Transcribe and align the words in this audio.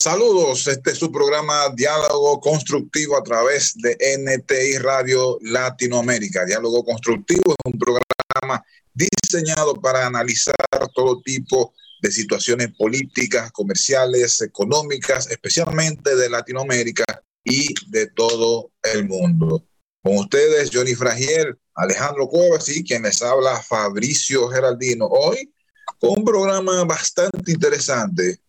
Saludos, 0.00 0.66
este 0.66 0.92
es 0.92 0.98
su 0.98 1.12
programa 1.12 1.68
Diálogo 1.76 2.40
Constructivo 2.40 3.18
a 3.18 3.22
través 3.22 3.74
de 3.76 3.98
NTI 4.16 4.78
Radio 4.78 5.36
Latinoamérica. 5.42 6.46
Diálogo 6.46 6.82
Constructivo 6.82 7.50
es 7.50 7.56
un 7.70 7.78
programa 7.78 8.64
diseñado 8.94 9.74
para 9.74 10.06
analizar 10.06 10.54
todo 10.94 11.20
tipo 11.20 11.74
de 12.00 12.10
situaciones 12.10 12.74
políticas, 12.78 13.52
comerciales, 13.52 14.40
económicas, 14.40 15.30
especialmente 15.30 16.16
de 16.16 16.30
Latinoamérica 16.30 17.04
y 17.44 17.66
de 17.90 18.06
todo 18.06 18.70
el 18.82 19.06
mundo. 19.06 19.66
Con 20.02 20.16
ustedes, 20.16 20.70
Johnny 20.72 20.94
Fragiel, 20.94 21.58
Alejandro 21.74 22.26
Cuevas 22.26 22.70
y 22.70 22.82
quien 22.84 23.02
les 23.02 23.20
habla, 23.20 23.60
Fabricio 23.60 24.48
Geraldino. 24.48 25.04
Hoy 25.04 25.52
con 25.98 26.20
un 26.20 26.24
programa 26.24 26.84
bastante 26.84 27.52
interesante 27.52 28.40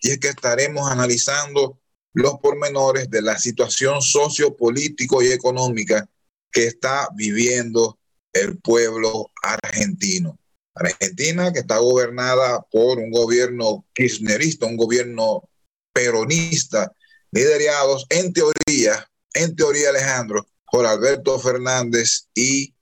y 0.00 0.10
es 0.10 0.18
que 0.18 0.28
estaremos 0.28 0.90
analizando 0.90 1.80
los 2.12 2.38
pormenores 2.40 3.10
de 3.10 3.22
la 3.22 3.38
situación 3.38 4.02
sociopolítico 4.02 5.22
y 5.22 5.32
económica 5.32 6.08
que 6.50 6.66
está 6.66 7.08
viviendo 7.14 7.98
el 8.32 8.58
pueblo 8.58 9.30
argentino. 9.42 10.38
Argentina 10.74 11.52
que 11.52 11.60
está 11.60 11.78
gobernada 11.78 12.62
por 12.70 12.98
un 12.98 13.10
gobierno 13.10 13.84
kirchnerista, 13.92 14.66
un 14.66 14.76
gobierno 14.76 15.48
peronista, 15.92 16.92
liderados 17.32 18.06
en 18.08 18.32
teoría, 18.32 19.08
en 19.34 19.56
teoría 19.56 19.90
Alejandro, 19.90 20.46
por 20.70 20.86
Alberto 20.86 21.38
Fernández 21.38 22.28
y 22.34 22.74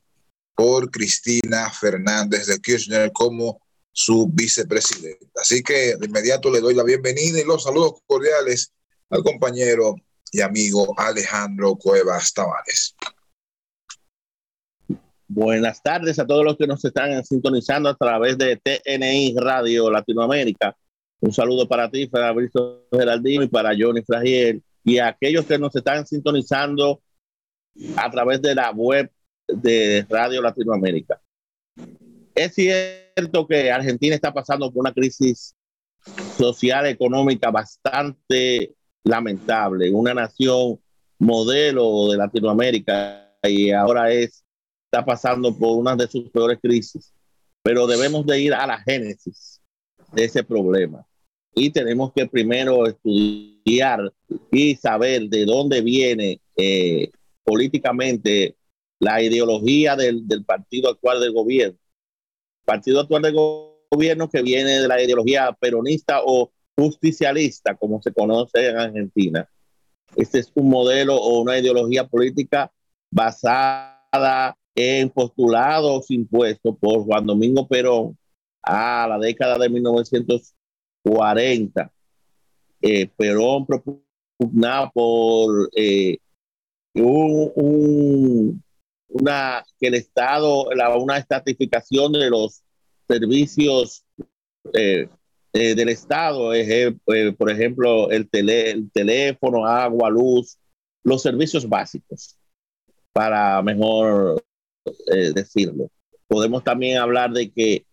por 0.55 0.91
Cristina 0.91 1.71
Fernández 1.71 2.47
de 2.47 2.61
Kirchner 2.61 3.13
como 3.13 3.61
su 3.97 4.29
vicepresidente. 4.31 5.27
Así 5.41 5.63
que 5.63 5.97
de 5.97 6.07
inmediato 6.07 6.51
le 6.51 6.61
doy 6.61 6.75
la 6.75 6.85
bienvenida 6.85 7.41
y 7.41 7.45
los 7.45 7.63
saludos 7.63 7.95
cordiales 8.07 8.71
al 9.09 9.23
compañero 9.23 9.95
y 10.31 10.43
amigo 10.43 10.93
Alejandro 10.99 11.77
Cuevas 11.77 12.35
Tavares. 12.35 12.95
Buenas 15.27 15.83
tardes 15.83 16.19
a 16.19 16.27
todos 16.27 16.45
los 16.45 16.59
que 16.59 16.67
nos 16.67 16.85
están 16.85 17.25
sintonizando 17.25 17.89
a 17.89 17.97
través 17.97 18.37
de 18.37 18.59
TNI 18.59 19.35
Radio 19.39 19.91
Latinoamérica. 19.91 20.77
Un 21.21 21.33
saludo 21.33 21.67
para 21.67 21.91
ti, 21.91 22.07
Fabricio 22.07 22.87
Geraldino, 22.93 23.45
y 23.45 23.49
para 23.49 23.71
Johnny 23.71 24.03
Fragiel, 24.03 24.63
y 24.85 24.99
a 24.99 25.09
aquellos 25.09 25.47
que 25.47 25.59
nos 25.59 25.75
están 25.75 26.07
sintonizando 26.07 27.01
a 27.97 28.11
través 28.11 28.43
de 28.43 28.55
la 28.55 28.73
web 28.73 29.11
de 29.49 30.05
Radio 30.11 30.43
Latinoamérica. 30.43 31.19
Es 32.37 32.55
cierto 32.55 33.47
que 33.47 33.71
Argentina 33.71 34.15
está 34.15 34.31
pasando 34.31 34.71
por 34.71 34.81
una 34.81 34.93
crisis 34.93 35.57
social, 36.37 36.85
económica 36.85 37.51
bastante 37.51 38.75
lamentable, 39.05 39.91
una 39.91 40.13
nación 40.13 40.79
modelo 41.19 42.11
de 42.11 42.19
Latinoamérica 42.19 43.35
y 43.43 43.71
ahora 43.71 44.13
es, 44.13 44.45
está 44.85 45.03
pasando 45.03 45.57
por 45.57 45.79
una 45.79 45.97
de 45.97 46.09
sus 46.09 46.29
peores 46.29 46.59
crisis. 46.63 47.15
Pero 47.63 47.87
debemos 47.87 48.27
de 48.27 48.39
ir 48.39 48.53
a 48.53 48.67
la 48.67 48.83
génesis 48.83 49.63
de 50.13 50.25
ese 50.25 50.45
problema. 50.45 51.07
Y 51.55 51.71
tenemos 51.71 52.13
que 52.13 52.27
primero 52.27 52.87
estudiar 52.87 54.13
y 54.53 54.77
saber 54.77 55.31
de 55.31 55.47
dónde 55.47 55.81
viene 55.81 56.43
eh, 56.55 57.11
políticamente 57.45 58.57
la 59.01 59.23
ideología 59.23 59.97
del, 59.97 60.29
del 60.29 60.45
partido 60.45 60.91
actual 60.91 61.21
del 61.21 61.33
gobierno 61.33 61.79
partido 62.67 63.01
actual 63.01 63.23
de 63.23 63.33
gobierno 63.91 64.29
que 64.29 64.43
viene 64.43 64.81
de 64.81 64.89
la 64.89 65.03
ideología 65.03 65.57
peronista 65.59 66.21
o 66.25 66.53
justicialista, 66.77 67.75
como 67.75 68.03
se 68.03 68.13
conoce 68.13 68.69
en 68.69 68.77
Argentina. 68.77 69.49
Este 70.15 70.41
es 70.41 70.53
un 70.55 70.69
modelo 70.69 71.17
o 71.17 71.41
una 71.41 71.59
ideología 71.59 72.07
política 72.07 72.71
basada 73.11 74.55
en 74.75 75.09
postulados 75.09 76.11
impuestos 76.11 76.77
por 76.79 77.05
Juan 77.05 77.25
Domingo 77.25 77.67
Perón 77.67 78.19
a 78.63 79.07
la 79.09 79.19
década 79.19 79.57
de 79.59 79.71
1940. 79.71 81.91
Eh, 82.83 83.07
Perón 83.17 83.65
propugnaba 83.65 84.91
por 84.91 85.71
eh, 85.75 86.19
un, 86.95 88.63
una, 89.21 89.65
que 89.79 89.89
el 89.89 89.95
Estado, 89.95 90.69
la, 90.75 90.97
una 90.97 91.19
estatificación 91.19 92.13
de 92.13 92.31
los 92.31 92.63
servicios 93.09 94.05
eh, 94.73 95.09
eh, 95.53 95.75
del 95.75 95.89
Estado, 95.89 96.53
eh, 96.53 96.95
por 97.39 97.51
ejemplo, 97.51 98.11
el, 98.11 98.29
tele, 98.29 98.71
el 98.71 98.91
teléfono, 98.91 99.65
agua, 99.65 100.11
luz, 100.11 100.59
los 101.03 101.23
servicios 101.23 101.69
básicos, 101.69 102.37
para 103.13 103.63
mejor 103.63 104.45
decirlo. 105.35 105.89
Podemos 106.29 106.63
también 106.63 106.99
hablar 106.99 107.33
de 107.33 107.51
que 107.51 107.87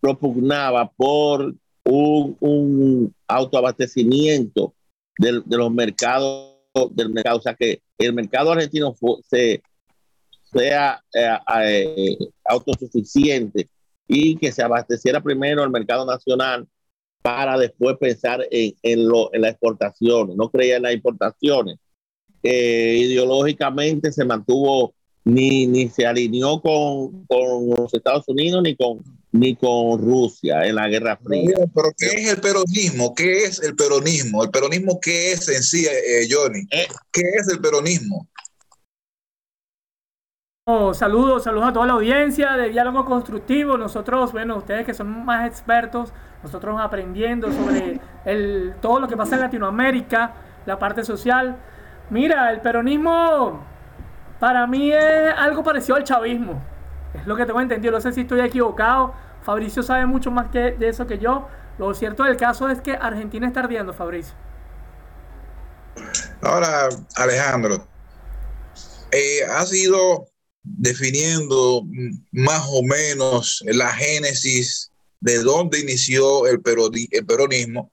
propugnaba 0.00 0.90
por 0.90 1.54
un, 1.84 2.36
un 2.40 3.14
autoabastecimiento 3.28 4.74
de, 5.18 5.42
de 5.44 5.56
los 5.56 5.70
mercados 5.72 6.56
del 6.92 7.10
mercado, 7.10 7.38
o 7.38 7.42
sea 7.42 7.54
que 7.54 7.82
el 7.98 8.12
mercado 8.12 8.52
argentino 8.52 8.96
se 9.28 9.62
sea 10.52 11.02
eh, 11.14 11.38
eh, 11.64 12.18
autosuficiente 12.44 13.68
y 14.06 14.36
que 14.36 14.52
se 14.52 14.62
abasteciera 14.62 15.22
primero 15.22 15.62
el 15.62 15.70
mercado 15.70 16.04
nacional 16.04 16.66
para 17.22 17.58
después 17.58 17.96
pensar 17.98 18.46
en, 18.50 18.74
en, 18.82 19.08
lo, 19.08 19.32
en 19.34 19.42
la 19.42 19.50
exportación. 19.50 20.36
No 20.36 20.50
creía 20.50 20.76
en 20.76 20.82
las 20.82 20.94
importaciones. 20.94 21.76
Eh, 22.42 22.96
ideológicamente 23.02 24.10
se 24.12 24.24
mantuvo, 24.24 24.94
ni, 25.24 25.66
ni 25.66 25.90
se 25.90 26.06
alineó 26.06 26.60
con, 26.62 27.26
con, 27.26 27.68
los 27.68 27.92
Estados 27.92 28.24
Unidos 28.26 28.62
ni 28.62 28.74
con, 28.74 29.04
ni 29.30 29.54
con 29.54 30.00
Rusia 30.00 30.66
en 30.66 30.76
la 30.76 30.88
Guerra 30.88 31.18
Fría. 31.22 31.58
pero 31.74 31.90
¿qué 31.98 32.06
es 32.06 32.30
el 32.30 32.40
peronismo? 32.40 33.14
¿Qué 33.14 33.44
es 33.44 33.62
el 33.62 33.76
peronismo? 33.76 34.42
¿El 34.42 34.50
peronismo 34.50 34.98
qué 34.98 35.32
es 35.32 35.46
en 35.50 35.62
sí, 35.62 35.86
Johnny? 36.30 36.66
¿Qué 37.12 37.22
es 37.38 37.48
el 37.52 37.60
peronismo? 37.60 38.26
Saludos, 40.94 41.44
saludos 41.44 41.68
a 41.68 41.72
toda 41.72 41.86
la 41.86 41.92
audiencia 41.94 42.52
de 42.56 42.70
Diálogo 42.70 43.04
Constructivo. 43.04 43.76
Nosotros, 43.76 44.32
bueno, 44.32 44.56
ustedes 44.56 44.84
que 44.84 44.94
son 44.94 45.24
más 45.24 45.46
expertos, 45.46 46.12
nosotros 46.42 46.80
aprendiendo 46.80 47.52
sobre 47.52 48.00
el, 48.24 48.74
todo 48.80 49.00
lo 49.00 49.08
que 49.08 49.16
pasa 49.16 49.36
en 49.36 49.42
Latinoamérica, 49.42 50.32
la 50.66 50.78
parte 50.78 51.04
social. 51.04 51.56
Mira, 52.10 52.50
el 52.50 52.60
peronismo 52.60 53.64
para 54.38 54.66
mí 54.66 54.92
es 54.92 55.34
algo 55.36 55.62
parecido 55.62 55.96
al 55.96 56.04
chavismo. 56.04 56.62
Es 57.14 57.26
lo 57.26 57.36
que 57.36 57.46
tengo 57.46 57.60
entendido. 57.60 57.92
No 57.92 58.00
sé 58.00 58.12
si 58.12 58.22
estoy 58.22 58.40
equivocado. 58.40 59.14
Fabricio 59.42 59.82
sabe 59.82 60.06
mucho 60.06 60.30
más 60.30 60.48
que 60.48 60.72
de 60.72 60.88
eso 60.88 61.06
que 61.06 61.18
yo. 61.18 61.46
Lo 61.78 61.92
cierto 61.94 62.24
del 62.24 62.36
caso 62.36 62.68
es 62.68 62.80
que 62.80 62.92
Argentina 62.92 63.46
está 63.46 63.60
ardiendo, 63.60 63.92
Fabricio. 63.92 64.34
Ahora, 66.42 66.88
Alejandro, 67.16 67.86
eh, 69.12 69.44
ha 69.50 69.64
sido 69.66 70.29
definiendo 70.62 71.86
más 72.32 72.62
o 72.68 72.82
menos 72.82 73.62
la 73.66 73.92
génesis 73.92 74.90
de 75.20 75.38
dónde 75.38 75.80
inició 75.80 76.46
el, 76.46 76.60
peronismo, 76.62 77.92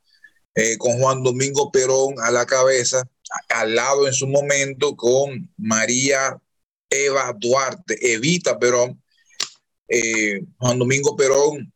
eh, 0.55 0.77
con 0.77 0.97
Juan 0.99 1.23
Domingo 1.23 1.71
Perón 1.71 2.15
a 2.21 2.31
la 2.31 2.45
cabeza, 2.45 3.07
al 3.49 3.75
lado 3.75 4.07
en 4.07 4.13
su 4.13 4.27
momento 4.27 4.95
con 4.95 5.51
María 5.57 6.37
Eva 6.89 7.33
Duarte, 7.37 8.13
Evita 8.13 8.57
Perón, 8.57 9.01
eh, 9.89 10.41
Juan 10.57 10.79
Domingo 10.79 11.15
Perón, 11.15 11.71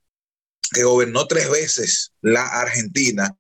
que 0.74 0.84
gobernó 0.84 1.28
tres 1.28 1.50
veces 1.50 2.14
la 2.22 2.46
Argentina, 2.46 3.36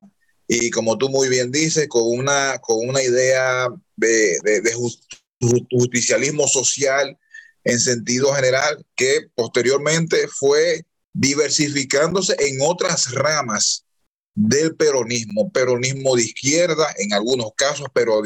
y 0.47 0.70
como 0.70 0.97
tú 0.97 1.08
muy 1.08 1.30
bien 1.30 1.50
dices, 1.50 1.88
con 1.88 2.04
una, 2.06 2.59
con 2.59 2.86
una 2.90 3.02
idea 3.02 3.70
de, 3.96 4.38
de 4.44 4.74
justicialismo 5.70 6.46
social 6.46 7.18
en 7.63 7.79
sentido 7.79 8.34
general, 8.34 8.85
que 8.96 9.28
posteriormente 9.35 10.28
fue 10.28 10.84
diversificándose 11.13 12.35
en 12.40 12.59
otras 12.61 13.11
ramas 13.11 13.85
del 14.34 14.75
peronismo, 14.75 15.52
peronismo 15.52 16.16
de 16.16 16.23
izquierda 16.23 16.93
en 16.97 17.13
algunos 17.13 17.52
casos, 17.55 17.87
pero 17.93 18.22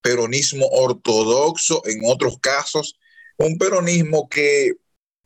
peronismo 0.00 0.66
ortodoxo 0.66 1.82
en 1.86 2.00
otros 2.04 2.38
casos, 2.40 2.96
un 3.36 3.58
peronismo 3.58 4.28
que, 4.28 4.72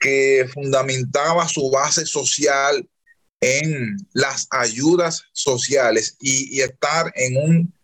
que 0.00 0.48
fundamentaba 0.52 1.46
su 1.48 1.70
base 1.70 2.06
social 2.06 2.88
en 3.40 3.96
las 4.12 4.46
ayudas 4.50 5.24
sociales 5.32 6.16
y, 6.20 6.56
y 6.56 6.60
estar 6.62 7.12
en 7.14 7.36
un 7.36 7.74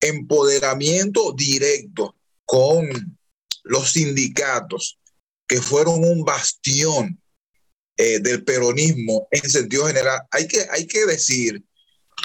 empoderamiento 0.00 1.32
directo 1.32 2.14
con 2.44 3.15
los 3.66 3.92
sindicatos, 3.92 4.98
que 5.46 5.60
fueron 5.60 6.04
un 6.04 6.24
bastión 6.24 7.20
eh, 7.96 8.18
del 8.20 8.44
peronismo 8.44 9.28
en 9.30 9.48
sentido 9.48 9.86
general, 9.86 10.20
hay 10.30 10.46
que, 10.46 10.66
hay 10.70 10.86
que 10.86 11.06
decir 11.06 11.62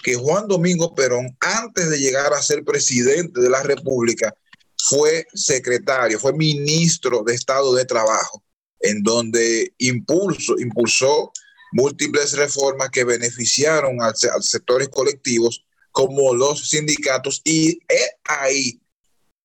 que 0.04 0.16
Juan 0.16 0.48
Domingo 0.48 0.96
Perón, 0.96 1.38
antes 1.40 1.90
de 1.90 2.00
llegar 2.00 2.34
a 2.34 2.42
ser 2.42 2.64
presidente 2.64 3.40
de 3.42 3.50
la 3.50 3.62
República, 3.62 4.34
fue 4.78 5.28
secretario, 5.34 6.20
fue 6.20 6.34
ministro 6.34 7.24
de 7.24 7.36
Estado 7.36 7.74
de 7.76 7.86
Trabajo, 7.86 8.44
en 8.80 9.04
donde 9.04 9.74
impulso, 9.78 10.58
impulsó 10.60 11.32
múltiples 11.72 12.34
reformas 12.34 12.90
que 12.90 13.04
beneficiaron 13.04 14.02
a, 14.02 14.08
a 14.08 14.42
sectores 14.42 14.90
colectivos 14.90 15.64
como 15.92 16.34
los 16.34 16.70
sindicatos 16.70 17.42
y 17.44 17.80
ahí 18.26 18.81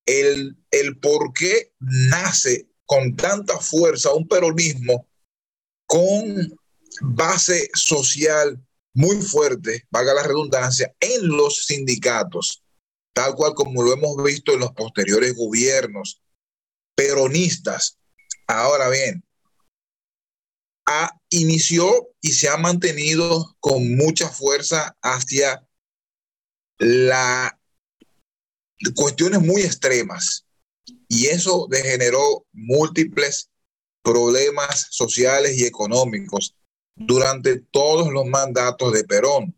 el, 0.06 0.56
el 0.70 0.98
por 0.98 1.32
qué 1.32 1.72
nace 1.80 2.68
con 2.86 3.16
tanta 3.16 3.58
fuerza 3.58 4.12
un 4.12 4.26
peronismo 4.28 5.08
con 5.86 6.56
base 7.00 7.68
social 7.74 8.60
muy 8.94 9.20
fuerte, 9.20 9.84
valga 9.90 10.14
la 10.14 10.22
redundancia, 10.22 10.94
en 11.00 11.28
los 11.28 11.66
sindicatos, 11.66 12.62
tal 13.12 13.34
cual 13.34 13.52
como 13.54 13.82
lo 13.82 13.92
hemos 13.92 14.16
visto 14.24 14.54
en 14.54 14.60
los 14.60 14.72
posteriores 14.72 15.36
gobiernos 15.36 16.22
peronistas. 16.94 17.98
Ahora 18.46 18.88
bien, 18.88 19.22
ha, 20.86 21.10
inició 21.28 22.08
y 22.22 22.32
se 22.32 22.48
ha 22.48 22.56
mantenido 22.56 23.56
con 23.60 23.96
mucha 23.96 24.30
fuerza 24.30 24.96
hacia 25.02 25.66
la 26.78 27.55
cuestiones 28.94 29.40
muy 29.40 29.62
extremas 29.62 30.46
y 31.08 31.26
eso 31.26 31.66
degeneró 31.70 32.44
múltiples 32.52 33.50
problemas 34.02 34.88
sociales 34.90 35.58
y 35.58 35.64
económicos 35.64 36.54
durante 36.94 37.58
todos 37.58 38.12
los 38.12 38.24
mandatos 38.26 38.92
de 38.92 39.04
Perón. 39.04 39.54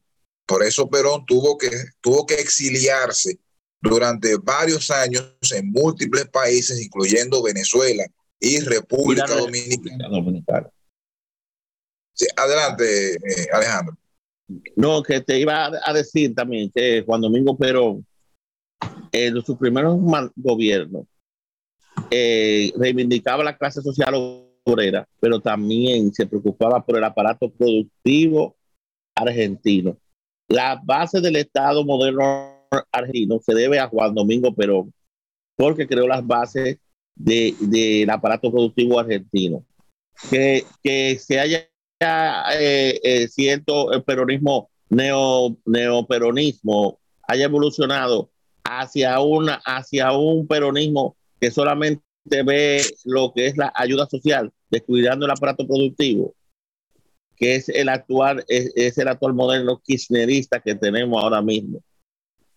Por 0.46 0.64
eso 0.64 0.88
Perón 0.88 1.24
tuvo 1.26 1.58
que, 1.58 1.70
tuvo 2.00 2.26
que 2.26 2.34
exiliarse 2.34 3.38
durante 3.80 4.36
varios 4.36 4.90
años 4.90 5.34
en 5.54 5.70
múltiples 5.70 6.26
países, 6.28 6.80
incluyendo 6.80 7.42
Venezuela 7.42 8.04
y 8.40 8.60
República 8.60 9.26
Dominicana. 9.26 10.08
adelante, 12.36 13.14
eh, 13.14 13.46
Alejandro. 13.52 13.96
No, 14.76 15.02
que 15.02 15.20
te 15.20 15.38
iba 15.38 15.70
a 15.84 15.92
decir 15.92 16.34
también 16.34 16.70
que 16.74 17.02
Juan 17.04 17.20
Domingo 17.20 17.56
Perón, 17.56 18.06
en 19.12 19.42
sus 19.42 19.56
primeros 19.56 19.98
gobiernos, 20.36 21.06
eh, 22.10 22.72
reivindicaba 22.76 23.44
la 23.44 23.56
clase 23.56 23.82
social 23.82 24.14
obrera, 24.64 25.08
pero 25.20 25.40
también 25.40 26.12
se 26.12 26.26
preocupaba 26.26 26.84
por 26.84 26.96
el 26.96 27.04
aparato 27.04 27.50
productivo 27.50 28.56
argentino. 29.14 29.96
La 30.48 30.80
base 30.82 31.20
del 31.20 31.36
Estado 31.36 31.84
moderno 31.84 32.66
argentino 32.92 33.40
se 33.40 33.54
debe 33.54 33.78
a 33.78 33.88
Juan 33.88 34.14
Domingo 34.14 34.54
Perón, 34.54 34.92
porque 35.56 35.86
creó 35.86 36.06
las 36.06 36.26
bases 36.26 36.78
del 37.14 37.56
de, 37.60 38.06
aparato 38.10 38.50
productivo 38.50 38.98
argentino. 38.98 39.64
Que, 40.30 40.64
que 40.82 41.18
se 41.18 41.38
haya 41.38 41.68
eh, 42.00 43.00
eh, 43.02 43.28
cierto 43.28 43.92
el 43.92 44.02
peronismo 44.02 44.70
neo, 44.88 45.56
neoperonismo 45.66 46.98
haya 47.26 47.44
evolucionado 47.44 48.30
hacia, 48.64 49.20
una, 49.20 49.60
hacia 49.64 50.12
un 50.12 50.46
peronismo 50.46 51.16
que 51.40 51.50
solamente 51.50 52.02
ve 52.44 52.82
lo 53.04 53.32
que 53.34 53.46
es 53.46 53.56
la 53.56 53.72
ayuda 53.74 54.06
social, 54.06 54.52
descuidando 54.70 55.26
el 55.26 55.32
aparato 55.32 55.66
productivo, 55.66 56.34
que 57.36 57.56
es 57.56 57.68
el 57.68 57.88
actual, 57.88 58.44
es, 58.48 58.98
el 58.98 59.08
actual 59.08 59.34
modelo 59.34 59.80
kirchnerista 59.84 60.60
que 60.60 60.74
tenemos 60.74 61.22
ahora 61.22 61.40
mismo, 61.40 61.82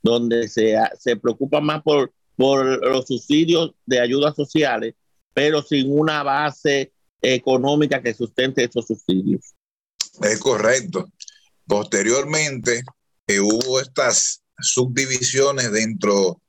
donde 0.02 0.48
se, 0.48 0.76
se 1.00 1.16
preocupa 1.16 1.62
más 1.62 1.82
por, 1.84 2.12
por 2.36 2.86
los 2.88 3.06
subsidios 3.06 3.74
de 3.86 4.00
ayudas 4.00 4.36
sociales, 4.36 4.96
pero 5.34 5.62
sin 5.62 5.92
una 5.92 6.24
base 6.24 6.92
económica 7.22 8.02
que 8.02 8.14
sustente 8.14 8.64
esos 8.64 8.88
subsidios. 8.88 9.54
Es 10.22 10.40
correcto. 10.40 11.10
Posteriormente 11.68 12.82
eh, 13.28 13.40
hubo 13.40 13.80
estas 13.80 14.41
subdivisiones 14.62 15.72
dentro 15.72 16.42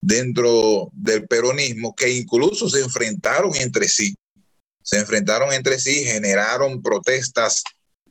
dentro 0.00 0.90
del 0.92 1.26
peronismo 1.26 1.94
que 1.94 2.10
incluso 2.10 2.68
se 2.68 2.80
enfrentaron 2.80 3.54
entre 3.56 3.88
sí. 3.88 4.14
Se 4.82 4.98
enfrentaron 4.98 5.52
entre 5.52 5.80
sí, 5.80 6.04
generaron 6.04 6.80
protestas, 6.80 7.64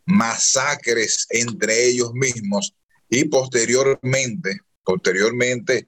masacres 0.05 1.25
entre 1.29 1.85
ellos 1.85 2.13
mismos 2.13 2.75
y 3.09 3.25
posteriormente, 3.25 4.59
posteriormente, 4.83 5.87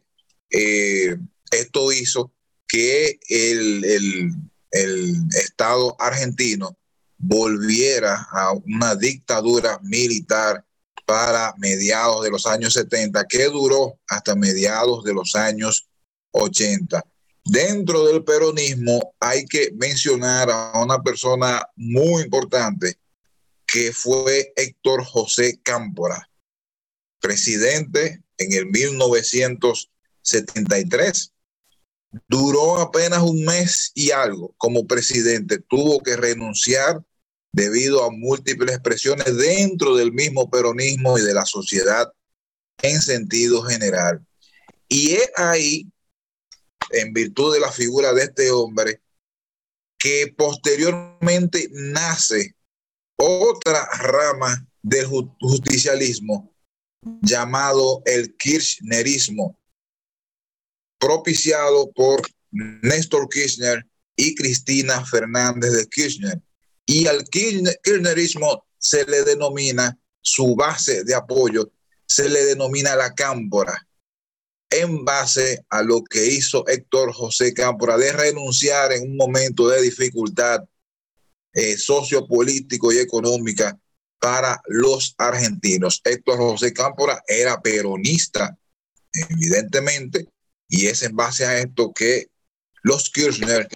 eh, 0.49 1.17
esto 1.51 1.91
hizo 1.91 2.31
que 2.67 3.19
el, 3.27 3.83
el, 3.83 4.31
el 4.71 5.15
Estado 5.31 5.95
argentino 5.99 6.77
volviera 7.17 8.27
a 8.31 8.53
una 8.53 8.95
dictadura 8.95 9.79
militar 9.83 10.63
para 11.07 11.55
mediados 11.57 12.21
de 12.21 12.29
los 12.29 12.45
años 12.45 12.73
70, 12.73 13.25
que 13.27 13.45
duró 13.45 13.97
hasta 14.09 14.35
mediados 14.35 15.05
de 15.05 15.13
los 15.13 15.35
años 15.35 15.87
80. 16.31 17.01
Dentro 17.45 18.05
del 18.05 18.25
peronismo 18.25 19.15
hay 19.21 19.45
que 19.45 19.71
mencionar 19.77 20.51
a 20.51 20.73
una 20.83 21.01
persona 21.01 21.65
muy 21.77 22.23
importante 22.23 22.97
que 23.65 23.93
fue 23.93 24.51
Héctor 24.57 25.05
José 25.05 25.61
Cámpora, 25.63 26.29
presidente 27.21 28.21
en 28.37 28.51
el 28.51 28.65
1973. 28.65 31.31
Duró 32.27 32.81
apenas 32.81 33.21
un 33.21 33.45
mes 33.45 33.93
y 33.95 34.11
algo 34.11 34.53
como 34.57 34.85
presidente. 34.85 35.59
Tuvo 35.59 36.03
que 36.03 36.17
renunciar 36.17 37.01
debido 37.57 38.03
a 38.03 38.11
múltiples 38.11 38.79
presiones 38.81 39.35
dentro 39.35 39.95
del 39.95 40.13
mismo 40.13 40.47
peronismo 40.47 41.17
y 41.17 41.23
de 41.23 41.33
la 41.33 41.43
sociedad 41.43 42.07
en 42.83 43.01
sentido 43.01 43.63
general. 43.63 44.23
Y 44.87 45.13
es 45.13 45.31
ahí 45.35 45.91
en 46.91 47.13
virtud 47.13 47.55
de 47.55 47.59
la 47.59 47.71
figura 47.71 48.13
de 48.13 48.25
este 48.25 48.51
hombre, 48.51 49.01
que 49.97 50.31
posteriormente 50.37 51.67
nace 51.71 52.55
otra 53.17 53.83
rama 53.97 54.67
del 54.83 55.07
justicialismo 55.39 56.53
llamado 57.21 58.03
el 58.05 58.37
Kirchnerismo, 58.37 59.59
propiciado 60.99 61.91
por 61.91 62.21
Néstor 62.51 63.27
Kirchner 63.29 63.83
y 64.15 64.35
Cristina 64.35 65.03
Fernández 65.03 65.71
de 65.71 65.87
Kirchner. 65.87 66.39
Y 66.87 67.05
al 67.05 67.25
Kirchnerismo 67.25 68.65
se 68.79 69.05
le 69.05 69.23
denomina 69.23 69.99
su 70.21 70.55
base 70.55 71.03
de 71.03 71.13
apoyo, 71.13 71.69
se 72.05 72.29
le 72.29 72.45
denomina 72.45 72.95
la 72.95 73.13
cámpora 73.13 73.87
en 74.69 75.05
base 75.05 75.65
a 75.69 75.81
lo 75.81 76.03
que 76.03 76.25
hizo 76.25 76.65
Héctor 76.67 77.13
José 77.13 77.53
Cámpora 77.53 77.97
de 77.97 78.11
renunciar 78.11 78.91
en 78.93 79.03
un 79.03 79.17
momento 79.17 79.67
de 79.67 79.81
dificultad 79.81 80.63
eh, 81.53 81.77
sociopolítico 81.77 82.91
y 82.91 82.99
económica 82.99 83.77
para 84.19 84.61
los 84.67 85.13
argentinos. 85.17 86.01
Héctor 86.03 86.37
José 86.37 86.73
Cámpora 86.73 87.21
era 87.27 87.61
peronista, 87.61 88.57
evidentemente, 89.13 90.27
y 90.67 90.87
es 90.87 91.03
en 91.03 91.15
base 91.15 91.45
a 91.45 91.59
esto 91.59 91.93
que 91.93 92.29
los 92.83 93.09
Kirchner, 93.09 93.67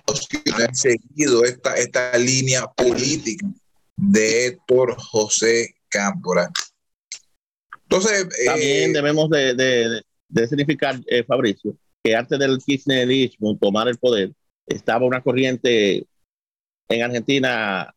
han 0.53 0.75
seguido 0.75 1.43
esta, 1.43 1.75
esta 1.75 2.17
línea 2.17 2.67
política 2.67 3.45
de 3.95 4.47
Héctor 4.47 4.95
José 4.97 5.75
Cámpora. 5.89 6.49
Entonces, 7.83 8.27
también 8.45 8.91
eh, 8.91 8.93
debemos 8.93 9.29
de, 9.29 10.03
de 10.31 10.47
significar, 10.47 10.99
eh, 11.07 11.23
Fabricio, 11.23 11.75
que 12.03 12.15
antes 12.15 12.39
del 12.39 12.57
kirchnerismo 12.57 13.57
tomar 13.57 13.87
el 13.87 13.97
poder, 13.97 14.31
estaba 14.65 15.05
una 15.05 15.21
corriente 15.21 16.05
en 16.89 17.03
Argentina, 17.03 17.93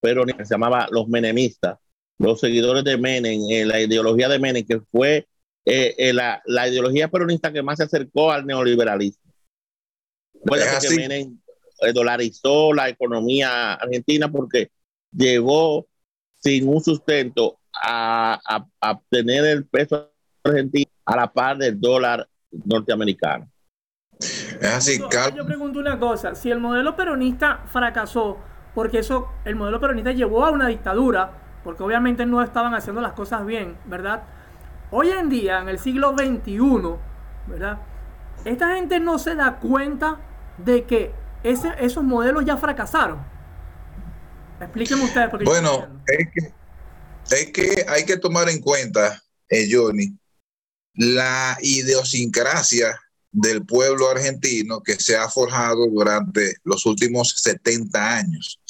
pero 0.00 0.24
se 0.26 0.44
llamaba 0.44 0.88
los 0.90 1.08
menemistas, 1.08 1.78
los 2.18 2.40
seguidores 2.40 2.84
de 2.84 2.96
Menem, 2.96 3.40
eh, 3.50 3.64
la 3.64 3.80
ideología 3.80 4.28
de 4.28 4.38
Menem, 4.38 4.66
que 4.66 4.80
fue 4.90 5.26
eh, 5.64 6.12
la, 6.14 6.42
la, 6.46 6.68
ideología 6.68 7.08
peronista 7.08 7.52
que 7.52 7.62
más 7.62 7.76
se 7.76 7.84
acercó 7.84 8.32
al 8.32 8.46
neoliberalismo. 8.46 9.27
Que 10.44 10.96
Menem 10.96 11.38
dolarizó 11.94 12.72
la 12.72 12.88
economía 12.88 13.74
argentina 13.74 14.30
porque 14.30 14.70
llevó 15.12 15.86
sin 16.36 16.68
un 16.68 16.82
sustento 16.82 17.58
a, 17.72 18.40
a, 18.44 18.66
a 18.80 19.00
tener 19.08 19.44
el 19.44 19.66
peso 19.66 20.10
argentino 20.42 20.90
a 21.04 21.16
la 21.16 21.32
par 21.32 21.58
del 21.58 21.80
dólar 21.80 22.28
norteamericano. 22.50 23.48
Es 24.18 24.64
así, 24.64 24.98
Yo 25.36 25.46
pregunto 25.46 25.78
una 25.78 25.98
cosa, 25.98 26.34
si 26.34 26.50
el 26.50 26.58
modelo 26.58 26.96
peronista 26.96 27.64
fracasó, 27.66 28.38
porque 28.74 28.98
eso, 28.98 29.28
el 29.44 29.54
modelo 29.54 29.80
peronista 29.80 30.12
llevó 30.12 30.44
a 30.44 30.50
una 30.50 30.66
dictadura, 30.66 31.60
porque 31.62 31.82
obviamente 31.82 32.26
no 32.26 32.42
estaban 32.42 32.74
haciendo 32.74 33.00
las 33.00 33.12
cosas 33.12 33.46
bien, 33.46 33.76
¿verdad? 33.86 34.22
hoy 34.90 35.10
en 35.10 35.28
día, 35.28 35.60
en 35.60 35.68
el 35.68 35.78
siglo 35.78 36.14
XXI, 36.16 36.60
¿verdad? 37.46 37.78
Esta 38.44 38.74
gente 38.76 39.00
no 39.00 39.18
se 39.18 39.34
da 39.34 39.58
cuenta 39.58 40.20
de 40.64 40.84
que 40.84 41.12
ese, 41.42 41.72
esos 41.80 42.04
modelos 42.04 42.44
ya 42.44 42.56
fracasaron. 42.56 43.24
Explíquenme 44.60 45.04
ustedes. 45.04 45.28
Porque 45.30 45.44
bueno, 45.44 46.02
es 46.06 46.28
que, 46.32 47.36
es 47.36 47.52
que 47.52 47.86
hay 47.88 48.04
que 48.04 48.16
tomar 48.16 48.48
en 48.48 48.60
cuenta, 48.60 49.22
eh, 49.48 49.68
Johnny, 49.70 50.16
la 50.94 51.56
idiosincrasia 51.60 52.98
del 53.30 53.64
pueblo 53.64 54.08
argentino 54.10 54.82
que 54.82 54.96
se 54.96 55.16
ha 55.16 55.28
forjado 55.28 55.86
durante 55.86 56.56
los 56.64 56.86
últimos 56.86 57.34
70 57.40 58.16
años. 58.16 58.60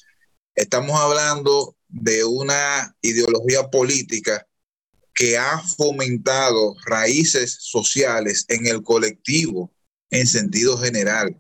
Estamos 0.55 1.01
hablando 1.01 1.77
de 1.89 2.25
una 2.25 2.95
ideología 3.01 3.69
política 3.71 4.47
que 5.15 5.39
ha 5.39 5.59
fomentado 5.59 6.77
raíces 6.85 7.57
sociales 7.61 8.45
en 8.49 8.67
el 8.67 8.83
colectivo 8.83 9.73
en 10.11 10.27
sentido 10.27 10.77
general. 10.77 11.37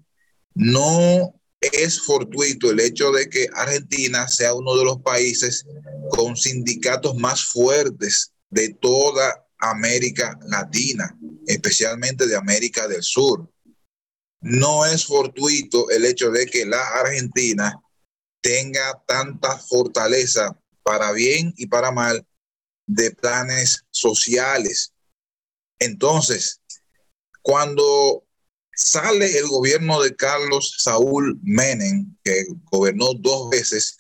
No 0.58 1.40
es 1.60 2.00
fortuito 2.00 2.72
el 2.72 2.80
hecho 2.80 3.12
de 3.12 3.30
que 3.30 3.48
Argentina 3.54 4.26
sea 4.26 4.54
uno 4.54 4.76
de 4.76 4.84
los 4.84 5.00
países 5.02 5.64
con 6.10 6.36
sindicatos 6.36 7.14
más 7.14 7.44
fuertes 7.44 8.32
de 8.50 8.70
toda 8.74 9.46
América 9.58 10.36
Latina, 10.48 11.16
especialmente 11.46 12.26
de 12.26 12.34
América 12.34 12.88
del 12.88 13.04
Sur. 13.04 13.48
No 14.40 14.84
es 14.84 15.06
fortuito 15.06 15.90
el 15.90 16.04
hecho 16.04 16.32
de 16.32 16.46
que 16.46 16.66
la 16.66 16.84
Argentina 16.88 17.80
tenga 18.40 19.00
tanta 19.06 19.56
fortaleza 19.58 20.58
para 20.82 21.12
bien 21.12 21.54
y 21.56 21.68
para 21.68 21.92
mal 21.92 22.26
de 22.84 23.12
planes 23.12 23.84
sociales. 23.92 24.92
Entonces, 25.78 26.60
cuando 27.42 28.24
sale 28.78 29.26
el 29.36 29.48
gobierno 29.48 30.00
de 30.00 30.14
Carlos 30.14 30.76
Saúl 30.78 31.38
Menem, 31.42 32.14
que 32.22 32.44
gobernó 32.70 33.06
dos 33.18 33.50
veces 33.50 33.98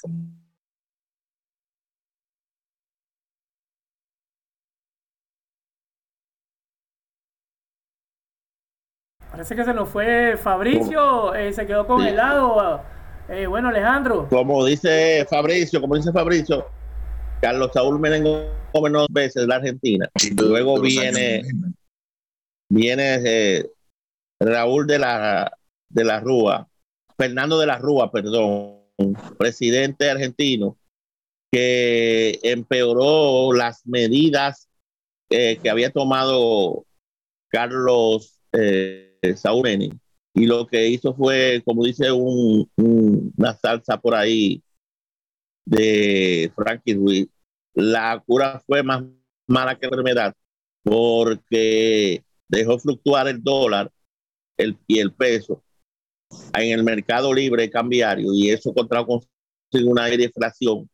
Parece 9.30 9.54
que 9.54 9.64
se 9.64 9.74
nos 9.74 9.88
fue 9.88 10.36
Fabricio, 10.36 11.34
eh, 11.34 11.52
se 11.52 11.66
quedó 11.66 11.86
congelado. 11.86 12.82
Eh, 13.28 13.46
bueno, 13.46 13.68
Alejandro. 13.68 14.28
Como 14.28 14.64
dice 14.64 15.26
Fabricio, 15.28 15.80
como 15.80 15.96
dice 15.96 16.12
Fabricio, 16.12 16.66
Carlos 17.40 17.70
Saúl 17.74 18.00
Menem 18.00 18.48
gobernó 18.72 19.00
dos 19.00 19.08
veces 19.10 19.46
la 19.46 19.56
Argentina. 19.56 20.08
Luego 20.36 20.80
viene, 20.80 21.42
viene 22.68 23.20
eh, 23.24 23.70
Raúl 24.40 24.86
de 24.86 24.98
la, 24.98 25.58
de 25.88 26.04
la 26.04 26.20
Rúa, 26.20 26.68
Fernando 27.16 27.58
de 27.58 27.66
la 27.66 27.78
Rúa, 27.78 28.10
perdón, 28.10 28.82
presidente 29.38 30.10
argentino, 30.10 30.78
que 31.50 32.38
empeoró 32.42 33.52
las 33.52 33.86
medidas 33.86 34.68
que 35.28 35.68
había 35.70 35.90
tomado 35.90 36.86
Carlos 37.48 38.40
eh, 38.52 39.18
Saureni 39.36 39.90
y 40.34 40.46
lo 40.46 40.66
que 40.66 40.88
hizo 40.88 41.14
fue, 41.14 41.62
como 41.64 41.84
dice 41.84 42.12
un, 42.12 42.70
una 42.76 43.54
salsa 43.54 44.00
por 44.00 44.14
ahí 44.14 44.62
de 45.64 46.52
Frankie 46.54 46.94
Ruiz, 46.94 47.28
la 47.74 48.22
cura 48.24 48.62
fue 48.66 48.82
más 48.82 49.02
mala 49.46 49.78
que 49.78 49.86
enfermedad 49.86 50.34
porque 50.82 52.24
dejó 52.48 52.78
fluctuar 52.78 53.28
el 53.28 53.42
dólar 53.42 53.90
el, 54.58 54.76
y 54.86 54.98
el 54.98 55.12
peso 55.12 55.62
en 56.54 56.72
el 56.72 56.84
mercado 56.84 57.32
libre 57.32 57.70
cambiario 57.70 58.34
y 58.34 58.50
eso 58.50 58.74
contrajo 58.74 59.22
con 59.70 59.84
una 59.84 60.12
inflación 60.12 60.88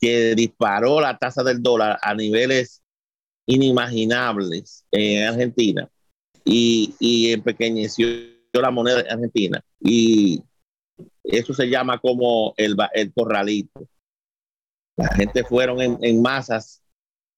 que 0.00 0.34
disparó 0.34 1.00
la 1.00 1.18
tasa 1.18 1.42
del 1.42 1.62
dólar 1.62 1.98
a 2.00 2.14
niveles 2.14 2.82
inimaginables 3.46 4.84
en 4.92 5.28
Argentina 5.28 5.90
y, 6.44 6.94
y 7.00 7.32
empequeñeció 7.32 8.06
la 8.52 8.70
moneda 8.70 9.00
argentina. 9.00 9.62
Y 9.80 10.42
eso 11.24 11.52
se 11.54 11.68
llama 11.68 11.98
como 11.98 12.54
el, 12.56 12.76
el 12.94 13.12
corralito. 13.12 13.88
La 14.96 15.08
gente 15.14 15.44
fueron 15.44 15.80
en, 15.80 16.22
masas 16.22 16.82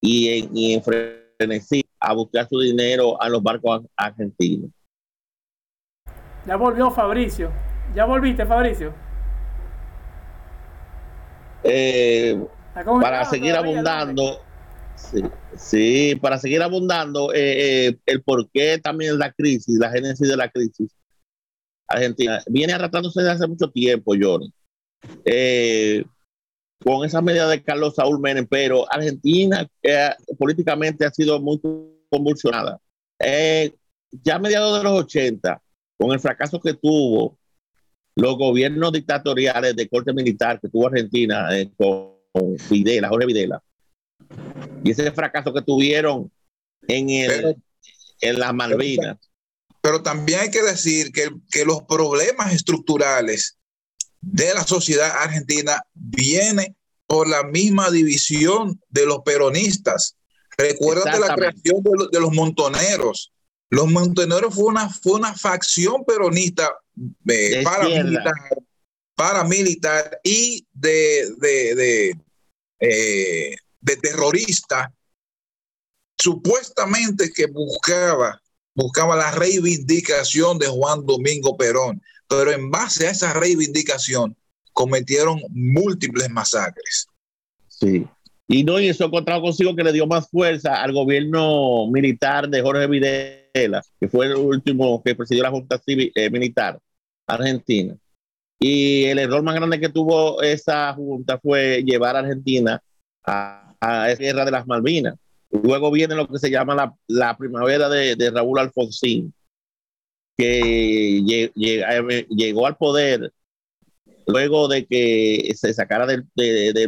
y 0.01 0.29
en, 0.29 0.57
y 0.57 0.73
en 0.73 0.83
frenesí 0.83 1.85
a 1.99 2.15
buscar 2.15 2.49
su 2.49 2.59
dinero 2.61 3.21
a 3.21 3.29
los 3.29 3.43
barcos 3.43 3.83
argentinos. 3.97 4.71
Ya 6.47 6.57
volvió 6.57 6.91
Fabricio. 6.91 7.51
¿Ya 7.95 8.05
volviste, 8.05 8.47
Fabricio? 8.47 8.93
Eh, 11.65 12.41
para 12.75 13.25
seguir 13.25 13.55
abundando, 13.55 14.41
Sí, 15.57 16.17
para 16.21 16.39
seguir 16.39 16.63
abundando, 16.63 17.33
eh, 17.33 17.89
eh, 17.89 17.99
el 18.07 18.23
porqué 18.23 18.79
también 18.79 19.19
la 19.19 19.33
crisis, 19.33 19.79
la 19.79 19.91
génesis 19.91 20.29
de 20.29 20.37
la 20.37 20.49
crisis. 20.49 20.91
Argentina 21.89 22.41
viene 22.47 22.73
arrastrándose 22.73 23.21
desde 23.21 23.33
hace 23.33 23.47
mucho 23.49 23.69
tiempo, 23.71 24.15
Johnny. 24.21 24.53
Eh, 25.25 26.05
con 26.83 27.05
esa 27.05 27.21
medida 27.21 27.49
de 27.49 27.63
Carlos 27.63 27.97
Saúl 27.97 28.21
Menem, 28.21 28.47
pero 28.47 28.91
Argentina 28.91 29.69
políticamente 30.39 31.05
ha 31.05 31.11
sido 31.11 31.41
muy 31.41 31.61
convulsionada. 32.09 32.81
ya 34.23 34.37
a 34.37 34.39
mediados 34.39 34.79
de 34.79 34.85
los 34.85 34.93
80, 35.05 35.61
con 36.01 36.13
el 36.13 36.21
fracaso 36.21 36.59
que 36.59 36.73
tuvo 36.73 37.39
los 38.17 38.39
gobiernos 38.39 38.91
dictatoriales 38.91 39.77
de 39.77 39.87
corte 39.87 40.15
militar 40.15 40.59
que 40.59 40.71
tuvo 40.71 40.87
Argentina 40.87 41.51
con, 41.77 42.15
con 42.33 42.57
Videla, 42.71 43.11
Jorge 43.11 43.27
Videla, 43.27 43.63
y 44.83 44.91
ese 44.91 45.13
fracaso 45.13 45.53
que 45.53 45.61
tuvieron 45.61 46.33
en, 46.89 47.11
el, 47.11 47.57
en 48.23 48.39
las 48.39 48.55
Malvinas. 48.55 49.19
Pero, 49.83 50.03
también 50.03 50.41
hay 50.41 50.51
que 50.51 50.63
decir 50.63 51.13
que, 51.13 51.29
que 51.51 51.65
los 51.65 51.83
problemas 51.83 52.55
estructurales 52.55 53.59
de 54.23 54.55
la 54.55 54.65
sociedad 54.65 55.11
argentina 55.23 55.83
vienen 55.95 56.77
por 57.07 57.29
la 57.29 57.43
misma 57.43 57.91
división 57.91 58.81
de 58.89 59.05
los 59.05 59.21
peronistas. 59.21 60.17
Recuerda 60.57 61.19
la 61.19 61.35
creación 61.35 61.83
de, 62.11 62.21
los 62.21 62.33
montoneros. 62.33 63.33
Los 63.71 63.91
montoneros 63.91 64.55
fue 64.55 64.65
una, 64.65 64.91
fue 64.91 65.15
una 65.15 65.35
facción 65.35 66.05
peronista 66.05 66.71
eh, 67.29 67.63
paramilitar, 67.65 68.35
paramilitar 69.15 70.21
y 70.23 70.67
de, 70.73 71.35
de, 71.39 71.75
de 71.75 72.21
eh, 72.81 73.57
de 73.81 73.97
terrorista, 73.97 74.93
supuestamente 76.19 77.31
que 77.33 77.47
buscaba, 77.47 78.41
buscaba 78.75 79.17
la 79.17 79.31
reivindicación 79.31 80.59
de 80.59 80.67
Juan 80.67 81.05
Domingo 81.05 81.57
Perón, 81.57 82.03
pero 82.29 82.53
en 82.53 82.71
base 82.71 83.07
a 83.07 83.11
esa 83.11 83.33
reivindicación 83.33 84.37
cometieron 84.73 85.43
múltiples 85.51 86.31
masacres. 86.31 87.07
Sí. 87.69 88.07
Y 88.51 88.65
no, 88.65 88.81
y 88.81 88.89
eso 88.89 89.05
encontrado 89.05 89.43
consigo 89.43 89.77
que 89.77 89.85
le 89.85 89.93
dio 89.93 90.07
más 90.07 90.29
fuerza 90.29 90.83
al 90.83 90.93
gobierno 90.93 91.87
militar 91.91 92.49
de 92.49 92.61
Jorge 92.61 92.87
Videla, 92.89 93.83
que 94.01 94.09
fue 94.09 94.27
el 94.27 94.35
último 94.35 95.03
que 95.03 95.15
presidió 95.15 95.45
la 95.45 95.51
Junta 95.51 95.79
Civil, 95.79 96.11
eh, 96.15 96.29
Militar 96.31 96.79
Argentina. 97.27 97.97
Y 98.59 99.05
el 99.05 99.21
error 99.21 99.43
más 99.43 99.55
grande 99.55 99.79
que 99.79 99.89
tuvo 99.89 100.43
esa 100.43 100.93
junta 100.95 101.39
fue 101.39 101.83
llevar 101.85 102.17
a 102.17 102.19
Argentina 102.19 102.83
a 103.25 103.71
a 103.81 104.11
esa 104.11 104.23
guerra 104.23 104.45
de 104.45 104.51
las 104.51 104.67
Malvinas. 104.67 105.17
Luego 105.51 105.91
viene 105.91 106.15
lo 106.15 106.29
que 106.29 106.39
se 106.39 106.51
llama 106.51 106.75
la, 106.75 106.95
la 107.09 107.37
primavera 107.37 107.89
de, 107.89 108.15
de, 108.15 108.31
Raúl 108.31 108.59
Alfonsín, 108.59 109.35
que 110.37 111.21
llegó 112.29 112.67
al 112.67 112.77
poder 112.77 113.33
luego 114.31 114.69
de 114.69 114.87
que 114.87 115.53
se 115.57 115.75
sacara 115.75 116.07
del, 116.07 116.27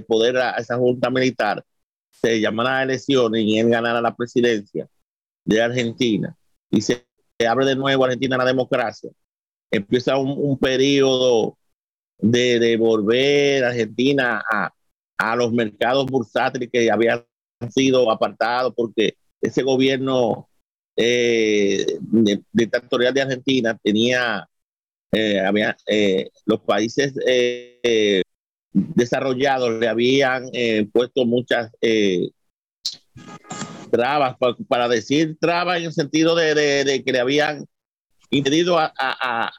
poder 0.06 0.38
a 0.38 0.52
esa 0.52 0.76
junta 0.76 1.10
militar, 1.10 1.64
se 2.10 2.40
llamara 2.40 2.78
a 2.78 2.82
elecciones 2.84 3.42
y 3.44 3.58
él 3.58 3.68
ganara 3.70 4.00
la 4.00 4.14
presidencia 4.14 4.88
de 5.44 5.62
Argentina 5.62 6.36
y 6.70 6.80
se, 6.80 7.06
abre 7.46 7.66
de 7.66 7.76
nuevo 7.76 8.04
Argentina 8.04 8.36
la 8.36 8.44
democracia. 8.44 9.10
Empieza 9.70 10.16
un, 10.16 10.30
un 10.38 10.58
periodo 10.58 11.58
de, 12.22 12.58
de 12.60 12.76
volver 12.76 13.64
a 13.64 13.68
Argentina 13.68 14.42
a, 14.48 14.72
los 15.36 15.52
mercados 15.52 16.06
bursátiles 16.06 16.68
que 16.72 16.90
habían 16.90 17.24
sido 17.70 18.10
apartados 18.10 18.72
porque 18.76 19.14
ese 19.40 19.62
gobierno 19.62 20.48
eh, 20.96 21.86
dictatorial 22.52 23.14
de 23.14 23.22
Argentina 23.22 23.78
tenía, 23.80 24.48
eh, 25.12 25.40
había, 25.40 25.76
eh, 25.86 26.30
los 26.46 26.60
países 26.60 27.14
eh, 27.26 28.22
desarrollados 28.72 29.78
le 29.78 29.86
habían 29.86 30.50
puesto 30.92 31.26
muchas 31.26 31.70
trabas, 33.90 34.36
para 34.68 34.88
decir 34.88 35.36
trabas 35.38 35.78
en 35.78 35.84
el 35.84 35.92
sentido 35.92 36.34
de, 36.34 37.02
que 37.04 37.12
le 37.12 37.20
habían 37.20 37.66
impedido 38.30 38.78
a, 38.78 38.90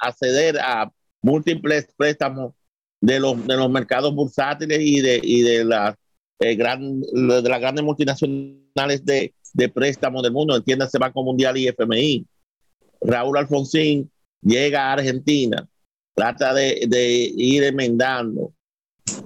acceder 0.02 0.60
a 0.60 0.92
múltiples 1.22 1.88
préstamos 1.96 2.54
de 3.00 3.20
los, 3.20 3.46
de 3.46 3.56
los 3.56 3.70
mercados 3.70 4.16
bursátiles 4.16 4.80
y 4.82 5.02
de, 5.02 5.20
y 5.22 5.42
de, 5.42 5.66
las, 5.66 5.96
eh, 6.40 6.56
gran, 6.56 7.02
de 7.02 7.50
las 7.50 7.60
grandes 7.60 7.84
multinacionales 7.84 9.06
de, 9.06 9.36
de 9.54 9.70
préstamos 9.70 10.24
del 10.24 10.32
mundo, 10.32 10.56
entiéndase 10.56 10.98
Banco 10.98 11.22
Mundial 11.22 11.58
y 11.58 11.68
FMI. 11.68 12.26
Raúl 13.02 13.38
Alfonsín 13.38 14.10
llega 14.44 14.90
a 14.90 14.94
Argentina, 14.94 15.68
trata 16.14 16.54
de, 16.54 16.86
de 16.88 17.32
ir 17.36 17.64
enmendando 17.64 18.54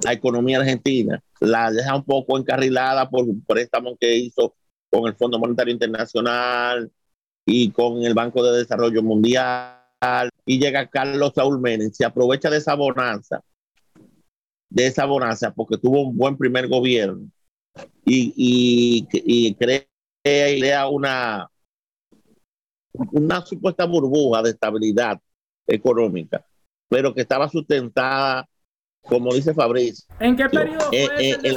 la 0.04 0.14
economía 0.14 0.60
argentina, 0.60 1.22
la 1.40 1.72
deja 1.72 1.96
un 1.96 2.04
poco 2.04 2.38
encarrilada 2.38 3.10
por 3.10 3.24
un 3.24 3.44
préstamo 3.44 3.96
que 4.00 4.16
hizo 4.16 4.56
con 4.90 5.08
el 5.08 5.16
Fondo 5.16 5.40
Monetario 5.40 5.74
Internacional 5.74 6.92
y 7.46 7.72
con 7.72 8.04
el 8.04 8.14
Banco 8.14 8.44
de 8.44 8.58
Desarrollo 8.58 9.04
Mundial. 9.04 9.76
Y 10.46 10.60
llega 10.60 10.88
Carlos 10.88 11.34
Saúl 11.36 11.60
Menem, 11.60 11.92
se 11.92 12.06
aprovecha 12.06 12.50
de 12.50 12.58
esa 12.58 12.76
bonanza, 12.76 13.42
de 14.70 14.88
esa 14.88 15.06
bonanza, 15.06 15.54
porque 15.54 15.78
tuvo 15.78 16.04
un 16.04 16.18
buen 16.18 16.38
primer 16.38 16.68
gobierno 16.68 17.30
y, 18.06 18.34
y, 18.36 19.08
y 19.12 19.56
crea, 19.56 20.88
una, 20.88 21.50
una 23.12 23.46
supuesta 23.46 23.86
burbuja 23.86 24.42
de 24.42 24.52
estabilidad 24.52 25.20
económica, 25.66 26.46
pero 26.90 27.14
que 27.14 27.22
estaba 27.22 27.50
sustentada 27.50 28.48
como 29.08 29.34
dice 29.34 29.54
Fabricio. 29.54 30.06
¿En 30.20 30.36
qué 30.36 30.50
periodo 30.50 30.90
fue 30.90 31.32
en, 31.32 31.46
en, 31.46 31.54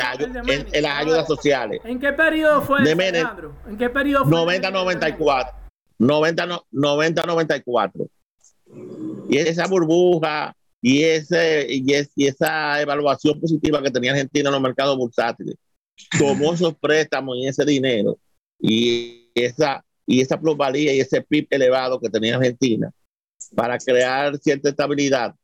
las 0.83 0.99
ayudas 0.99 1.27
sociales? 1.27 1.81
¿En 1.85 1.99
qué 1.99 2.13
periodo 2.13 2.63
fue 2.63 2.85
de 2.85 2.95
Menem, 2.95 3.27
¿En 3.69 3.77
qué 3.77 3.91
periodo 3.91 4.25
fue 4.25 4.61
90-94. 4.61 5.53
90-94. 5.99 8.09
Y 9.29 9.37
esa 9.37 9.67
burbuja 9.67 10.55
y, 10.81 11.03
ese, 11.03 11.67
y, 11.69 11.85
esa 12.25 12.81
evaluación 12.81 13.41
positiva 13.41 13.83
que 13.83 13.91
tenía 13.91 14.13
Argentina 14.13 14.49
en 14.49 14.55
los 14.55 14.63
mercados 14.63 14.97
bursátiles, 14.97 15.57
tomó 16.19 16.55
esos 16.55 16.75
préstamos 16.77 17.37
y 17.37 17.47
ese 17.47 17.65
dinero 17.65 18.19
y 18.59 19.31
esa, 19.35 19.85
y 20.11 20.21
esa 20.21 20.41
plusvalía 20.41 20.93
y 20.93 21.01
ese 21.01 21.23
PIB 21.23 21.47
elevado 21.51 22.01
que 22.01 22.11
tenía 22.11 22.37
Argentina 22.37 22.91
para 23.55 23.79
crear 23.79 24.37
cierta 24.39 24.69
estabilidad 24.69 25.35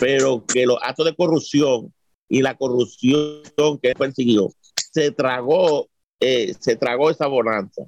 pero 0.00 0.44
que 0.46 0.66
los 0.66 0.78
actos 0.82 1.06
de 1.06 1.14
corrupción 1.14 1.92
y 2.28 2.42
la 2.42 2.54
corrupción 2.56 3.42
que 3.82 3.94
persiguió 3.94 4.50
se 4.74 5.10
tragó, 5.10 5.88
eh, 6.20 6.54
se 6.58 6.76
tragó 6.76 7.10
esa 7.10 7.26
bonanza. 7.26 7.82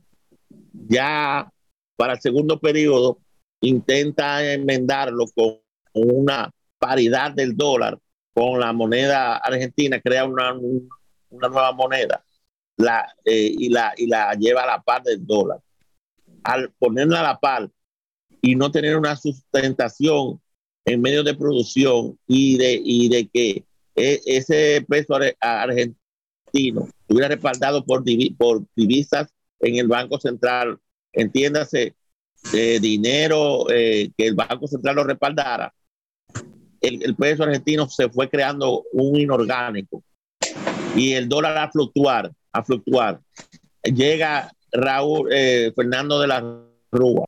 Ya 0.88 1.50
para 1.96 2.14
el 2.14 2.20
segundo 2.20 2.58
periodo 2.58 3.18
intenta 3.60 4.52
enmendarlo 4.52 5.26
con 5.34 5.58
una 5.92 6.50
paridad 6.78 7.32
del 7.32 7.56
dólar 7.56 7.98
con 8.32 8.60
la 8.60 8.72
moneda 8.72 9.36
argentina, 9.36 10.00
crea 10.00 10.24
una, 10.24 10.54
una 10.54 11.48
nueva 11.48 11.72
moneda 11.72 12.24
eh, 13.24 13.54
y, 13.58 13.68
la, 13.68 13.92
y 13.96 14.06
la 14.06 14.32
lleva 14.34 14.62
a 14.62 14.66
la 14.66 14.82
par 14.82 15.02
del 15.02 15.26
dólar. 15.26 15.60
Al 16.42 16.72
ponerla 16.78 17.20
a 17.20 17.24
la 17.24 17.40
par 17.40 17.70
y 18.42 18.56
no 18.56 18.70
tener 18.70 18.96
una 18.96 19.16
sustentación 19.16 20.40
en 20.84 21.00
medios 21.02 21.24
de 21.24 21.34
producción 21.34 22.18
y 22.26 22.56
de, 22.56 22.80
y 22.82 23.08
de 23.08 23.28
que 23.28 23.64
e, 23.94 24.20
ese 24.24 24.84
peso 24.88 25.18
argentino 25.40 26.88
estuviera 27.00 27.28
respaldado 27.28 27.84
por, 27.84 28.02
por 28.38 28.64
divisas 28.74 29.28
en 29.60 29.76
el 29.76 29.88
Banco 29.88 30.18
Central, 30.18 30.78
entiéndase, 31.12 31.94
de 32.52 32.80
dinero 32.80 33.70
eh, 33.70 34.10
que 34.16 34.26
el 34.28 34.34
Banco 34.34 34.66
Central 34.66 34.96
lo 34.96 35.04
respaldara, 35.04 35.74
el, 36.80 37.14
peso 37.14 37.42
argentino 37.42 37.88
se 37.88 38.08
fue 38.08 38.28
creando 38.28 38.84
un 38.92 39.16
inorgánico 39.20 40.02
y 40.96 41.12
el 41.12 41.28
dólar 41.28 41.58
a 41.58 41.70
fluctuar, 41.70 42.32
a 42.52 42.64
fluctuar. 42.64 43.20
Llega 43.82 44.50
Raúl 44.72 45.28
eh, 45.32 45.72
Fernando 45.74 46.20
de 46.20 46.26
la 46.26 46.40
Rúa 46.92 47.24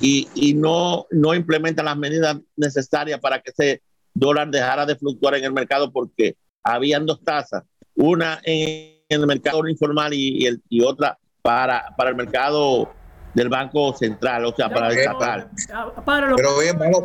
y, 0.00 0.28
y 0.34 0.54
no, 0.54 1.06
no 1.10 1.34
implementa 1.34 1.82
las 1.82 1.96
medidas 1.96 2.36
necesarias 2.56 3.20
para 3.20 3.40
que 3.40 3.50
ese 3.50 3.82
dólar 4.12 4.50
dejara 4.50 4.86
de 4.86 4.96
fluctuar 4.96 5.34
en 5.34 5.44
el 5.44 5.52
mercado 5.52 5.92
porque 5.92 6.36
habían 6.62 7.06
dos 7.06 7.22
tasas, 7.22 7.62
una 7.94 8.40
en, 8.44 8.94
el 9.08 9.26
mercado 9.26 9.66
informal 9.68 10.12
y, 10.14 10.48
y, 10.48 10.60
y, 10.68 10.80
otra 10.82 11.18
para, 11.42 11.94
para 11.96 12.10
el 12.10 12.16
mercado 12.16 12.90
del 13.34 13.48
Banco 13.48 13.92
Central, 13.94 14.46
o 14.46 14.54
sea, 14.54 14.68
para 14.68 14.88
el 14.88 14.98
estatal. 14.98 15.50
Pero 16.36 16.58
bien, 16.58 16.78
vamos, 16.78 17.02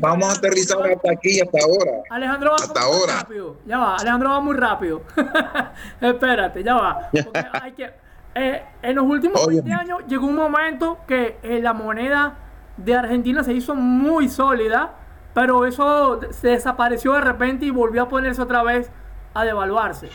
vamos, 0.00 0.28
a 0.28 0.38
aterrizar 0.38 0.78
hasta 0.80 1.12
aquí, 1.12 1.40
hasta 1.40 1.58
ahora. 1.64 1.92
Alejandro 2.10 2.50
va 2.50 2.56
hasta 2.56 2.80
ahora. 2.80 3.16
Rápido. 3.20 3.56
Ya 3.66 3.78
va, 3.78 3.96
Alejandro 3.96 4.30
va 4.30 4.40
muy 4.40 4.56
rápido. 4.56 5.02
Espérate, 6.00 6.62
ya 6.62 6.74
va. 6.74 7.10
hay 7.60 7.72
que, 7.72 7.90
eh, 8.34 8.62
en 8.82 8.96
los 8.96 9.04
últimos 9.04 9.46
20 9.46 9.72
años 9.72 9.98
llegó 10.08 10.26
un 10.26 10.36
momento 10.36 10.98
que 11.06 11.36
eh, 11.42 11.60
la 11.60 11.72
moneda 11.74 12.38
de 12.76 12.94
Argentina 12.94 13.44
se 13.44 13.52
hizo 13.52 13.74
muy 13.74 14.28
sólida, 14.28 14.94
pero 15.34 15.66
eso 15.66 16.20
se 16.30 16.48
desapareció 16.48 17.12
de 17.12 17.20
repente 17.20 17.66
y 17.66 17.70
volvió 17.70 18.02
a 18.02 18.08
ponerse 18.08 18.40
otra 18.40 18.62
vez 18.62 18.90
a 19.34 19.44
devaluarse. 19.44 20.08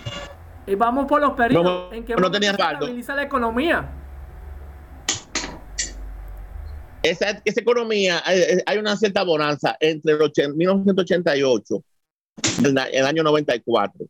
Y 0.65 0.75
vamos 0.75 1.05
por 1.05 1.21
los 1.21 1.33
periodos 1.33 1.93
en 1.93 2.03
que 2.03 2.15
no 2.15 2.31
tenía 2.31 2.51
estabiliza 2.51 3.15
la 3.15 3.23
economía. 3.23 3.89
Esa, 7.03 7.41
esa, 7.45 7.61
economía, 7.61 8.21
hay 8.65 8.77
una 8.77 8.97
cierta 8.97 9.23
bonanza 9.23 9.77
entre 9.79 10.13
el 10.13 10.55
1988 10.55 11.83
y 12.63 12.67
el 12.67 13.05
año 13.05 13.23
94, 13.23 14.05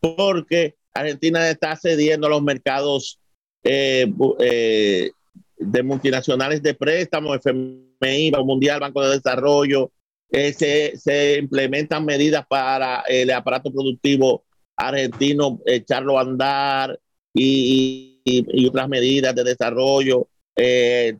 porque 0.00 0.76
Argentina 0.94 1.48
está 1.50 1.76
cediendo 1.76 2.28
a 2.28 2.30
los 2.30 2.42
mercados 2.42 3.18
eh, 3.62 4.12
eh, 4.40 5.10
de 5.58 5.82
multinacionales 5.82 6.62
de 6.62 6.74
préstamos, 6.74 7.36
FMI, 7.36 8.30
Banco 8.30 8.46
Mundial, 8.46 8.80
Banco 8.80 9.02
de 9.02 9.16
Desarrollo, 9.16 9.90
eh, 10.30 10.52
se, 10.52 11.38
implementan 11.38 12.04
medidas 12.04 12.46
para 12.48 13.02
el 13.08 13.30
aparato 13.30 13.72
productivo 13.72 14.44
argentino, 14.76 15.60
echarlo 15.66 16.18
a 16.18 16.22
andar 16.22 16.98
y, 17.34 18.22
otras 18.68 18.88
medidas 18.88 19.34
de 19.34 19.42
desarrollo. 19.42 20.28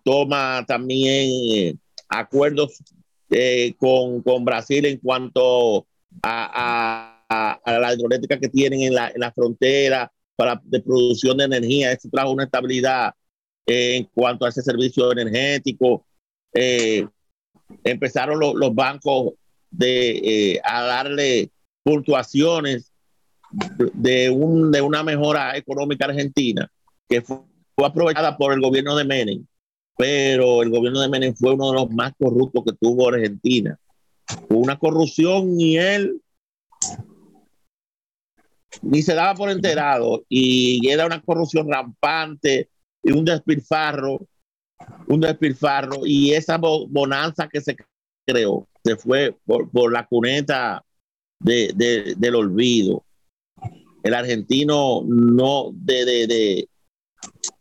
toma 0.05 0.65
también 0.69 1.81
acuerdos 2.09 2.83
con, 3.79 4.23
con, 4.23 4.45
Brasil 4.45 4.85
en 4.85 4.99
cuanto 4.99 5.87
a, 6.23 7.19
a, 7.29 7.79
la 7.79 7.95
hidroeléctrica 7.95 8.39
que 8.39 8.49
tienen 8.49 8.83
en 8.83 8.95
la, 8.95 9.09
en 9.09 9.21
la 9.21 9.33
frontera 9.33 10.13
para, 10.39 10.61
de 10.65 10.81
producción 10.81 11.37
de 11.37 11.45
energía. 11.45 11.91
Eso 11.91 12.09
trajo 12.09 12.31
una 12.31 12.45
estabilidad 12.45 13.13
eh, 13.67 13.97
en 13.97 14.05
cuanto 14.05 14.47
a 14.47 14.51
ese 14.51 14.63
servicio 14.63 15.11
energético. 15.11 16.07
Eh, 16.55 17.05
empezaron 17.83 18.39
los 18.39 18.75
bancos 18.75 19.33
de, 19.69 20.11
eh, 20.19 20.61
a 20.63 20.83
darle 20.85 21.51
puntuaciones 21.83 22.93
de, 23.95 24.31
un, 24.31 24.71
de 24.71 24.81
una 24.81 25.03
mejora 25.03 25.57
económica 25.57 26.05
argentina 26.05 26.71
que 27.09 27.21
fue, 27.21 27.39
aprovechada 27.85 28.37
por 28.37 28.53
el 28.53 28.61
gobierno 28.61 28.95
de 28.95 29.05
Menem, 29.05 29.45
pero 29.97 30.63
el 30.63 30.71
gobierno 30.71 31.01
de 31.01 31.09
Menem 31.09 31.35
fue 31.35 31.55
uno 31.55 31.71
de 31.71 31.79
los 31.79 31.91
más 31.91 32.13
corruptos 32.17 32.63
que 32.65 32.73
tuvo 32.81 33.09
Argentina. 33.09 33.77
una 34.51 34.79
corrupción 34.79 35.61
y 35.61 35.79
él 35.79 36.21
ni 38.83 39.03
se 39.03 39.15
daba 39.15 39.35
por 39.35 39.51
enterado 39.51 40.25
y 40.29 40.89
era 40.89 41.07
una 41.07 41.21
corrupción 41.23 41.71
rampante 41.71 42.69
y 43.03 43.13
un 43.13 43.25
despilfarro, 43.25 44.27
un 45.07 45.21
despilfarro 45.21 46.05
y 46.05 46.33
esa 46.33 46.59
bonanza 46.59 47.49
que 47.49 47.61
se 47.61 47.77
creó 48.27 48.69
se 48.85 48.97
fue 48.97 49.37
por, 49.45 49.93
la 49.93 50.07
cuneta 50.07 50.85
de, 51.41 52.15
del 52.17 52.35
olvido. 52.35 53.05
El 54.03 54.15
argentino 54.15 55.03
no 55.05 55.71
de, 55.73 56.05
de, 56.05 56.69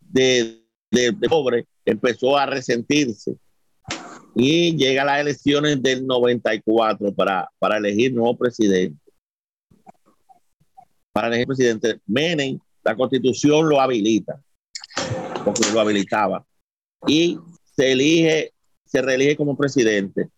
de, 0.01 0.61
de, 0.91 1.13
pobre 1.27 1.67
empezó 1.83 2.37
a 2.37 2.45
resentirse 2.45 3.35
y 4.35 4.77
llega 4.77 5.03
las 5.03 5.19
elecciones 5.19 5.81
del 5.81 6.05
94 6.05 7.13
para, 7.13 7.49
para 7.59 7.77
elegir 7.77 8.13
nuevo 8.13 8.37
presidente 8.37 9.06
para 11.17 11.29
elegir 11.29 11.47
presidente. 11.47 11.99
Menem, 12.05 12.59
la 12.83 12.95
constitución 12.95 13.67
lo 13.67 13.81
habilita, 13.81 14.39
porque 15.43 15.63
lo 15.73 15.79
habilitaba, 15.79 16.45
y 17.07 17.39
se 17.75 17.93
elige, 17.93 18.53
se 18.85 19.01
reelige 19.01 19.35
como 19.35 19.57
presidente. 19.57 20.29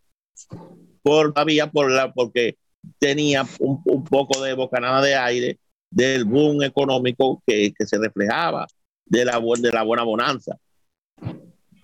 Por, 1.03 1.33
todavía 1.33 1.69
por 1.69 1.91
la, 1.91 2.13
porque 2.13 2.55
tenía 2.97 3.45
un, 3.59 3.81
un, 3.83 4.05
poco 4.05 4.41
de 4.41 4.53
bocanada 4.53 5.01
de 5.01 5.15
aire 5.15 5.59
del 5.91 6.23
boom 6.23 6.63
económico 6.63 7.43
que, 7.45 7.73
que 7.77 7.85
se 7.85 7.97
reflejaba 7.97 8.65
de 9.05 9.25
la, 9.25 9.41
de 9.59 9.71
la 9.73 9.83
buena 9.83 10.03
bonanza. 10.03 10.57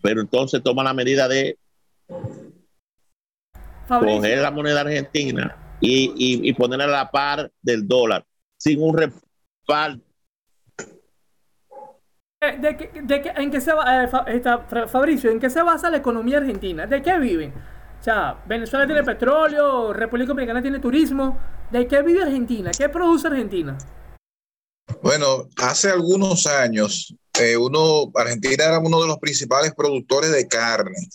Pero 0.02 0.22
entonces 0.22 0.64
toma 0.64 0.86
la 0.86 0.94
medida 0.94 1.28
de 1.28 1.58
coger 3.90 4.38
la 4.38 4.52
moneda 4.52 4.82
argentina 4.82 5.78
y, 5.82 6.48
y, 6.48 6.54
ponerla 6.54 6.86
a 6.86 6.88
la 6.88 7.12
par 7.12 7.52
del 7.62 7.86
dólar, 7.86 8.26
sin 8.66 8.82
un 8.82 8.98
respaldo. 8.98 10.04
Eh, 12.42 12.58
¿De, 12.60 13.02
de, 13.04 13.32
en 13.36 13.52
qué 13.52 13.62
se 13.62 13.72
va, 13.74 14.04
eh, 14.04 14.88
Fabricio, 14.88 15.30
¿en 15.30 15.40
qué 15.40 15.52
se 15.52 15.62
basa 15.62 15.92
la 15.92 15.98
economía 15.98 16.40
argentina? 16.40 16.88
¿De 16.88 17.02
qué 17.04 17.20
viven? 17.20 17.54
O 18.00 18.04
sea, 18.04 18.44
Venezuela 18.48 18.88
tiene 18.88 19.04
petróleo, 19.04 19.94
República 19.94 20.30
Dominicana 20.30 20.64
tiene 20.64 20.80
turismo. 20.80 21.38
¿De 21.72 21.88
qué 21.88 22.02
vive 22.02 22.24
Argentina? 22.24 22.72
¿Qué 22.76 22.90
produce 22.90 23.28
Argentina? 23.28 23.78
Bueno, 25.02 25.48
hace 25.58 25.92
algunos 25.92 26.48
años, 26.48 27.16
eh, 27.40 27.58
uno, 27.58 28.12
Argentina 28.16 28.66
era 28.66 28.80
uno 28.80 29.02
de 29.02 29.08
los 29.08 29.18
principales 29.20 29.74
productores 29.76 30.32
de 30.32 30.48
carne 30.48 31.10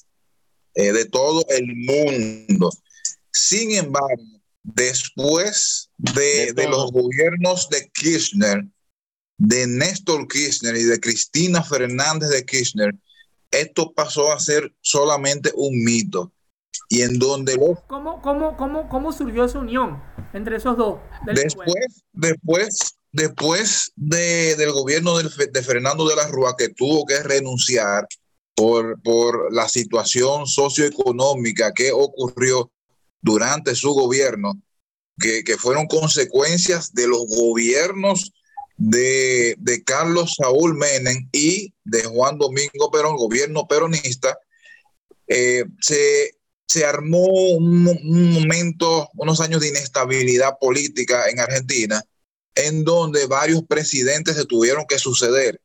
eh, 0.74 0.92
de 0.92 1.04
todo 1.04 1.44
el 1.48 1.66
mundo. 1.66 2.70
Sin 3.32 3.72
embargo, 3.72 4.39
después 4.62 5.90
de, 5.96 6.52
de, 6.52 6.68
los 6.68 6.92
gobiernos 6.92 7.68
de 7.68 7.88
Kirchner, 7.92 8.66
de 9.38 9.66
Néstor 9.66 10.28
Kirchner 10.28 10.76
y 10.76 10.84
de 10.84 11.00
Cristina 11.00 11.62
Fernández 11.62 12.30
de 12.30 12.44
Kirchner, 12.44 12.94
esto 13.50 13.92
pasó 13.92 14.32
a 14.32 14.40
ser 14.40 14.72
solamente 14.80 15.50
un 15.54 15.82
mito. 15.82 16.32
Y 16.88 17.02
en 17.02 17.18
donde 17.18 17.56
¿Cómo, 17.86 18.20
cómo, 18.20 18.56
cómo, 18.56 18.88
cómo 18.88 19.12
surgió 19.12 19.44
esa 19.44 19.60
unión 19.60 20.02
entre 20.32 20.56
esos 20.56 20.76
dos? 20.76 20.98
Después, 21.24 22.02
después, 22.12 22.98
después 23.12 23.92
de, 23.94 24.56
del 24.56 24.72
gobierno 24.72 25.16
de, 25.18 25.28
de 25.52 25.62
Fernando 25.62 26.08
de 26.08 26.16
la 26.16 26.26
Rúa, 26.26 26.56
que 26.56 26.68
tuvo 26.68 27.06
que 27.06 27.22
renunciar 27.22 28.08
por, 28.56 29.00
por 29.02 29.52
la 29.54 29.68
situación 29.68 30.46
socioeconómica 30.46 31.72
que 31.72 31.92
ocurrió 31.92 32.72
durante 33.20 33.74
su 33.74 33.92
gobierno, 33.92 34.60
que, 35.18 35.44
que 35.44 35.56
fueron 35.56 35.86
consecuencias 35.86 36.94
de 36.94 37.06
los 37.06 37.26
gobiernos 37.28 38.32
de, 38.76 39.56
de, 39.58 39.84
Carlos 39.84 40.36
Saúl 40.38 40.74
Menem 40.74 41.28
y 41.32 41.74
de 41.84 42.04
Juan 42.04 42.38
Domingo 42.38 42.90
Perón, 42.90 43.16
gobierno 43.16 43.68
peronista, 43.68 44.38
eh, 45.28 45.64
se, 45.80 46.38
se, 46.66 46.86
armó 46.86 47.26
un, 47.26 48.32
momento, 48.32 49.10
unos 49.16 49.40
años 49.40 49.60
de 49.60 49.68
inestabilidad 49.68 50.54
política 50.58 51.28
en 51.28 51.40
Argentina, 51.40 52.02
en 52.54 52.82
donde 52.84 53.26
varios 53.26 53.62
presidentes 53.64 54.36
se 54.36 54.46
tuvieron 54.46 54.86
que 54.88 54.98
suceder. 54.98 55.60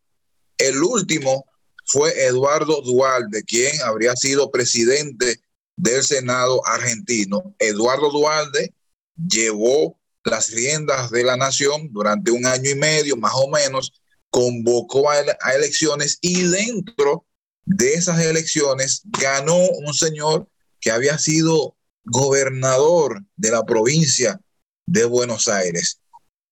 El 0.58 0.84
último 0.84 1.46
fue 1.86 2.26
Eduardo 2.26 2.82
Dualde, 2.82 3.44
quien 3.44 3.82
habría 3.82 4.16
sido 4.18 4.52
presidente 4.52 5.40
del 5.76 6.04
Senado 6.04 6.66
argentino. 6.66 7.56
Eduardo 7.60 8.10
Dualde 8.10 8.74
llevó 9.16 10.00
las 10.24 10.52
riendas 10.52 11.12
de 11.12 11.24
la 11.24 11.38
nación 11.38 11.90
durante 11.92 12.32
un 12.32 12.46
año 12.46 12.70
y 12.70 12.76
medio, 12.76 13.16
más 13.16 13.34
o 13.36 13.50
menos, 13.50 13.94
convocó 14.30 15.10
a, 15.10 15.18
a 15.42 15.54
elecciones 15.54 16.18
y 16.22 16.44
dentro 16.44 17.26
de 17.66 17.94
esas 17.94 18.20
elecciones 18.20 19.02
ganó 19.06 19.58
un 19.58 19.94
señor 19.94 20.48
que 20.80 20.92
había 20.92 21.18
sido 21.18 21.76
gobernador 22.04 23.24
de 23.36 23.52
la 23.52 23.64
provincia 23.64 24.40
de 24.86 25.06
Buenos 25.06 25.48
Aires. 25.48 26.00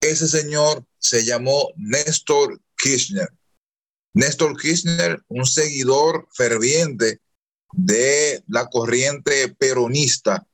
Ese 0.02 0.28
señor 0.28 0.86
se 0.98 1.24
llamó 1.24 1.70
Néstor 1.76 2.60
Kirchner. 2.78 3.30
Néstor 4.14 4.60
Kirchner, 4.60 5.22
un 5.28 5.46
seguidor 5.46 6.28
ferviente 6.34 7.20
de 7.74 8.44
la 8.48 8.70
corriente 8.70 9.50
peronista 9.50 10.46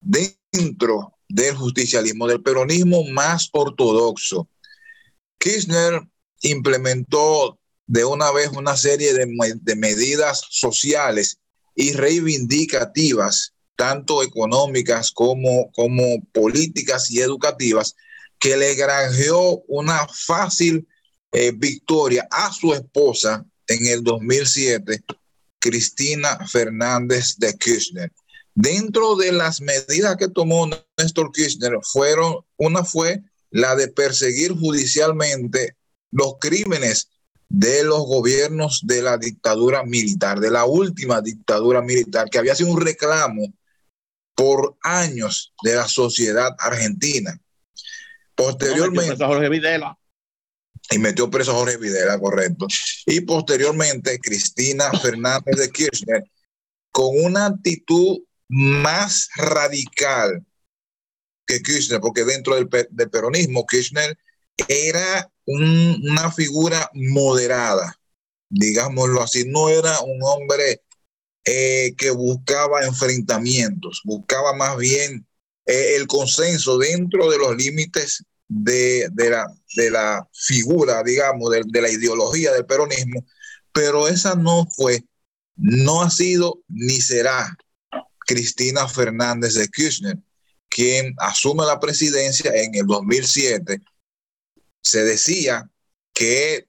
dentro 0.00 1.14
del 1.28 1.54
justicialismo, 1.54 2.26
del 2.26 2.42
peronismo 2.42 3.04
más 3.04 3.48
ortodoxo. 3.52 4.48
Kirchner 5.38 6.00
implementó 6.42 7.58
de 7.86 8.04
una 8.04 8.30
vez 8.30 8.50
una 8.50 8.76
serie 8.76 9.12
de, 9.14 9.26
de 9.60 9.76
medidas 9.76 10.42
sociales 10.48 11.38
y 11.74 11.92
reivindicativas, 11.92 13.52
tanto 13.76 14.22
económicas 14.22 15.10
como, 15.10 15.70
como 15.72 16.22
políticas 16.32 17.10
y 17.10 17.20
educativas, 17.20 17.96
que 18.38 18.56
le 18.56 18.74
granjeó 18.74 19.62
una 19.68 20.06
fácil 20.08 20.86
eh, 21.32 21.52
victoria 21.54 22.26
a 22.30 22.52
su 22.52 22.74
esposa 22.74 23.44
en 23.66 23.86
el 23.86 24.02
2007, 24.02 25.04
Cristina 25.60 26.46
Fernández 26.48 27.36
de 27.36 27.54
Kirchner. 27.56 28.10
Dentro 28.54 29.14
de 29.14 29.32
las 29.32 29.60
medidas 29.60 30.16
que 30.16 30.28
tomó 30.28 30.68
Néstor 30.98 31.30
Kirchner, 31.32 31.78
fueron, 31.82 32.38
una 32.56 32.84
fue 32.84 33.22
la 33.50 33.76
de 33.76 33.88
perseguir 33.88 34.52
judicialmente 34.52 35.76
los 36.10 36.34
crímenes 36.40 37.10
de 37.48 37.84
los 37.84 38.06
gobiernos 38.06 38.80
de 38.84 39.02
la 39.02 39.18
dictadura 39.18 39.82
militar, 39.84 40.40
de 40.40 40.50
la 40.50 40.64
última 40.64 41.20
dictadura 41.20 41.82
militar, 41.82 42.28
que 42.30 42.38
había 42.38 42.54
sido 42.54 42.70
un 42.70 42.80
reclamo 42.80 43.52
por 44.34 44.76
años 44.82 45.52
de 45.62 45.74
la 45.74 45.88
sociedad 45.88 46.50
argentina. 46.58 47.38
Posteriormente, 48.34 49.16
y 50.90 50.98
metió 50.98 51.30
preso 51.30 51.52
a 51.52 51.54
Jorge 51.54 51.76
Videla, 51.76 52.18
correcto. 52.18 52.66
Y 53.06 53.20
posteriormente, 53.20 54.18
Cristina 54.18 54.90
Fernández 55.00 55.56
de 55.56 55.70
Kirchner, 55.70 56.24
con 56.90 57.16
una 57.24 57.46
actitud 57.46 58.18
más 58.48 59.28
radical 59.36 60.44
que 61.46 61.62
Kirchner, 61.62 62.00
porque 62.00 62.24
dentro 62.24 62.56
del, 62.56 62.68
peronismo, 63.10 63.66
Kirchner 63.66 64.18
era 64.68 65.30
un, 65.46 66.00
una 66.10 66.30
figura 66.32 66.90
moderada, 66.94 67.96
digámoslo 68.48 69.22
así, 69.22 69.44
no 69.46 69.68
era 69.68 70.00
un 70.00 70.18
hombre 70.22 70.82
eh, 71.44 71.94
que 71.96 72.10
buscaba 72.10 72.84
enfrentamientos, 72.84 74.02
buscaba 74.04 74.52
más 74.54 74.76
bien 74.76 75.26
eh, 75.66 75.94
el 75.96 76.06
consenso 76.08 76.78
dentro 76.78 77.30
de 77.30 77.38
los 77.38 77.56
límites 77.56 78.24
de, 78.52 79.08
de, 79.12 79.30
la, 79.30 79.46
de 79.76 79.90
la 79.92 80.28
figura, 80.32 81.04
digamos, 81.04 81.50
de, 81.50 81.62
de 81.64 81.80
la 81.80 81.88
ideología 81.88 82.52
del 82.52 82.66
peronismo, 82.66 83.24
pero 83.72 84.08
esa 84.08 84.34
no 84.34 84.66
fue, 84.66 85.04
no 85.54 86.02
ha 86.02 86.10
sido 86.10 86.60
ni 86.66 87.00
será 87.00 87.56
Cristina 88.26 88.88
Fernández 88.88 89.54
de 89.54 89.68
Kirchner, 89.68 90.18
quien 90.68 91.14
asume 91.18 91.64
la 91.64 91.78
presidencia 91.78 92.50
en 92.52 92.74
el 92.74 92.86
2007. 92.86 93.80
Se 94.82 95.04
decía 95.04 95.70
que 96.12 96.66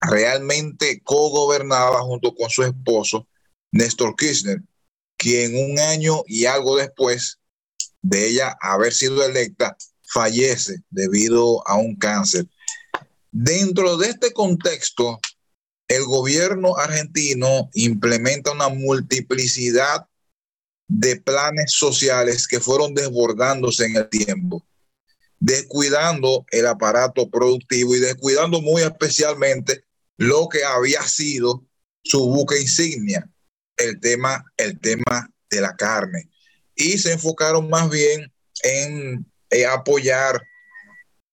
realmente 0.00 1.00
co-gobernaba 1.02 2.00
junto 2.02 2.32
con 2.34 2.48
su 2.48 2.62
esposo, 2.62 3.26
Néstor 3.72 4.14
Kirchner, 4.14 4.62
quien 5.16 5.56
un 5.56 5.80
año 5.80 6.22
y 6.26 6.46
algo 6.46 6.76
después 6.76 7.40
de 8.02 8.28
ella 8.28 8.56
haber 8.60 8.92
sido 8.92 9.24
electa, 9.24 9.76
fallece 10.14 10.76
debido 10.90 11.66
a 11.66 11.76
un 11.76 11.96
cáncer. 11.96 12.46
Dentro 13.32 13.96
de 13.96 14.10
este 14.10 14.32
contexto, 14.32 15.18
el 15.88 16.04
gobierno 16.04 16.76
argentino 16.76 17.68
implementa 17.74 18.52
una 18.52 18.68
multiplicidad 18.68 20.06
de 20.86 21.16
planes 21.16 21.72
sociales 21.72 22.46
que 22.46 22.60
fueron 22.60 22.94
desbordándose 22.94 23.86
en 23.86 23.96
el 23.96 24.08
tiempo, 24.08 24.64
descuidando 25.40 26.46
el 26.52 26.68
aparato 26.68 27.28
productivo 27.28 27.96
y 27.96 27.98
descuidando 27.98 28.60
muy 28.60 28.82
especialmente 28.82 29.84
lo 30.16 30.48
que 30.48 30.62
había 30.62 31.02
sido 31.02 31.64
su 32.04 32.24
buque 32.26 32.60
insignia, 32.60 33.28
el 33.76 33.98
tema, 33.98 34.44
el 34.56 34.78
tema 34.78 35.28
de 35.50 35.60
la 35.60 35.74
carne. 35.74 36.30
Y 36.76 36.98
se 36.98 37.12
enfocaron 37.12 37.68
más 37.68 37.90
bien 37.90 38.32
en 38.62 39.26
eh, 39.50 39.66
apoyar 39.66 40.42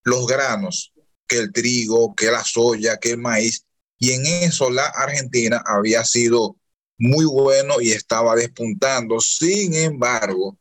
los 0.03 0.25
granos, 0.27 0.93
que 1.27 1.37
el 1.37 1.51
trigo, 1.51 2.15
que 2.15 2.31
la 2.31 2.43
soya, 2.43 2.97
que 2.97 3.11
el 3.11 3.17
maíz. 3.17 3.65
Y 3.97 4.11
en 4.11 4.25
eso 4.25 4.69
la 4.69 4.87
Argentina 4.87 5.63
había 5.65 6.03
sido 6.03 6.57
muy 6.97 7.25
bueno 7.25 7.81
y 7.81 7.91
estaba 7.91 8.35
despuntando. 8.35 9.19
Sin 9.19 9.73
embargo, 9.73 10.57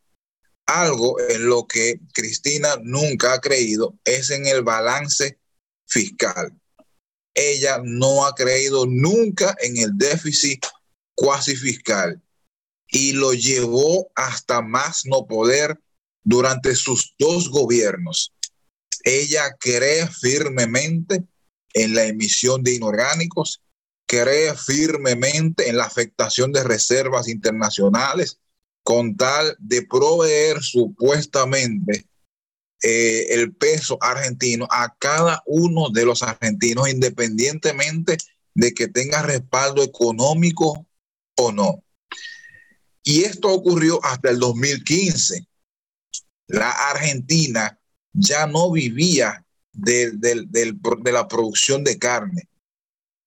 algo 0.66 1.18
en 1.20 1.46
lo 1.46 1.66
que 1.66 2.00
Cristina 2.12 2.76
nunca 2.82 3.34
ha 3.34 3.40
creído 3.40 3.98
es 4.04 4.30
en 4.30 4.46
el 4.46 4.62
balance 4.62 5.38
fiscal. 5.86 6.52
Ella 7.34 7.80
no 7.82 8.26
ha 8.26 8.34
creído 8.34 8.86
nunca 8.86 9.56
en 9.60 9.76
el 9.78 9.96
déficit 9.96 10.64
cuasi 11.14 11.56
fiscal 11.56 12.20
y 12.86 13.12
lo 13.12 13.32
llevó 13.32 14.10
hasta 14.14 14.62
más 14.62 15.04
no 15.06 15.26
poder 15.26 15.78
durante 16.22 16.74
sus 16.74 17.14
dos 17.18 17.48
gobiernos. 17.48 18.33
Ella 19.04 19.56
cree 19.59 20.06
firmemente 20.06 21.24
en 21.72 21.94
la 21.94 22.04
emisión 22.04 22.62
de 22.62 22.74
inorgánicos 22.74 23.62
cree 24.11 24.56
firmemente 24.56 25.68
en 25.68 25.76
la 25.76 25.85
afectación 25.85 26.50
de 26.50 26.64
reservas 26.64 27.28
internacionales 27.28 28.40
con 28.83 29.16
tal 29.16 29.54
de 29.61 29.87
proveer 29.87 30.61
supuestamente 30.61 32.06
eh, 32.83 33.26
el 33.35 33.54
peso 33.54 33.98
argentino 34.00 34.66
a 34.68 34.96
cada 34.98 35.44
uno 35.46 35.90
de 35.90 36.04
los 36.04 36.24
argentinos, 36.24 36.88
independientemente 36.88 38.18
de 38.52 38.74
que 38.74 38.88
tenga 38.88 39.22
respaldo 39.22 39.85
económico 39.85 40.88
o 41.37 41.52
no. 41.52 41.85
Y 43.04 43.22
esto 43.22 43.48
ocurrió 43.48 44.04
hasta 44.04 44.30
el 44.30 44.40
2015. 44.40 45.46
La 46.50 46.70
Argentina 46.70 47.78
ya 48.12 48.46
no 48.46 48.70
vivía 48.72 49.44
de, 49.72 50.10
de 50.12 51.12
la 51.12 51.28
producción 51.28 51.84
de 51.84 51.98
carne, 51.98 52.48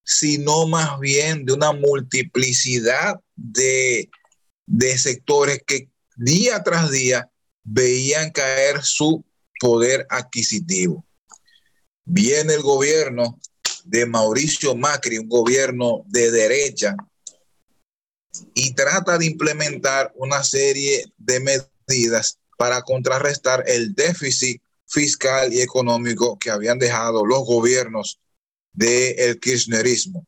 sino 0.03 0.67
más 0.67 0.99
bien 0.99 1.45
de 1.45 1.53
una 1.53 1.71
multiplicidad 1.71 3.19
de, 3.35 4.09
de 4.65 4.97
sectores 4.97 5.63
que 5.65 5.89
día 6.17 6.61
tras 6.63 6.91
día 6.91 7.29
veían 7.63 8.31
caer 8.31 8.83
su 8.83 9.23
poder 9.59 10.05
adquisitivo. 10.09 11.05
Viene 12.03 12.55
el 12.55 12.61
gobierno 12.61 13.39
de 13.85 14.05
Mauricio 14.05 14.75
Macri, 14.75 15.17
un 15.17 15.29
gobierno 15.29 16.03
de 16.07 16.29
derecha, 16.31 16.95
y 18.53 18.73
trata 18.73 19.17
de 19.17 19.27
implementar 19.27 20.11
una 20.15 20.43
serie 20.43 21.05
de 21.17 21.39
medidas 21.39 22.39
para 22.57 22.81
contrarrestar 22.81 23.63
el 23.67 23.93
déficit 23.93 24.61
fiscal 24.87 25.51
y 25.53 25.61
económico 25.61 26.37
que 26.37 26.51
habían 26.51 26.79
dejado 26.79 27.25
los 27.25 27.45
gobiernos 27.45 28.19
del 28.73 29.39
kirchnerismo. 29.39 30.25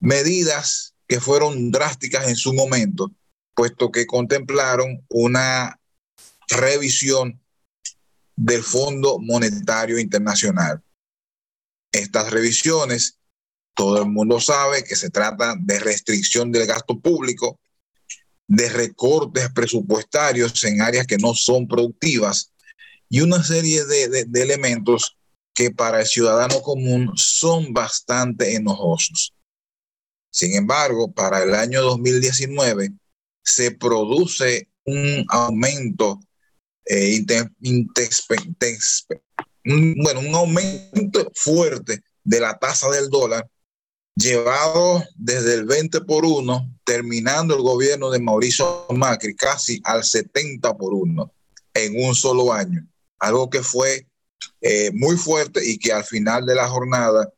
Medidas 0.00 0.94
que 1.06 1.20
fueron 1.20 1.70
drásticas 1.70 2.28
en 2.28 2.36
su 2.36 2.52
momento, 2.54 3.10
puesto 3.54 3.90
que 3.90 4.06
contemplaron 4.06 5.04
una 5.08 5.78
revisión 6.48 7.40
del 8.36 8.62
Fondo 8.62 9.18
Monetario 9.18 9.98
Internacional. 9.98 10.82
Estas 11.92 12.30
revisiones, 12.30 13.18
todo 13.74 14.02
el 14.02 14.08
mundo 14.08 14.40
sabe 14.40 14.84
que 14.84 14.96
se 14.96 15.10
trata 15.10 15.54
de 15.58 15.78
restricción 15.78 16.50
del 16.50 16.66
gasto 16.66 16.98
público, 16.98 17.60
de 18.46 18.68
recortes 18.68 19.50
presupuestarios 19.52 20.64
en 20.64 20.80
áreas 20.82 21.06
que 21.06 21.16
no 21.16 21.34
son 21.34 21.66
productivas 21.66 22.52
y 23.08 23.20
una 23.20 23.42
serie 23.42 23.84
de, 23.84 24.26
elementos 24.42 25.16
que 25.54 25.70
para 25.70 26.00
el 26.00 26.06
ciudadano 26.06 26.62
común 26.62 27.12
son 27.14 27.72
bastante 27.72 28.54
enojosos. 28.54 29.34
Sin 30.30 30.54
embargo, 30.54 31.12
para 31.12 31.42
el 31.42 31.54
año 31.54 31.82
2019 31.82 32.90
se 33.42 33.72
produce 33.72 34.68
un 34.84 35.26
aumento, 35.28 36.20
eh, 36.86 37.22
bueno, 39.64 40.20
un 40.20 40.34
aumento 40.34 41.30
fuerte 41.34 42.02
de 42.24 42.40
la 42.40 42.58
tasa 42.58 42.88
del 42.88 43.10
dólar, 43.10 43.46
llevado 44.14 45.02
desde 45.16 45.54
el 45.54 45.64
20 45.64 46.02
por 46.02 46.24
1, 46.24 46.78
terminando 46.84 47.54
el 47.56 47.62
gobierno 47.62 48.10
de 48.10 48.20
Mauricio 48.20 48.86
Macri 48.90 49.34
casi 49.34 49.80
al 49.84 50.04
70 50.04 50.76
por 50.76 50.94
1 50.94 51.32
en 51.74 52.04
un 52.04 52.14
solo 52.14 52.52
año, 52.52 52.86
algo 53.18 53.48
que 53.48 53.62
fue 53.62 54.06
eh, 54.60 54.90
muy 54.92 55.16
fuerte 55.16 55.66
y 55.66 55.78
que 55.78 55.92
al 55.92 56.04
final 56.04 56.44
de 56.44 56.54
la 56.54 56.68
jornada 56.68 57.32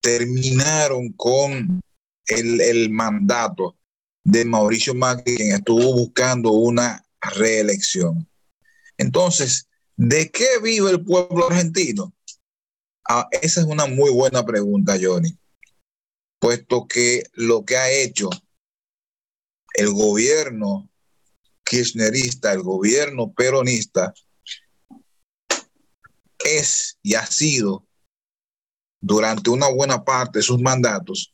terminaron 0.00 1.12
con 1.12 1.80
el, 2.26 2.60
el 2.60 2.90
mandato 2.90 3.76
de 4.24 4.44
Mauricio 4.44 4.94
Macri, 4.94 5.36
quien 5.36 5.52
estuvo 5.52 5.92
buscando 5.92 6.52
una 6.52 7.04
reelección. 7.20 8.26
Entonces, 8.96 9.68
¿de 9.96 10.30
qué 10.30 10.46
vive 10.62 10.90
el 10.90 11.04
pueblo 11.04 11.48
argentino? 11.48 12.14
Ah, 13.08 13.28
esa 13.30 13.60
es 13.60 13.66
una 13.66 13.86
muy 13.86 14.10
buena 14.10 14.44
pregunta, 14.44 14.96
Johnny, 15.00 15.36
puesto 16.40 16.88
que 16.88 17.22
lo 17.34 17.64
que 17.64 17.76
ha 17.76 17.90
hecho 17.90 18.30
el 19.74 19.92
gobierno 19.92 20.90
kirchnerista, 21.62 22.52
el 22.52 22.62
gobierno 22.62 23.32
peronista, 23.32 24.12
es 26.38 26.98
y 27.02 27.14
ha 27.14 27.26
sido 27.26 27.86
durante 29.00 29.50
una 29.50 29.68
buena 29.68 30.04
parte 30.04 30.40
de 30.40 30.42
sus 30.42 30.60
mandatos 30.60 31.32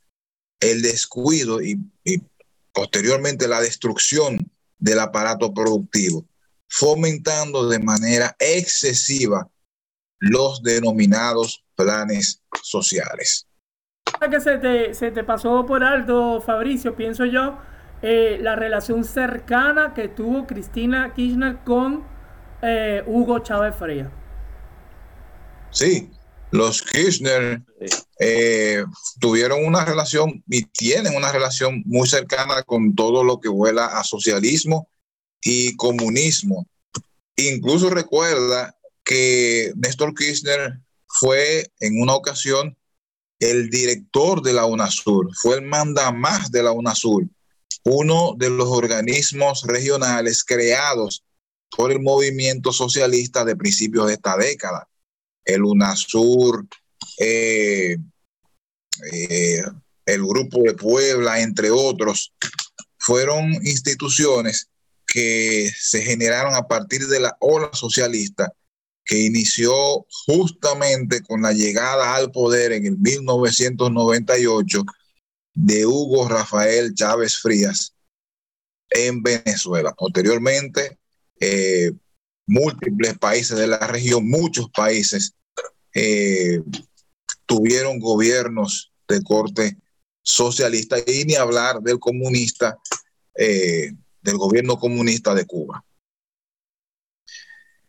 el 0.60 0.82
descuido 0.82 1.62
y, 1.62 1.80
posteriormente 2.72 3.48
la 3.48 3.60
destrucción 3.60 4.50
del 4.78 4.98
aparato 4.98 5.54
productivo, 5.54 6.26
fomentando 6.68 7.68
de 7.68 7.78
manera 7.78 8.36
excesiva 8.38 9.50
los 10.18 10.62
denominados 10.62 11.64
planes 11.74 12.42
sociales. 12.62 13.46
Que 14.20 14.40
se 14.40 14.58
te, 14.58 14.94
se 14.94 15.10
te 15.10 15.22
pasó 15.22 15.64
por 15.66 15.84
alto, 15.84 16.40
Fabricio, 16.40 16.96
pienso 16.96 17.24
yo, 17.26 17.58
eh, 18.02 18.38
la 18.40 18.56
relación 18.56 19.04
cercana 19.04 19.94
que 19.94 20.08
tuvo 20.08 20.46
Cristina 20.46 21.12
Kirchner 21.14 21.58
con 21.64 22.04
eh, 22.62 23.02
Hugo 23.06 23.38
Chávez 23.40 23.76
Fría. 23.76 24.10
Sí, 25.70 26.10
los 26.50 26.82
Kirchner 26.82 27.62
eh, 28.18 28.84
tuvieron 29.20 29.64
una 29.64 29.84
relación 29.84 30.42
y 30.48 30.64
tienen 30.64 31.14
una 31.14 31.30
relación 31.30 31.82
muy 31.84 32.08
cercana 32.08 32.62
con 32.62 32.94
todo 32.94 33.22
lo 33.22 33.40
que 33.40 33.48
vuela 33.48 33.86
a 33.86 34.02
socialismo 34.02 34.88
y 35.42 35.76
comunismo. 35.76 36.66
Incluso 37.36 37.90
recuerda 37.90 38.76
que 39.04 39.72
Néstor 39.76 40.14
Kirchner 40.14 40.80
fue 41.06 41.70
en 41.80 42.00
una 42.00 42.14
ocasión 42.14 42.76
el 43.38 43.68
director 43.70 44.42
de 44.42 44.52
la 44.52 44.66
UNASUR, 44.66 45.30
fue 45.34 45.56
el 45.56 45.62
mandamás 45.62 46.50
de 46.50 46.62
la 46.62 46.72
UNASUR, 46.72 47.26
uno 47.84 48.34
de 48.36 48.50
los 48.50 48.68
organismos 48.68 49.62
regionales 49.64 50.42
creados 50.44 51.24
por 51.76 51.92
el 51.92 52.00
movimiento 52.00 52.72
socialista 52.72 53.44
de 53.44 53.56
principios 53.56 54.06
de 54.06 54.14
esta 54.14 54.36
década. 54.36 54.88
El 55.44 55.64
UNASUR, 55.64 56.66
eh, 57.18 57.96
eh, 59.12 59.62
el 60.06 60.22
Grupo 60.22 60.62
de 60.62 60.74
Puebla, 60.74 61.40
entre 61.40 61.70
otros, 61.70 62.32
fueron 62.98 63.52
instituciones 63.66 64.68
que 65.06 65.70
se 65.78 66.02
generaron 66.02 66.54
a 66.54 66.66
partir 66.66 67.06
de 67.06 67.20
la 67.20 67.36
ola 67.40 67.70
socialista 67.72 68.52
que 69.06 69.20
inició 69.20 70.04
justamente 70.26 71.22
con 71.22 71.42
la 71.42 71.52
llegada 71.52 72.16
al 72.16 72.32
poder 72.32 72.72
en 72.72 72.86
el 72.86 72.98
1998 72.98 74.82
de 75.54 75.86
Hugo 75.86 76.28
Rafael 76.28 76.92
Chávez 76.92 77.38
Frías 77.38 77.94
en 78.90 79.22
Venezuela. 79.22 79.94
Posteriormente, 79.94 80.98
eh, 81.40 81.92
múltiples 82.46 83.16
países 83.18 83.56
de 83.56 83.68
la 83.68 83.78
región, 83.78 84.28
muchos 84.28 84.70
países 84.70 85.34
eh, 85.94 86.60
tuvieron 87.46 88.00
gobiernos 88.00 88.92
de 89.08 89.22
corte 89.22 89.78
socialista 90.22 90.98
y 91.06 91.24
ni 91.24 91.36
hablar 91.36 91.80
del 91.80 92.00
comunista, 92.00 92.76
eh, 93.38 93.92
del 94.20 94.36
gobierno 94.36 94.78
comunista 94.78 95.32
de 95.32 95.46
Cuba. 95.46 95.85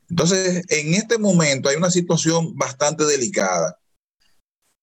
Entonces, 0.10 0.64
en 0.70 0.94
este 0.94 1.18
momento 1.18 1.70
hay 1.70 1.76
una 1.76 1.92
situación 1.92 2.56
bastante 2.56 3.06
delicada. 3.06 3.80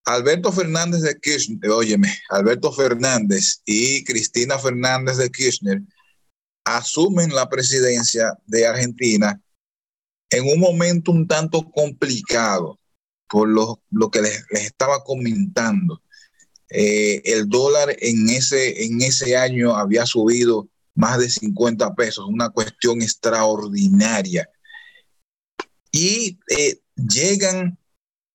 Alberto 0.04 0.52
Fernández 0.52 1.00
de 1.00 1.18
Kirchner, 1.18 1.70
óyeme, 1.70 2.14
Alberto 2.28 2.70
Fernández 2.72 3.62
y 3.64 4.04
Cristina 4.04 4.58
Fernández 4.58 5.16
de 5.16 5.30
Kirchner 5.30 5.80
asumen 6.64 7.34
la 7.34 7.48
presidencia 7.48 8.36
de 8.46 8.66
Argentina 8.66 9.40
en 10.30 10.46
un 10.46 10.58
momento 10.58 11.12
un 11.12 11.26
tanto 11.26 11.70
complicado 11.70 12.78
por 13.28 13.48
lo, 13.48 13.82
lo 13.90 14.10
que 14.10 14.22
les, 14.22 14.44
estaba 14.50 15.02
comentando. 15.04 16.02
Eh, 16.70 17.22
el 17.24 17.48
dólar 17.48 17.96
en 18.00 18.28
ese, 18.30 18.84
en 18.84 19.00
ese 19.02 19.36
año 19.36 19.76
había 19.76 20.06
subido 20.06 20.68
más 20.94 21.18
de 21.18 21.30
50 21.30 21.94
pesos, 21.94 22.26
una 22.28 22.50
cuestión 22.50 23.02
extraordinaria. 23.02 24.48
Y 25.96 26.40
eh, 26.48 26.80
llegan 26.96 27.78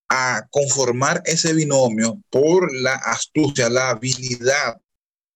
a 0.07 0.47
conformar 0.49 1.21
ese 1.25 1.51
binomio 1.53 2.21
por 2.29 2.73
la 2.73 2.95
astucia, 2.95 3.69
la 3.69 3.89
habilidad 3.89 4.79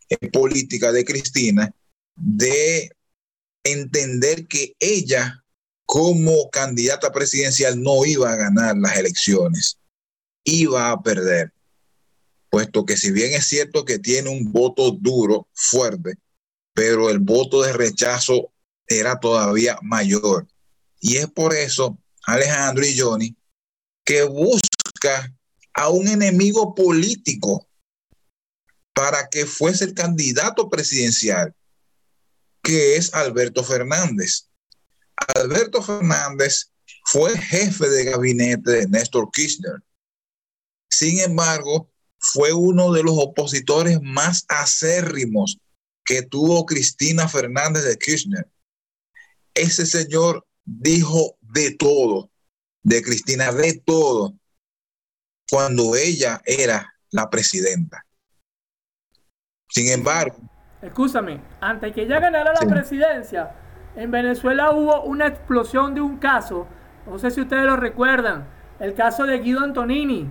eh, 0.08 0.30
política 0.32 0.94
de 0.94 1.04
Cristina 1.04 1.70
de 2.16 2.90
entender 3.66 4.48
que 4.48 4.74
ella 4.80 5.44
como 5.86 6.50
candidata 6.50 7.12
presidencial 7.12 7.82
no 7.82 8.06
iba 8.06 8.32
a 8.32 8.38
ganar 8.38 8.78
las 8.78 8.98
elecciones, 8.98 9.80
iba 10.46 10.92
a 10.92 11.02
perder. 11.04 11.52
puesto 12.50 12.86
que 12.86 12.96
si 12.96 13.12
bien 13.12 13.34
es 13.34 13.48
cierto 13.48 13.84
que 13.84 14.00
tiene 14.00 14.30
un 14.30 14.50
voto 14.50 14.92
duro, 14.92 15.50
fuerte, 15.54 16.16
pero 16.74 17.10
el 17.10 17.20
voto 17.20 17.64
de 17.64 17.74
rechazo 17.74 18.54
era 18.88 19.20
todavía 19.20 19.78
mayor. 19.82 20.48
Y 21.02 21.18
es 21.18 21.28
por 21.28 21.54
eso, 21.54 21.98
Alejandro 22.26 22.86
y 22.86 22.98
Johnny, 22.98 23.36
que 24.06 24.24
busca 24.24 25.34
a 25.74 25.90
un 25.90 26.08
enemigo 26.08 26.76
político 26.76 27.68
para 28.94 29.30
que 29.30 29.46
fuese 29.46 29.86
el 29.86 29.94
candidato 29.94 30.70
presidencial, 30.70 31.54
que 32.62 32.96
es 32.96 33.14
Alberto 33.14 33.64
Fernández. 33.64 34.48
Alberto 35.36 35.82
Fernández 35.82 36.72
fue 37.06 37.38
jefe 37.38 37.90
de 37.90 38.06
gabinete 38.06 38.72
de 38.72 38.88
Néstor 38.88 39.30
Kirchner. 39.32 39.82
Sin 40.90 41.20
embargo, 41.20 41.90
fue 42.20 42.54
uno 42.54 42.94
de 42.94 43.04
los 43.04 43.16
opositores 43.18 44.00
más 44.02 44.46
acérrimos 44.48 45.58
que 46.06 46.22
tuvo 46.22 46.66
Cristina 46.66 47.28
Fernández 47.28 47.84
de 47.84 47.98
Kirchner. 47.98 48.50
Ese 49.54 49.86
señor 49.86 50.46
dijo 50.64 51.38
de 51.54 51.76
todo, 51.76 52.30
de 52.82 53.02
Cristina, 53.04 53.52
de 53.52 53.82
todo, 53.86 54.34
cuando 55.50 55.96
ella 55.96 56.42
era 56.46 56.96
la 57.12 57.30
presidenta. 57.30 58.06
Sin 59.70 59.92
embargo. 59.92 60.38
Escúchame, 60.82 61.40
antes 61.62 61.94
que 61.94 62.02
ella 62.02 62.20
ganara 62.20 62.54
la 62.60 62.68
presidencia, 62.68 63.56
en 63.96 64.10
Venezuela 64.10 64.72
hubo 64.72 65.04
una 65.04 65.28
explosión 65.28 65.94
de 65.94 66.02
un 66.02 66.18
caso, 66.18 66.68
no 67.06 67.20
sé 67.20 67.30
si 67.32 67.42
ustedes 67.42 67.66
lo 67.66 67.78
recuerdan, 67.78 68.48
el 68.80 68.96
caso 68.96 69.26
de 69.26 69.40
Guido 69.40 69.62
Antonini, 69.62 70.30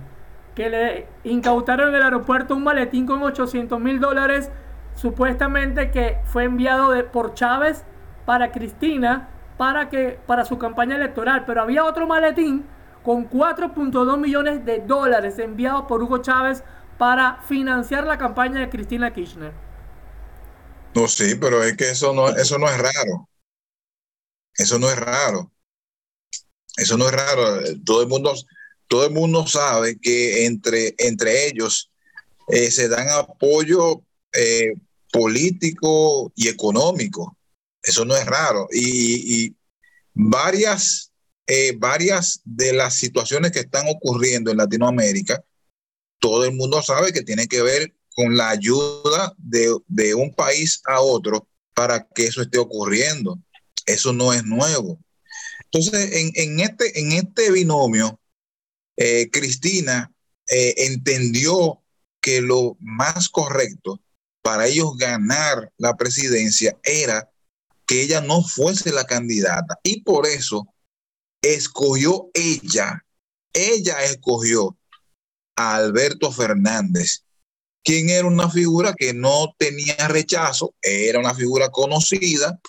que 0.53 0.69
le 0.69 1.07
incautaron 1.23 1.89
en 1.89 1.95
el 1.95 2.03
aeropuerto 2.03 2.55
un 2.55 2.63
maletín 2.63 3.07
con 3.07 3.23
800 3.23 3.79
mil 3.79 3.99
dólares, 3.99 4.51
supuestamente 4.93 5.89
que 5.89 6.17
fue 6.25 6.43
enviado 6.43 6.91
de, 6.91 7.03
por 7.03 7.33
Chávez 7.33 7.83
para 8.25 8.51
Cristina 8.51 9.29
para, 9.57 9.89
que, 9.89 10.19
para 10.25 10.45
su 10.45 10.57
campaña 10.57 10.95
electoral, 10.95 11.43
pero 11.45 11.61
había 11.61 11.85
otro 11.85 12.07
maletín 12.07 12.65
con 13.03 13.29
4.2 13.29 14.17
millones 14.17 14.65
de 14.65 14.79
dólares 14.79 15.37
enviados 15.39 15.85
por 15.85 16.01
Hugo 16.01 16.19
Chávez 16.19 16.63
para 16.97 17.41
financiar 17.43 18.05
la 18.05 18.17
campaña 18.17 18.59
de 18.61 18.69
Cristina 18.69 19.13
Kirchner. 19.13 19.51
No, 20.95 21.07
sí, 21.07 21.35
pero 21.35 21.63
es 21.63 21.75
que 21.75 21.89
eso 21.89 22.13
no, 22.13 22.29
eso 22.29 22.57
no 22.57 22.67
es 22.67 22.77
raro. 22.77 23.29
Eso 24.55 24.77
no 24.79 24.89
es 24.89 24.97
raro. 24.97 25.51
Eso 26.77 26.97
no 26.97 27.05
es 27.05 27.11
raro. 27.11 27.59
Todo 27.83 28.03
el 28.03 28.07
mundo, 28.07 28.33
todo 28.87 29.05
el 29.05 29.11
mundo 29.11 29.47
sabe 29.47 29.99
que 29.99 30.45
entre, 30.45 30.93
entre 30.97 31.47
ellos 31.47 31.91
eh, 32.47 32.69
se 32.71 32.87
dan 32.87 33.09
apoyo 33.09 34.01
eh, 34.33 34.73
político 35.11 36.31
y 36.35 36.47
económico. 36.47 37.35
Eso 37.83 38.05
no 38.05 38.15
es 38.15 38.25
raro. 38.25 38.67
Y, 38.71 39.55
varias 40.15 41.11
eh, 41.47 41.73
varias 41.75 42.39
de 42.45 42.71
las 42.71 42.93
situaciones 42.93 43.51
que 43.51 43.61
están 43.61 43.85
ocurriendo 43.87 44.51
en 44.51 44.57
Latinoamérica, 44.57 45.43
todo 46.19 46.45
el 46.45 46.53
mundo 46.53 46.81
sabe 46.81 47.11
que 47.11 47.23
tiene 47.23 47.47
que 47.47 47.61
ver 47.61 47.93
con 48.15 48.37
la 48.37 48.49
ayuda 48.49 49.33
de, 49.37 49.75
de 49.87 50.15
un 50.15 50.33
país 50.33 50.81
a 50.85 51.01
otro 51.01 51.47
para 51.73 52.07
que 52.07 52.25
eso 52.25 52.41
esté 52.41 52.59
ocurriendo. 52.59 53.39
Eso 53.85 54.13
no 54.13 54.31
es 54.31 54.43
nuevo. 54.45 54.99
Entonces, 55.65 56.13
en, 56.13 56.31
en 56.35 56.59
este, 56.59 56.99
en 56.99 57.11
este 57.11 57.51
binomio, 57.51 58.19
eh, 58.95 59.29
Cristina 59.31 60.13
eh, 60.49 60.73
entendió 60.77 61.81
que 62.21 62.41
lo 62.41 62.77
más 62.79 63.27
correcto 63.27 63.99
para 64.41 64.67
ellos 64.67 64.95
ganar 64.97 65.71
la 65.77 65.95
presidencia 65.95 66.77
era 66.83 67.29
que 67.85 68.01
ella 68.01 68.21
no 68.21 68.43
fuese 68.43 68.91
la 68.91 69.05
candidata. 69.05 69.79
Y 69.83 70.01
por 70.01 70.25
eso 70.25 70.67
escogió 71.41 72.29
ella, 72.33 73.05
ella 73.53 74.03
escogió 74.03 74.77
a 75.55 75.75
Alberto 75.75 76.31
Fernández, 76.31 77.23
quien 77.83 78.09
era 78.09 78.27
una 78.27 78.49
figura 78.49 78.93
que 78.93 79.13
no 79.13 79.53
tenía 79.57 80.07
rechazo, 80.07 80.73
era 80.81 81.19
una 81.19 81.35
figura 81.35 81.69
conocida 81.69 82.59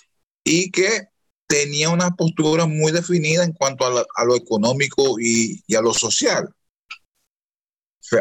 y 0.43 0.69
que 0.71 1.07
tenía 1.47 1.89
una 1.89 2.11
postura 2.11 2.65
muy 2.65 2.91
definida 2.91 3.43
en 3.43 3.53
cuanto 3.53 3.85
a, 3.85 4.25
lo, 4.25 4.35
económico 4.35 5.19
y, 5.19 5.63
a 5.75 5.81
lo 5.81 5.93
social. 5.93 6.49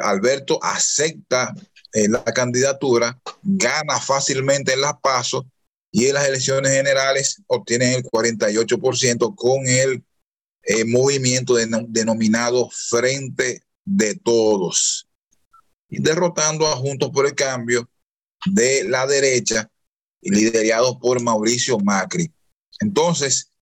Alberto 0.02 0.58
acepta 0.62 1.52
eh, 1.92 2.08
la 2.08 2.24
candidatura, 2.24 3.20
gana 3.42 4.00
fácilmente 4.00 4.72
en 4.72 4.80
las 4.80 4.94
pasos 5.02 5.44
y 5.96 6.08
en 6.08 6.14
las 6.14 6.26
elecciones 6.26 6.72
generales 6.72 7.40
obtiene 7.46 7.94
el 7.94 8.02
48% 8.02 9.32
con 9.36 9.68
el 9.68 10.04
eh, 10.64 10.84
movimiento 10.86 11.54
denominado 11.54 12.68
Frente 12.68 13.62
de 13.84 14.16
Todos, 14.16 15.06
y 15.88 16.02
derrotando 16.02 16.66
a 16.66 16.74
Juntos 16.74 17.10
por 17.10 17.26
el 17.26 17.36
Cambio 17.36 17.88
de 18.44 18.82
la 18.88 19.06
derecha, 19.06 19.70
y 20.20 20.30
liderado 20.30 20.98
por 20.98 21.22
Mauricio 21.22 21.78
Macri. 21.78 22.28
Entonces, 22.80 23.52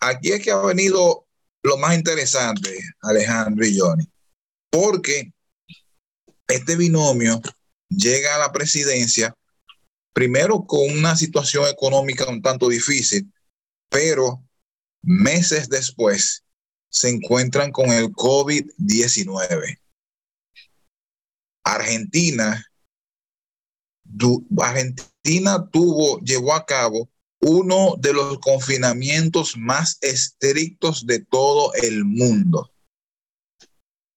aquí 0.00 0.32
es 0.32 0.42
que 0.42 0.50
ha 0.50 0.60
venido 0.62 1.24
lo 1.62 1.76
más 1.76 1.94
interesante, 1.94 2.80
Alejandro 3.00 3.64
y 3.64 3.78
Johnny, 3.78 4.10
porque 4.70 5.32
este 6.48 6.74
binomio 6.74 7.40
llega 7.88 8.34
a 8.34 8.38
la 8.38 8.50
presidencia 8.50 9.36
primero 10.12 10.64
con 10.66 10.80
una 10.90 11.16
situación 11.16 11.66
económica 11.68 12.28
un 12.28 12.42
tanto 12.42 12.68
difícil, 12.68 13.32
pero 13.88 14.42
meses 15.02 15.68
después 15.68 16.44
se 16.90 17.08
encuentran 17.08 17.70
con 17.70 17.90
el 17.90 18.10
COVID-19. 18.10 19.78
Argentina, 21.64 22.66
Argentina 24.58 25.68
tuvo, 25.70 26.18
llevó 26.20 26.54
a 26.54 26.66
cabo 26.66 27.08
uno 27.40 27.94
de 27.98 28.12
los 28.12 28.38
confinamientos 28.38 29.56
más 29.56 29.98
estrictos 30.02 31.06
de 31.06 31.20
todo 31.20 31.72
el 31.74 32.04
mundo. 32.04 32.70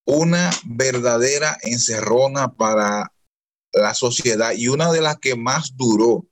Una 0.05 0.51
verdadera 0.65 1.57
encerrona 1.61 2.53
para 2.53 3.12
la 3.73 3.93
sociedad 3.93 4.53
y 4.55 4.67
una 4.67 4.91
de 4.91 5.01
las 5.01 5.17
que 5.17 5.35
más 5.35 5.75
duró 5.75 6.25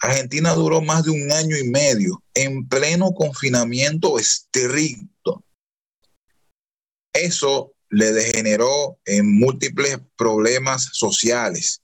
Argentina 0.00 0.54
duró 0.54 0.80
más 0.80 1.04
de 1.04 1.10
un 1.10 1.30
año 1.30 1.56
y 1.58 1.64
medio 1.64 2.22
en 2.32 2.66
pleno 2.66 3.12
confinamiento 3.12 4.18
estricto. 4.18 5.44
Eso 7.12 7.74
le 7.90 8.12
degeneró 8.12 8.98
en 9.04 9.38
múltiples 9.38 9.98
problemas 10.16 10.88
sociales 10.92 11.82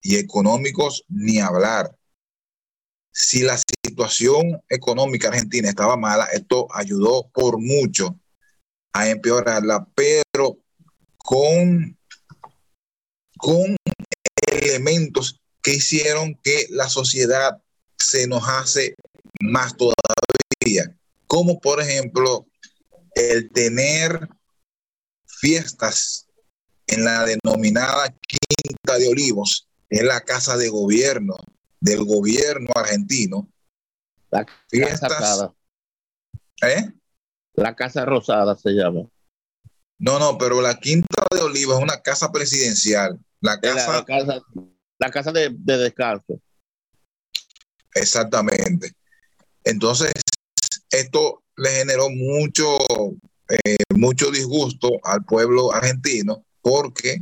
y 0.00 0.16
económicos, 0.16 1.04
ni 1.08 1.38
hablar. 1.38 1.94
Si 3.12 3.42
la 3.42 3.60
situación 3.84 4.62
económica 4.70 5.28
argentina 5.28 5.68
estaba 5.68 5.98
mala, 5.98 6.24
esto 6.26 6.66
ayudó 6.74 7.28
por 7.28 7.58
mucho 7.58 8.18
a 8.94 9.10
empeorarla, 9.10 9.86
pero 9.94 10.58
con, 11.18 11.98
con 13.42 13.74
elementos 14.46 15.40
que 15.60 15.74
hicieron 15.74 16.38
que 16.44 16.68
la 16.70 16.88
sociedad 16.88 17.60
se 17.98 18.28
nos 18.28 18.44
hace 18.46 18.94
más 19.40 19.76
todavía, 19.76 20.96
como 21.26 21.58
por 21.58 21.80
ejemplo 21.80 22.46
el 23.16 23.50
tener 23.50 24.28
fiestas 25.26 26.28
en 26.86 27.04
la 27.04 27.24
denominada 27.24 28.14
Quinta 28.28 28.98
de 28.98 29.08
Olivos, 29.08 29.68
en 29.90 30.06
la 30.06 30.20
casa 30.20 30.56
de 30.56 30.68
gobierno 30.68 31.34
del 31.80 32.04
gobierno 32.04 32.70
argentino. 32.76 33.48
La 34.30 34.46
fiestas, 34.68 35.12
casa 35.12 35.54
¿Eh? 36.62 36.92
La 37.54 37.74
Casa 37.74 38.04
Rosada 38.04 38.56
se 38.56 38.70
llama. 38.70 39.00
No, 39.98 40.20
no, 40.20 40.38
pero 40.38 40.60
la 40.60 40.78
Quinta 40.78 41.24
de 41.34 41.40
Olivos 41.40 41.78
es 41.78 41.82
una 41.82 42.02
casa 42.02 42.30
presidencial. 42.30 43.18
La 43.42 43.60
casa, 43.60 43.92
la 43.92 44.04
casa 44.04 44.42
la 45.02 45.10
casa 45.10 45.32
de, 45.32 45.50
descanso. 45.50 46.40
Exactamente. 47.94 48.92
Entonces, 49.64 50.12
esto 50.90 51.42
le 51.56 51.70
generó 51.70 52.08
mucho, 52.08 52.78
eh, 53.48 53.76
mucho 53.94 54.30
disgusto 54.30 54.90
al 55.02 55.24
pueblo 55.24 55.72
argentino 55.72 56.44
porque 56.60 57.20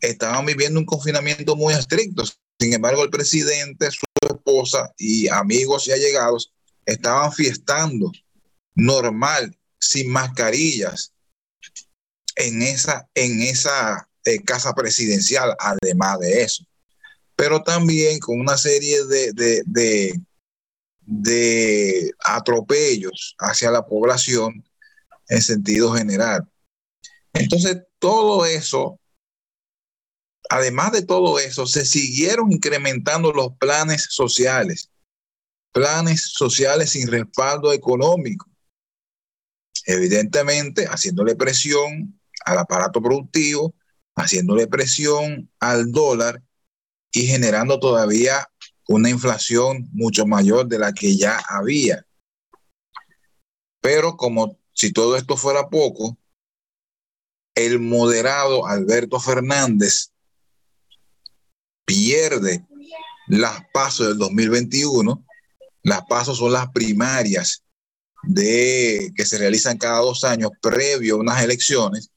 estaban 0.00 0.44
viviendo 0.46 0.80
un 0.80 0.86
confinamiento 0.86 1.54
muy 1.54 1.74
estricto. 1.74 2.24
Sin 2.58 2.72
embargo, 2.72 3.04
el 3.04 3.10
presidente, 3.10 3.88
su 3.92 4.04
esposa 4.28 4.92
y 4.98 5.28
amigos 5.28 5.86
y 5.86 5.92
allegados 5.92 6.52
estaban 6.84 7.32
fiestando 7.32 8.10
normal, 8.74 9.56
sin 9.78 10.10
mascarillas, 10.10 11.12
en 12.34 12.62
esa, 12.62 13.08
en 13.14 13.42
esa 13.42 14.08
casa 14.44 14.74
presidencial, 14.74 15.54
además 15.58 16.18
de 16.20 16.42
eso. 16.42 16.64
Pero 17.36 17.62
también 17.62 18.18
con 18.18 18.40
una 18.40 18.56
serie 18.56 19.04
de, 19.04 19.32
de, 19.32 20.20
de 21.06 22.10
atropellos 22.24 23.36
hacia 23.38 23.70
la 23.70 23.86
población 23.86 24.64
en 25.28 25.42
sentido 25.42 25.92
general. 25.92 26.48
Entonces, 27.32 27.78
todo 27.98 28.46
eso, 28.46 28.98
además 30.48 30.92
de 30.92 31.02
todo 31.02 31.38
eso, 31.38 31.66
se 31.66 31.84
siguieron 31.84 32.52
incrementando 32.52 33.32
los 33.32 33.56
planes 33.58 34.06
sociales, 34.10 34.90
planes 35.72 36.32
sociales 36.32 36.90
sin 36.90 37.08
respaldo 37.08 37.72
económico, 37.72 38.48
evidentemente 39.84 40.86
haciéndole 40.86 41.36
presión 41.36 42.18
al 42.44 42.58
aparato 42.58 43.02
productivo, 43.02 43.74
haciéndole 44.16 44.66
presión 44.66 45.50
al 45.60 45.92
dólar 45.92 46.42
y 47.12 47.26
generando 47.26 47.78
todavía 47.78 48.48
una 48.88 49.10
inflación 49.10 49.88
mucho 49.92 50.26
mayor 50.26 50.66
de 50.66 50.78
la 50.78 50.92
que 50.92 51.16
ya 51.16 51.40
había. 51.48 52.04
Pero 53.80 54.16
como 54.16 54.58
si 54.72 54.92
todo 54.92 55.16
esto 55.16 55.36
fuera 55.36 55.68
poco, 55.68 56.18
el 57.54 57.78
moderado 57.78 58.66
Alberto 58.66 59.18
Fernández 59.18 60.12
pierde 61.84 62.66
las 63.28 63.60
pasos 63.72 64.08
del 64.08 64.18
2021. 64.18 65.24
Las 65.82 66.02
pasos 66.06 66.38
son 66.38 66.52
las 66.52 66.68
primarias 66.70 67.62
de, 68.22 69.12
que 69.16 69.24
se 69.24 69.38
realizan 69.38 69.78
cada 69.78 70.00
dos 70.00 70.24
años 70.24 70.50
previo 70.60 71.14
a 71.14 71.20
unas 71.20 71.42
elecciones. 71.42 72.10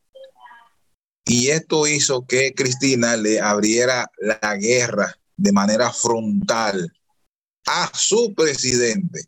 Y 1.29 1.49
esto 1.49 1.85
hizo 1.85 2.25
que 2.25 2.55
Cristina 2.55 3.15
le 3.15 3.39
abriera 3.39 4.11
la 4.17 4.55
guerra 4.55 5.15
de 5.37 5.51
manera 5.51 5.93
frontal 5.93 6.91
a 7.67 7.91
su 7.93 8.33
presidente. 8.33 9.25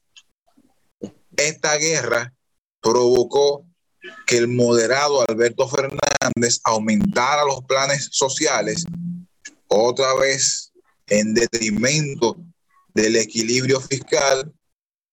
Esta 1.38 1.78
guerra 1.78 2.34
provocó 2.82 3.68
que 4.26 4.40
el 4.40 4.48
moderado 4.48 5.24
Alberto 5.30 5.68
Fernández 5.68 6.60
aumentara 6.64 7.46
los 7.46 7.64
planes 7.66 8.10
sociales, 8.12 8.84
otra 9.68 10.16
vez 10.16 10.72
en 11.06 11.36
detrimento 11.36 12.36
del 12.96 13.16
equilibrio 13.16 13.80
fiscal, 13.80 14.52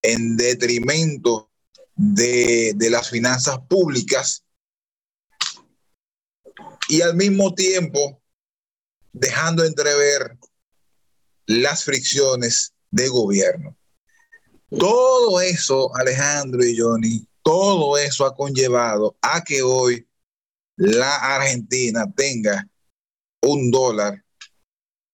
en 0.01 0.39
detrimento 0.39 1.51
de, 1.95 2.73
de 2.77 2.89
las 2.89 3.11
finanzas 3.11 3.59
públicas 3.69 4.43
y 6.89 7.03
al 7.03 7.15
mismo 7.15 7.55
tiempo 7.55 8.21
dejando 9.13 9.65
entrever 9.65 10.39
las 11.47 11.85
fricciones 11.85 12.75
de 12.91 13.09
gobierno. 13.09 13.77
Todo 14.71 15.41
eso, 15.41 15.95
Alejandro 15.97 16.65
y 16.65 16.79
Johnny, 16.79 17.27
todo 17.43 17.97
eso 17.97 18.27
ha 18.27 18.35
conllevado 18.35 19.17
a 19.23 19.43
que 19.43 19.63
hoy 19.63 20.07
la 20.77 21.37
Argentina 21.37 22.05
tenga 22.15 22.69
un 23.43 23.71
dólar, 23.71 24.23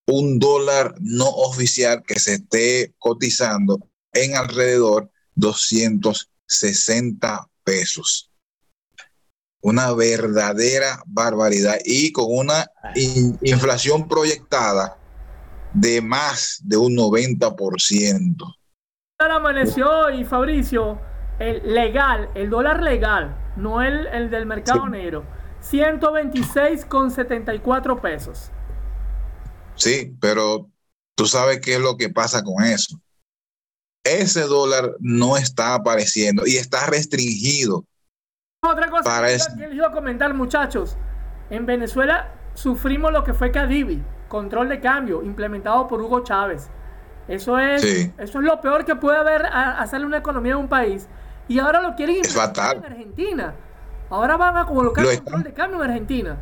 un 0.07 0.39
dólar 0.39 0.95
no 0.99 1.29
oficial 1.29 2.03
que 2.03 2.19
se 2.19 2.33
esté 2.35 2.93
cotizando 2.97 3.89
en 4.13 4.35
alrededor 4.35 5.09
260 5.35 7.49
pesos. 7.63 8.29
Una 9.65 9.91
verdadera 9.93 11.01
barbaridad 11.07 11.79
y 11.83 12.11
con 12.11 12.25
una 12.27 12.69
in 12.93 13.35
inflación 13.41 14.07
proyectada 14.07 14.95
de 15.73 16.03
más 16.03 16.61
de 16.63 16.77
un 16.77 16.95
90%. 16.95 18.55
Amaneció 19.17 20.11
y 20.11 20.23
Fabricio, 20.23 21.01
el 21.39 21.73
legal, 21.73 22.29
el 22.35 22.51
dólar 22.51 22.83
legal, 22.83 23.35
no 23.57 23.81
el, 23.81 24.05
el 24.05 24.29
del 24.29 24.45
mercado 24.45 24.83
sí. 24.83 24.89
negro, 24.91 25.25
126,74 25.63 27.99
pesos. 27.99 28.51
Sí, 29.73 30.15
pero 30.21 30.69
tú 31.15 31.25
sabes 31.25 31.59
qué 31.59 31.73
es 31.73 31.79
lo 31.79 31.97
que 31.97 32.09
pasa 32.09 32.43
con 32.43 32.63
eso. 32.63 33.01
Ese 34.03 34.41
dólar 34.41 34.95
no 34.99 35.37
está 35.37 35.73
apareciendo 35.73 36.45
y 36.45 36.57
está 36.57 36.85
restringido. 36.85 37.83
Otra 38.65 38.89
cosa 38.89 39.03
para 39.03 39.27
que, 39.27 39.37
que 39.57 39.67
les 39.67 39.75
iba 39.75 39.87
a 39.87 39.91
comentar, 39.91 40.33
muchachos. 40.33 40.97
En 41.49 41.65
Venezuela 41.65 42.33
sufrimos 42.53 43.11
lo 43.11 43.23
que 43.23 43.33
fue 43.33 43.51
Cadivi, 43.51 44.03
control 44.27 44.69
de 44.69 44.79
cambio, 44.79 45.23
implementado 45.23 45.87
por 45.87 46.01
Hugo 46.01 46.23
Chávez. 46.23 46.69
Eso 47.27 47.57
es, 47.57 47.81
sí. 47.81 48.13
eso 48.17 48.39
es 48.39 48.45
lo 48.45 48.61
peor 48.61 48.85
que 48.85 48.95
puede 48.95 49.17
haber 49.17 49.45
a 49.45 49.81
hacerle 49.81 50.05
una 50.05 50.17
economía 50.17 50.53
a 50.53 50.57
un 50.57 50.67
país. 50.67 51.07
Y 51.47 51.59
ahora 51.59 51.81
lo 51.81 51.95
quieren 51.95 52.17
implementar 52.17 52.77
en 52.77 52.85
Argentina. 52.85 53.55
Ahora 54.09 54.37
van 54.37 54.57
a 54.57 54.65
colocar 54.65 55.03
lo 55.03 55.15
control 55.15 55.43
de 55.43 55.53
cambio 55.53 55.83
en 55.83 55.89
Argentina. 55.89 56.37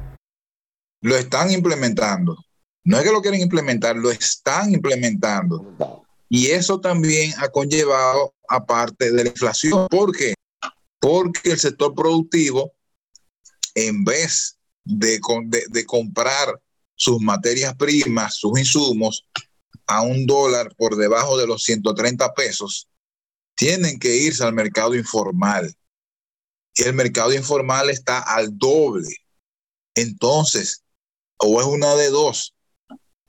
Lo 1.02 1.16
están 1.16 1.52
implementando. 1.52 2.38
No 2.86 2.98
es 2.98 3.04
que 3.04 3.12
lo 3.12 3.22
quieren 3.22 3.42
implementar, 3.42 3.96
lo 3.96 4.12
están 4.12 4.72
implementando. 4.72 6.06
Y 6.30 6.48
eso 6.48 6.80
también 6.80 7.32
ha 7.38 7.48
conllevado, 7.50 8.34
aparte 8.48 9.12
de 9.12 9.24
la 9.24 9.30
inflación. 9.30 9.88
¿Por 9.90 10.16
qué? 10.16 10.34
Porque 11.04 11.52
el 11.52 11.60
sector 11.60 11.94
productivo, 11.94 12.72
en 13.76 14.06
vez 14.06 14.58
de, 14.86 15.20
comprar 15.86 16.62
sus 16.96 17.20
materias 17.20 17.76
primas, 17.76 18.36
sus 18.36 18.58
insumos, 18.58 19.28
a 19.86 20.02
un 20.02 20.26
dólar 20.26 20.74
por 20.78 20.96
debajo 20.96 21.38
de 21.38 21.46
los 21.46 21.64
130 21.64 22.34
pesos, 22.34 22.88
tienen 23.54 24.00
que 24.00 24.16
irse 24.16 24.46
al 24.46 24.54
mercado 24.54 24.96
informal. 24.96 25.76
Y 26.74 26.84
el 26.84 26.94
mercado 26.94 27.34
informal 27.34 27.90
está 27.90 28.20
al 28.20 28.58
doble. 28.58 29.14
Entonces, 29.96 30.86
o 31.36 31.60
es 31.60 31.68
una 31.68 31.96
de 31.96 32.12
dos, 32.12 32.56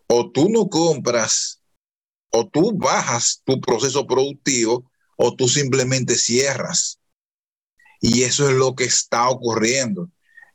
o 0.07 0.31
tú 0.31 0.49
no 0.49 0.69
compras, 0.69 1.61
o 2.31 2.49
tú 2.49 2.71
bajas 2.79 3.43
tu 3.45 3.61
proceso 3.61 4.07
productivo, 4.07 4.89
o 5.17 5.35
tú 5.35 5.49
simplemente 5.49 6.15
cierras. 6.15 7.01
Y 8.07 8.25
eso 8.25 8.47
es 8.51 8.55
lo 8.55 8.75
que 8.75 8.85
está 8.85 9.31
ocurriendo. 9.31 10.11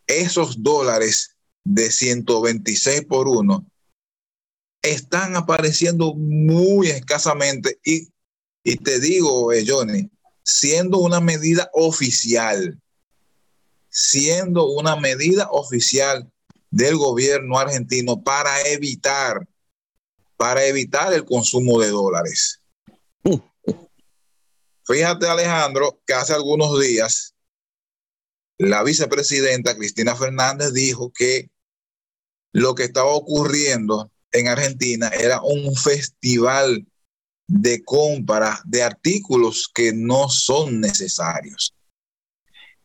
Esos 0.06 0.62
dólares 0.62 1.36
de 1.64 1.92
126 1.92 3.06
por 3.06 3.28
uno 3.28 3.66
están 4.84 5.36
apareciendo 5.36 6.14
muy 6.14 6.90
escasamente 6.90 7.80
y, 7.84 8.08
y 8.64 8.76
te 8.76 9.00
digo, 9.00 9.52
eh, 9.52 9.66
Johnny, 9.68 10.12
siendo 10.44 11.00
una 11.00 11.22
medida 11.22 11.72
oficial, 11.74 12.80
siendo 13.90 14.68
una 14.68 14.96
medida 14.96 15.50
oficial 15.50 16.32
del 16.70 16.98
gobierno 16.98 17.58
argentino 17.58 18.22
para 18.22 18.62
evitar, 18.68 19.50
para 20.38 20.66
evitar 20.66 21.14
el 21.14 21.26
consumo 21.26 21.80
de 21.82 21.88
dólares. 21.88 22.62
Fíjate, 24.86 25.28
Alejandro, 25.28 26.00
que 26.06 26.14
hace 26.14 26.34
algunos 26.34 26.80
días 26.80 27.34
la 28.60 28.84
vicepresidenta 28.84 29.76
Cristina 29.76 30.16
Fernández 30.16 30.74
dijo 30.74 31.12
que 31.12 31.50
lo 32.52 32.76
que 32.76 32.84
estaba 32.84 33.08
ocurriendo 33.08 34.12
en 34.34 34.50
Argentina 34.50 35.08
era 35.08 35.42
un 35.42 35.76
festival 35.76 36.86
de 37.48 37.84
compra 37.84 38.62
de 38.66 38.84
artículos 38.84 39.72
que 39.74 39.94
no 39.94 40.30
son 40.30 40.82
necesarios. 40.82 41.74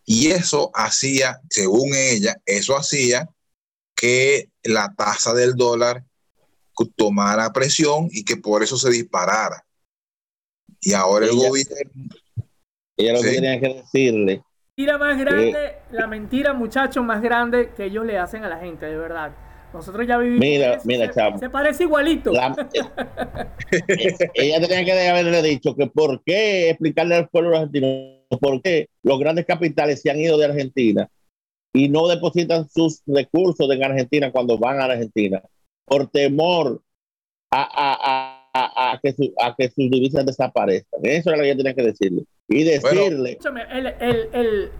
Y 0.07 0.29
eso 0.29 0.71
hacía, 0.75 1.41
según 1.51 1.95
ella, 1.95 2.41
eso 2.47 2.77
hacía 2.77 3.29
que 3.97 4.51
la 4.63 4.95
tasa 4.97 5.35
del 5.35 5.55
dólar 5.55 6.05
tomara 6.97 7.53
presión 7.53 8.09
y 8.13 8.25
que 8.25 8.37
por 8.37 8.63
eso 8.63 8.77
se 8.77 8.91
disparara. 8.91 9.67
Y 10.81 10.93
ahora 10.93 11.27
ella, 11.27 11.35
el 11.35 11.49
gobierno... 11.49 12.15
Ella 12.97 13.13
lo 13.15 13.19
¿sí? 13.19 13.25
que 13.25 13.35
tenía 13.35 13.61
que 13.61 13.75
decirle... 13.75 14.45
Mentira 14.77 14.99
más 14.99 15.17
grande, 15.17 15.67
eh, 15.67 15.79
la 15.93 16.09
mentira, 16.09 16.53
muchachos, 16.53 17.05
más 17.05 17.23
grande 17.23 17.71
que 17.77 17.85
ellos 17.85 18.05
le 18.05 18.19
hacen 18.19 18.43
a 18.43 18.49
la 18.49 18.59
gente, 18.59 18.87
de 18.87 18.97
verdad. 18.97 19.31
Nosotros 19.73 20.05
ya 20.05 20.19
vivimos. 20.19 20.41
Mira, 20.41 20.75
eso, 20.75 20.83
mira, 20.85 21.07
se, 21.07 21.13
chamo. 21.15 21.39
se 21.39 21.49
parece 21.49 21.85
igualito. 21.85 22.33
La, 22.33 22.49
ella 24.35 24.61
tenía 24.61 24.85
que 24.85 25.09
haberle 25.09 25.43
dicho 25.43 25.77
que 25.77 25.87
por 25.87 26.25
qué 26.25 26.71
explicarle 26.71 27.15
al 27.15 27.29
pueblo 27.29 27.57
argentino 27.57 27.89
por 28.41 28.61
qué 28.63 28.89
los 29.05 29.21
grandes 29.21 29.47
capitales 29.47 30.01
se 30.01 30.11
han 30.11 30.19
ido 30.19 30.37
de 30.39 30.47
Argentina 30.47 31.09
y 31.73 31.89
no 31.89 32.09
depositan 32.09 32.69
sus 32.69 33.03
recursos 33.07 33.71
en 33.71 33.85
Argentina 33.85 34.33
cuando 34.33 34.59
van 34.59 34.81
a 34.81 34.87
Argentina 34.87 35.41
por 35.85 36.09
temor 36.09 36.83
a, 37.53 37.63
a, 37.63 37.99
a, 38.01 38.34
a 38.55 39.01
que, 39.03 39.13
su, 39.13 39.33
a 39.43 39.55
que 39.57 39.67
sus 39.69 39.91
divisas 39.91 40.25
desaparezcan. 40.25 41.01
Eso 41.03 41.31
era 41.31 41.39
lo 41.39 41.43
que 41.43 41.51
ella 41.51 41.57
tenía 41.57 41.75
que 41.75 41.83
decirle. 41.83 42.25
Y 42.49 42.63
decirle. 42.63 43.39
Bueno, 43.43 43.61
el, 43.71 43.87
el, 43.87 44.29
el, 44.33 44.73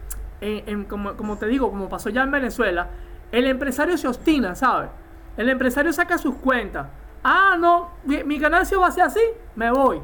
el, 0.65 0.87
como, 0.87 1.15
como 1.17 1.37
te 1.37 1.47
digo, 1.47 1.69
como 1.69 1.89
pasó 1.89 2.09
ya 2.09 2.23
en 2.23 2.31
Venezuela, 2.31 2.89
el 3.31 3.47
empresario 3.47 3.97
se 3.97 4.07
obstina, 4.07 4.55
¿sabes? 4.55 4.89
El 5.35 5.49
empresario 5.49 5.91
saca 5.91 6.17
sus 6.17 6.35
cuentas. 6.35 6.87
Ah, 7.23 7.57
no, 7.59 7.91
mi, 8.05 8.23
mi 8.23 8.39
ganancia 8.39 8.77
va 8.77 8.87
a 8.87 8.91
ser 8.91 9.03
así, 9.03 9.19
me 9.55 9.69
voy. 9.71 9.99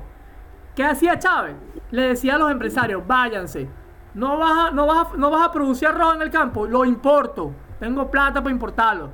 ¿Qué 0.75 0.83
hacía 0.83 1.17
Chávez? 1.19 1.55
Le 1.91 2.01
decía 2.09 2.35
a 2.35 2.37
los 2.37 2.51
empresarios, 2.51 3.05
váyanse. 3.05 3.67
No 4.13 4.37
vas 4.37 4.69
a, 4.69 4.71
no 4.71 4.87
vas 4.87 5.07
a, 5.07 5.17
no 5.17 5.29
vas 5.29 5.47
a 5.47 5.51
producir 5.51 5.87
arroz 5.87 6.15
en 6.15 6.23
el 6.23 6.29
campo, 6.29 6.65
lo 6.65 6.83
importo. 6.83 7.53
Tengo 7.79 8.11
plata 8.11 8.41
para 8.41 8.51
importarlo. 8.51 9.11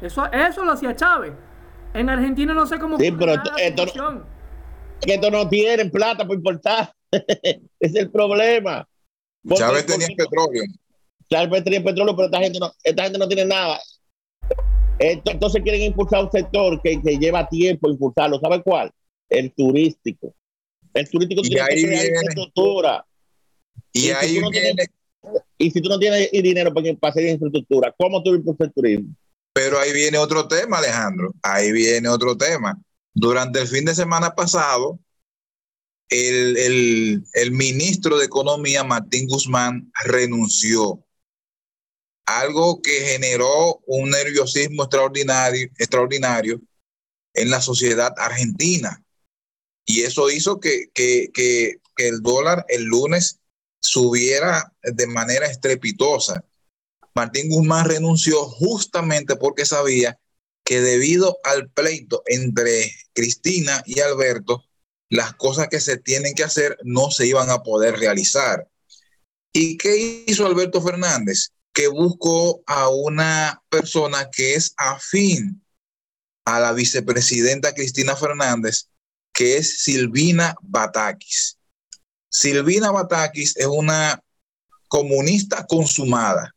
Eso, 0.00 0.26
eso 0.32 0.64
lo 0.64 0.72
hacía 0.72 0.96
Chávez. 0.96 1.32
En 1.94 2.08
Argentina 2.08 2.54
no 2.54 2.66
sé 2.66 2.78
cómo 2.78 2.98
Sí, 2.98 3.10
pero 3.12 3.34
esto- 3.34 3.50
la 3.52 3.62
esto 3.62 3.86
no-. 3.96 4.24
Que 5.00 5.14
estos 5.14 5.32
no 5.32 5.48
tienen 5.48 5.90
plata 5.90 6.26
por 6.26 6.36
importar. 6.36 6.92
es 7.80 7.94
el 7.94 8.10
problema. 8.10 8.88
Porque- 9.42 9.58
Chávez 9.62 9.86
tenía 9.86 10.06
porque- 10.06 10.24
petróleo. 10.24 10.62
Chávez 11.30 11.64
tenía 11.64 11.82
petróleo, 11.84 12.14
pero 12.16 12.26
esta 12.26 12.38
gente 12.40 12.58
no, 12.58 12.72
esta 12.82 13.02
gente 13.04 13.18
no 13.18 13.26
tiene 13.28 13.44
nada. 13.46 13.80
Esto- 14.98 15.30
Entonces 15.32 15.62
quieren 15.62 15.82
impulsar 15.82 16.24
un 16.24 16.30
sector 16.30 16.80
que, 16.82 17.00
que 17.02 17.16
lleva 17.18 17.48
tiempo 17.48 17.90
impulsarlo. 17.90 18.38
¿Sabe 18.40 18.62
cuál? 18.62 18.90
El 19.28 19.52
turístico. 19.52 20.34
El 20.94 21.08
turístico 21.10 21.40
Y 21.44 21.48
tiene 21.48 21.56
que 21.66 21.72
ahí 21.74 21.82
crear 21.84 22.02
viene- 22.02 22.16
infraestructura. 22.16 23.06
Y 23.92 23.98
si 24.00 24.10
ahí 24.12 24.34
tú 24.36 24.40
no 24.42 24.50
tienes- 24.50 24.74
viene, 24.76 24.88
Y 25.58 25.70
si 25.70 25.80
tú 25.80 25.88
no 25.88 25.98
tienes 25.98 26.30
dinero 26.32 26.72
para, 26.74 26.92
para 26.94 27.10
hacer 27.10 27.28
infraestructura, 27.28 27.94
¿cómo 27.98 28.22
tú 28.22 28.34
impulsas 28.34 28.66
el 28.68 28.72
turismo? 28.74 29.14
Pero 29.52 29.78
ahí 29.78 29.92
viene 29.92 30.18
otro 30.18 30.48
tema, 30.48 30.78
Alejandro. 30.78 31.32
Ahí 31.42 31.72
viene 31.72 32.08
otro 32.08 32.36
tema. 32.36 32.78
Durante 33.14 33.60
el 33.60 33.68
fin 33.68 33.84
de 33.84 33.94
semana 33.94 34.34
pasado, 34.34 34.98
el, 36.08 36.56
el- 36.56 37.24
el 37.34 37.52
ministro 37.52 38.18
de 38.18 38.26
Economía, 38.26 38.84
Martín 38.84 39.26
Guzmán, 39.28 39.90
renunció. 40.04 41.04
Algo 42.26 42.80
que 42.80 43.00
generó 43.00 43.80
un 43.86 44.10
nerviosismo 44.10 44.84
extraordinario, 44.84 45.68
extraordinario 45.78 46.60
en 47.34 47.50
la 47.50 47.60
sociedad 47.60 48.12
argentina. 48.16 49.02
Y 49.84 50.02
eso 50.02 50.30
hizo 50.30 50.60
que, 50.60 50.90
que- 50.94 51.30
que- 51.34 51.76
que 51.96 52.08
el 52.08 52.22
dólar 52.22 52.64
el 52.68 52.84
lunes 52.84 53.40
subiera 53.82 54.72
de 54.82 55.06
manera 55.08 55.46
estrepitosa. 55.46 56.44
Martín 57.14 57.50
Guzmán 57.50 57.88
renunció 57.88 58.44
justamente 58.44 59.36
porque 59.36 59.66
sabía 59.66 60.18
que 60.64 60.80
debido 60.80 61.38
al 61.44 61.68
pleito 61.70 62.22
entre 62.26 62.92
Cristina 63.12 63.82
y 63.86 64.00
Alberto, 64.00 64.64
las 65.10 65.34
cosas 65.34 65.68
que 65.68 65.80
se 65.80 65.98
tienen 65.98 66.34
que 66.34 66.44
hacer 66.44 66.78
no 66.84 67.10
se 67.10 67.26
iban 67.26 67.50
a 67.50 67.62
poder 67.62 67.98
realizar. 67.98 68.66
¿Y 69.52 69.76
qué 69.76 70.24
hizo 70.26 70.46
Alberto 70.46 70.80
Fernández? 70.80 71.50
Que 71.74 71.88
buscó 71.88 72.62
a 72.66 72.88
una 72.88 73.62
persona 73.68 74.30
que 74.30 74.54
es 74.54 74.72
afín 74.76 75.62
a 76.46 76.60
la 76.60 76.72
vicepresidenta 76.72 77.74
Cristina 77.74 78.16
Fernández, 78.16 78.88
que 79.32 79.58
es 79.58 79.82
Silvina 79.82 80.54
Batakis. 80.62 81.58
Silvina 82.30 82.90
Batakis 82.90 83.56
es 83.56 83.66
una 83.66 84.22
comunista 84.88 85.66
consumada. 85.66 86.54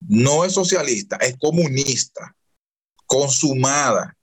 No 0.00 0.44
es 0.44 0.54
socialista, 0.54 1.16
es 1.16 1.36
comunista, 1.38 2.34
consumada, 3.06 4.16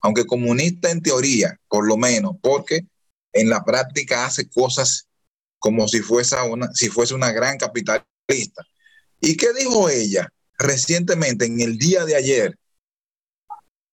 aunque 0.00 0.26
comunista 0.26 0.90
en 0.90 1.02
teoría, 1.02 1.58
por 1.68 1.86
lo 1.86 1.96
menos, 1.96 2.36
porque 2.40 2.86
en 3.32 3.48
la 3.48 3.64
práctica 3.64 4.26
hace 4.26 4.48
cosas 4.48 5.08
como 5.58 5.88
si 5.88 6.00
fuese 6.00 6.36
una, 6.42 6.72
si 6.72 6.88
fuese 6.88 7.14
una 7.14 7.32
gran 7.32 7.58
capitalista. 7.58 8.64
¿Y 9.20 9.36
qué 9.36 9.52
dijo 9.52 9.88
ella 9.88 10.28
recientemente, 10.56 11.46
en 11.46 11.60
el 11.60 11.78
día 11.78 12.04
de 12.04 12.16
ayer? 12.16 12.56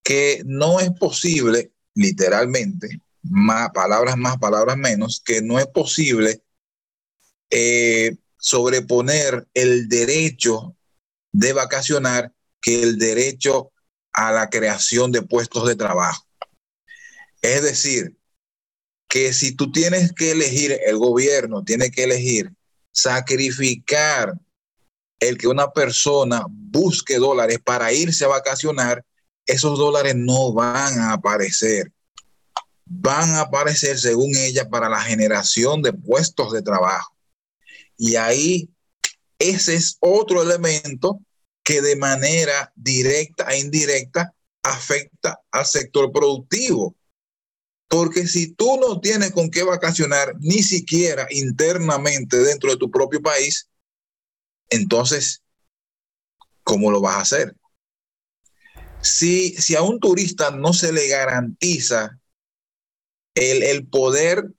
Que 0.03 0.43
no 0.45 0.79
es 0.79 0.91
posible, 0.91 1.71
literalmente, 1.95 3.01
más 3.23 3.69
palabras 3.71 4.17
más, 4.17 4.37
palabras 4.37 4.77
menos, 4.77 5.21
que 5.25 5.41
no 5.41 5.57
es 5.57 5.67
posible 5.67 6.43
eh, 7.49 8.15
sobreponer 8.37 9.47
el 9.53 9.89
derecho 9.89 10.74
de 11.35 11.51
vacacionar 11.51 12.31
que 12.61 12.81
el 12.81 12.97
derecho 12.97 13.73
a 14.13 14.31
la 14.31 14.49
creación 14.49 15.11
de 15.11 15.21
puestos 15.21 15.67
de 15.67 15.75
trabajo. 15.75 16.25
Es 17.41 17.61
decir, 17.61 18.15
que 19.09 19.33
si 19.33 19.53
tú 19.53 19.69
tienes 19.69 20.13
que 20.13 20.31
elegir, 20.31 20.79
el 20.85 20.97
gobierno 20.97 21.63
tiene 21.63 21.91
que 21.91 22.05
elegir 22.05 22.53
sacrificar 22.93 24.33
el 25.19 25.37
que 25.37 25.49
una 25.49 25.71
persona 25.71 26.45
busque 26.49 27.17
dólares 27.17 27.59
para 27.61 27.91
irse 27.91 28.23
a 28.23 28.29
vacacionar, 28.29 29.05
esos 29.45 29.77
dólares 29.77 30.15
no 30.15 30.53
van 30.53 30.99
a 30.99 31.13
aparecer. 31.13 31.91
Van 32.85 33.31
a 33.31 33.41
aparecer, 33.41 33.99
según 33.99 34.33
ella, 34.37 34.69
para 34.69 34.87
la 34.87 35.01
generación 35.01 35.81
de 35.81 35.91
puestos 35.91 36.53
de 36.53 36.61
trabajo. 36.61 37.13
Y 37.97 38.15
ahí 38.15 38.69
ese 39.39 39.75
es 39.75 39.97
otro 39.99 40.41
elemento 40.41 41.19
que 41.65 41.81
de 41.81 41.95
manera 41.95 42.71
directa 42.75 43.51
e 43.51 43.59
indirecta 43.59 44.33
afecta 44.63 45.41
al 45.51 45.65
sector 45.65 46.11
productivo. 46.11 46.95
Porque 47.87 48.27
si 48.27 48.53
tú 48.53 48.79
no 48.79 49.01
tienes 49.01 49.31
con 49.31 49.49
qué 49.49 49.63
vacacionar, 49.63 50.35
ni 50.39 50.61
siquiera 50.61 51.27
internamente 51.31 52.37
dentro 52.37 52.69
de 52.69 52.77
tu 52.77 52.89
propio 52.89 53.21
país, 53.21 53.67
entonces, 54.69 55.41
¿cómo 56.63 56.91
lo 56.91 57.01
vas 57.01 57.15
a 57.15 57.21
hacer? 57.21 57.55
Si, 59.01 59.55
si 59.55 59.75
a 59.75 59.81
un 59.81 59.99
turista 59.99 60.51
no 60.51 60.71
se 60.71 60.91
le 60.91 61.07
garantiza 61.07 62.19
el, 63.35 63.63
el 63.63 63.87
poder 63.87 64.51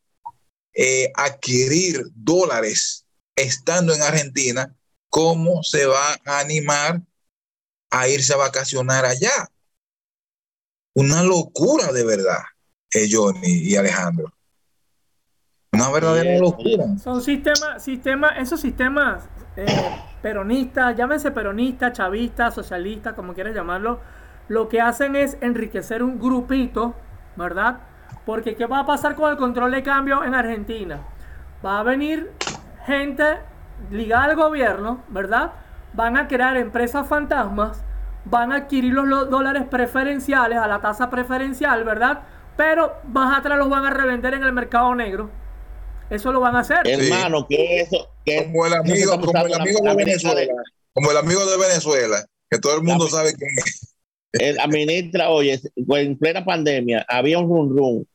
eh, 0.74 1.12
adquirir 1.14 2.04
dólares 2.14 3.06
estando 3.36 3.94
en 3.94 4.02
Argentina, 4.02 4.76
¿cómo 5.08 5.62
se 5.62 5.86
va 5.86 6.14
a 6.24 6.40
animar 6.40 7.00
a 7.90 8.08
irse 8.08 8.34
a 8.34 8.36
vacacionar 8.36 9.04
allá? 9.04 9.48
Una 10.94 11.22
locura 11.22 11.92
de 11.92 12.04
verdad, 12.04 12.42
eh, 12.92 13.08
Johnny 13.10 13.48
y 13.48 13.76
Alejandro. 13.76 14.32
Una 15.72 15.90
verdadera 15.90 16.30
Sí, 16.34 16.40
locura. 16.40 16.98
Son 16.98 17.20
sistemas, 17.22 17.82
sistemas, 17.82 18.32
esos 18.38 18.60
sistemas 18.60 19.24
eh, 19.56 19.66
peronistas, 20.22 20.96
llámense 20.96 21.30
peronistas, 21.30 21.92
chavistas, 21.92 22.54
socialistas, 22.54 23.14
como 23.14 23.34
quieras 23.34 23.54
llamarlo, 23.54 24.00
lo 24.48 24.68
que 24.68 24.80
hacen 24.80 25.16
es 25.16 25.36
enriquecer 25.40 26.02
un 26.02 26.18
grupito, 26.18 26.94
¿verdad? 27.36 27.80
Porque 28.24 28.56
¿qué 28.56 28.66
va 28.66 28.80
a 28.80 28.86
pasar 28.86 29.14
con 29.16 29.30
el 29.30 29.36
control 29.36 29.72
de 29.72 29.82
cambio 29.82 30.24
en 30.24 30.34
Argentina? 30.34 31.00
Va 31.64 31.80
a 31.80 31.82
venir 31.82 32.32
gente 32.86 33.38
ligada 33.90 34.24
al 34.24 34.36
gobierno, 34.36 35.02
¿verdad? 35.08 35.52
Van 35.92 36.16
a 36.16 36.28
crear 36.28 36.56
empresas 36.56 37.06
fantasmas, 37.06 37.82
van 38.24 38.52
a 38.52 38.56
adquirir 38.56 38.92
los 38.92 39.06
lo- 39.06 39.24
dólares 39.26 39.64
preferenciales 39.70 40.58
a 40.58 40.66
la 40.66 40.80
tasa 40.80 41.10
preferencial, 41.10 41.84
¿verdad? 41.84 42.22
Pero 42.56 42.94
más 43.08 43.38
atrás 43.38 43.58
los 43.58 43.68
van 43.68 43.84
a 43.84 43.90
revender 43.90 44.34
en 44.34 44.42
el 44.42 44.52
mercado 44.52 44.94
negro. 44.94 45.30
Eso 46.08 46.32
lo 46.32 46.40
van 46.40 46.56
a 46.56 46.60
hacer. 46.60 46.78
Hermano, 46.84 47.46
que 47.48 47.80
eso. 47.80 48.08
Que 48.24 48.44
Como 48.44 48.66
el 48.66 48.72
eso 48.72 48.80
amigo, 48.82 49.20
como 49.20 49.46
el 49.46 49.54
amigo 49.54 49.78
la- 49.82 49.90
de 49.90 49.96
la 49.98 50.04
Venezuela, 50.04 50.52
como 50.92 51.10
el 51.10 51.16
amigo 51.16 51.44
de 51.46 51.56
Venezuela, 51.58 52.24
que 52.50 52.58
todo 52.58 52.76
el 52.76 52.82
mundo 52.82 53.04
La- 53.04 53.10
sabe 53.10 53.32
de- 53.32 53.46
el- 54.50 54.56
La 54.56 54.66
ministra, 54.66 55.30
oye, 55.30 55.60
en 55.76 56.18
plena 56.18 56.44
pandemia 56.44 57.04
había 57.08 57.38
un 57.38 57.48
run 57.48 57.76
run 57.76 58.06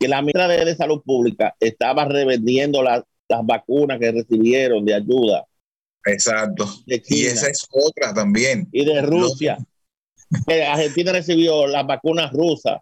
que 0.00 0.08
la 0.08 0.20
ministra 0.22 0.46
de, 0.48 0.64
de 0.64 0.76
Salud 0.76 1.02
Pública 1.04 1.54
estaba 1.58 2.04
revendiendo 2.04 2.82
las, 2.82 3.02
las 3.28 3.44
vacunas 3.44 3.98
que 3.98 4.10
recibieron 4.12 4.84
de 4.84 4.94
ayuda 4.94 5.46
Exacto. 6.04 6.66
de 6.86 7.02
Y 7.08 7.26
esa 7.26 7.48
es 7.50 7.66
otra 7.70 8.14
también. 8.14 8.68
y 8.72 8.84
de 8.84 9.02
Rusia. 9.02 9.58
Que 10.46 10.62
Argentina 10.66 11.12
recibió 11.12 11.66
las 11.66 11.86
vacunas 11.86 12.32
rusas 12.32 12.80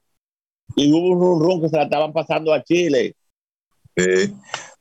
y 0.76 0.92
hubo 0.92 1.09
un 1.11 1.20
run 1.20 1.40
run 1.40 1.62
que 1.62 1.68
se 1.68 1.76
la 1.76 1.84
estaban 1.84 2.12
pasando 2.12 2.53
a 2.53 2.62
Chile. 2.62 3.14
Sí. 3.97 4.32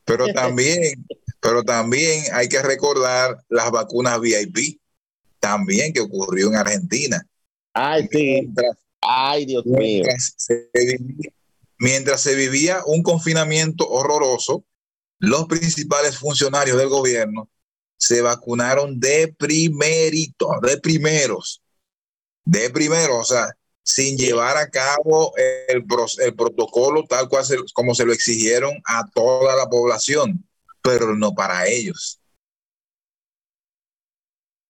Pero 0.03 0.27
también, 0.33 1.05
pero 1.39 1.63
también 1.63 2.23
hay 2.33 2.47
que 2.47 2.61
recordar 2.61 3.37
las 3.49 3.71
vacunas 3.71 4.19
VIP, 4.19 4.79
también 5.39 5.93
que 5.93 6.01
ocurrió 6.01 6.47
en 6.49 6.55
Argentina. 6.55 7.25
Ay, 7.73 8.07
sí. 8.11 8.17
Mientras, 8.23 8.77
Ay, 9.01 9.45
Dios 9.45 9.65
mío. 9.65 10.03
mientras 10.05 10.33
se 10.37 10.69
vivía, 10.73 11.31
mientras 11.79 12.21
se 12.21 12.35
vivía 12.35 12.79
un 12.85 13.03
confinamiento 13.03 13.87
horroroso, 13.87 14.63
los 15.19 15.45
principales 15.45 16.17
funcionarios 16.17 16.77
del 16.77 16.89
gobierno 16.89 17.49
se 17.97 18.21
vacunaron 18.21 18.99
de 18.99 19.33
primerito, 19.37 20.49
de 20.61 20.77
primeros, 20.79 21.61
de 22.43 22.69
primeros, 22.69 23.17
o 23.19 23.23
sea, 23.23 23.47
sin 23.81 24.17
llevar 24.17 24.57
a 24.57 24.69
cabo 24.69 25.33
el, 25.67 25.85
pro- 25.85 26.05
el 26.23 26.35
protocolo 26.35 27.03
tal 27.07 27.29
cual 27.29 27.45
se- 27.45 27.57
como 27.73 27.95
se 27.95 28.05
lo 28.05 28.13
exigieron 28.13 28.73
a 28.85 29.05
toda 29.13 29.55
la 29.55 29.67
población, 29.67 30.43
pero 30.81 31.15
no 31.15 31.33
para 31.33 31.67
ellos. 31.67 32.19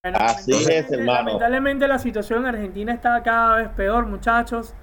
Así 0.03 0.51
es, 0.53 0.91
hermano. 0.91 1.23
Lamentablemente 1.23 1.87
la 1.87 1.97
situación 1.97 2.41
en 2.41 2.45
Argentina 2.47 2.93
está 2.93 3.23
cada 3.23 3.55
vez 3.57 3.69
peor, 3.69 4.05
muchachos. 4.05 4.73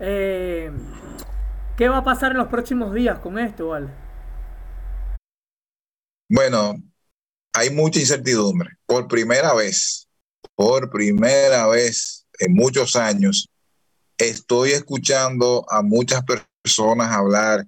Eh, 0.00 0.70
¿Qué 1.76 1.88
va 1.88 1.98
a 1.98 2.04
pasar 2.04 2.32
en 2.32 2.38
los 2.38 2.48
próximos 2.48 2.92
días 2.92 3.18
con 3.18 3.38
esto, 3.38 3.68
Vale? 3.68 3.88
Bueno, 6.28 6.74
hay 7.52 7.70
mucha 7.70 8.00
incertidumbre. 8.00 8.70
Por 8.86 9.08
primera 9.08 9.54
vez, 9.54 10.08
por 10.54 10.90
primera 10.90 11.66
vez 11.68 12.26
en 12.38 12.52
muchos 12.54 12.96
años, 12.96 13.48
estoy 14.18 14.72
escuchando 14.72 15.64
a 15.68 15.82
muchas 15.82 16.22
personas 16.24 17.12
hablar 17.12 17.66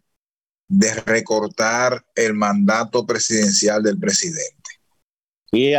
de 0.68 0.92
recortar 0.94 2.04
el 2.14 2.34
mandato 2.34 3.06
presidencial 3.06 3.82
del 3.82 3.98
presidente. 3.98 4.70
Y 5.50 5.72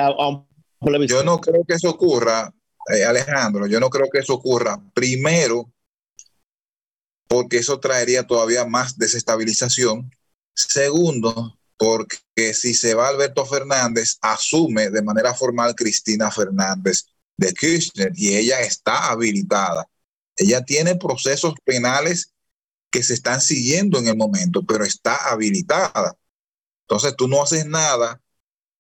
yo 1.07 1.23
no 1.23 1.39
creo 1.39 1.63
que 1.65 1.75
eso 1.75 1.89
ocurra, 1.89 2.51
eh, 2.91 3.03
Alejandro, 3.03 3.67
yo 3.67 3.79
no 3.79 3.89
creo 3.89 4.07
que 4.11 4.19
eso 4.19 4.33
ocurra. 4.33 4.81
Primero, 4.93 5.71
porque 7.27 7.57
eso 7.57 7.79
traería 7.79 8.25
todavía 8.25 8.65
más 8.65 8.97
desestabilización. 8.97 10.09
Segundo, 10.55 11.58
porque 11.79 12.53
si 12.53 12.73
se 12.73 12.93
va 12.93 13.07
Alberto 13.07 13.45
Fernández, 13.45 14.17
asume 14.21 14.89
de 14.89 15.01
manera 15.01 15.33
formal 15.33 15.73
Cristina 15.75 16.29
Fernández 16.29 17.05
de 17.37 17.53
Kirchner 17.53 18.11
y 18.15 18.35
ella 18.35 18.59
está 18.59 19.09
habilitada. 19.09 19.87
Ella 20.35 20.61
tiene 20.65 20.97
procesos 20.97 21.53
penales 21.63 22.33
que 22.91 23.01
se 23.01 23.13
están 23.13 23.39
siguiendo 23.39 23.97
en 23.97 24.09
el 24.09 24.17
momento, 24.17 24.61
pero 24.63 24.83
está 24.83 25.31
habilitada. 25.31 26.17
Entonces 26.81 27.15
tú 27.15 27.29
no 27.29 27.41
haces 27.41 27.65
nada 27.65 28.19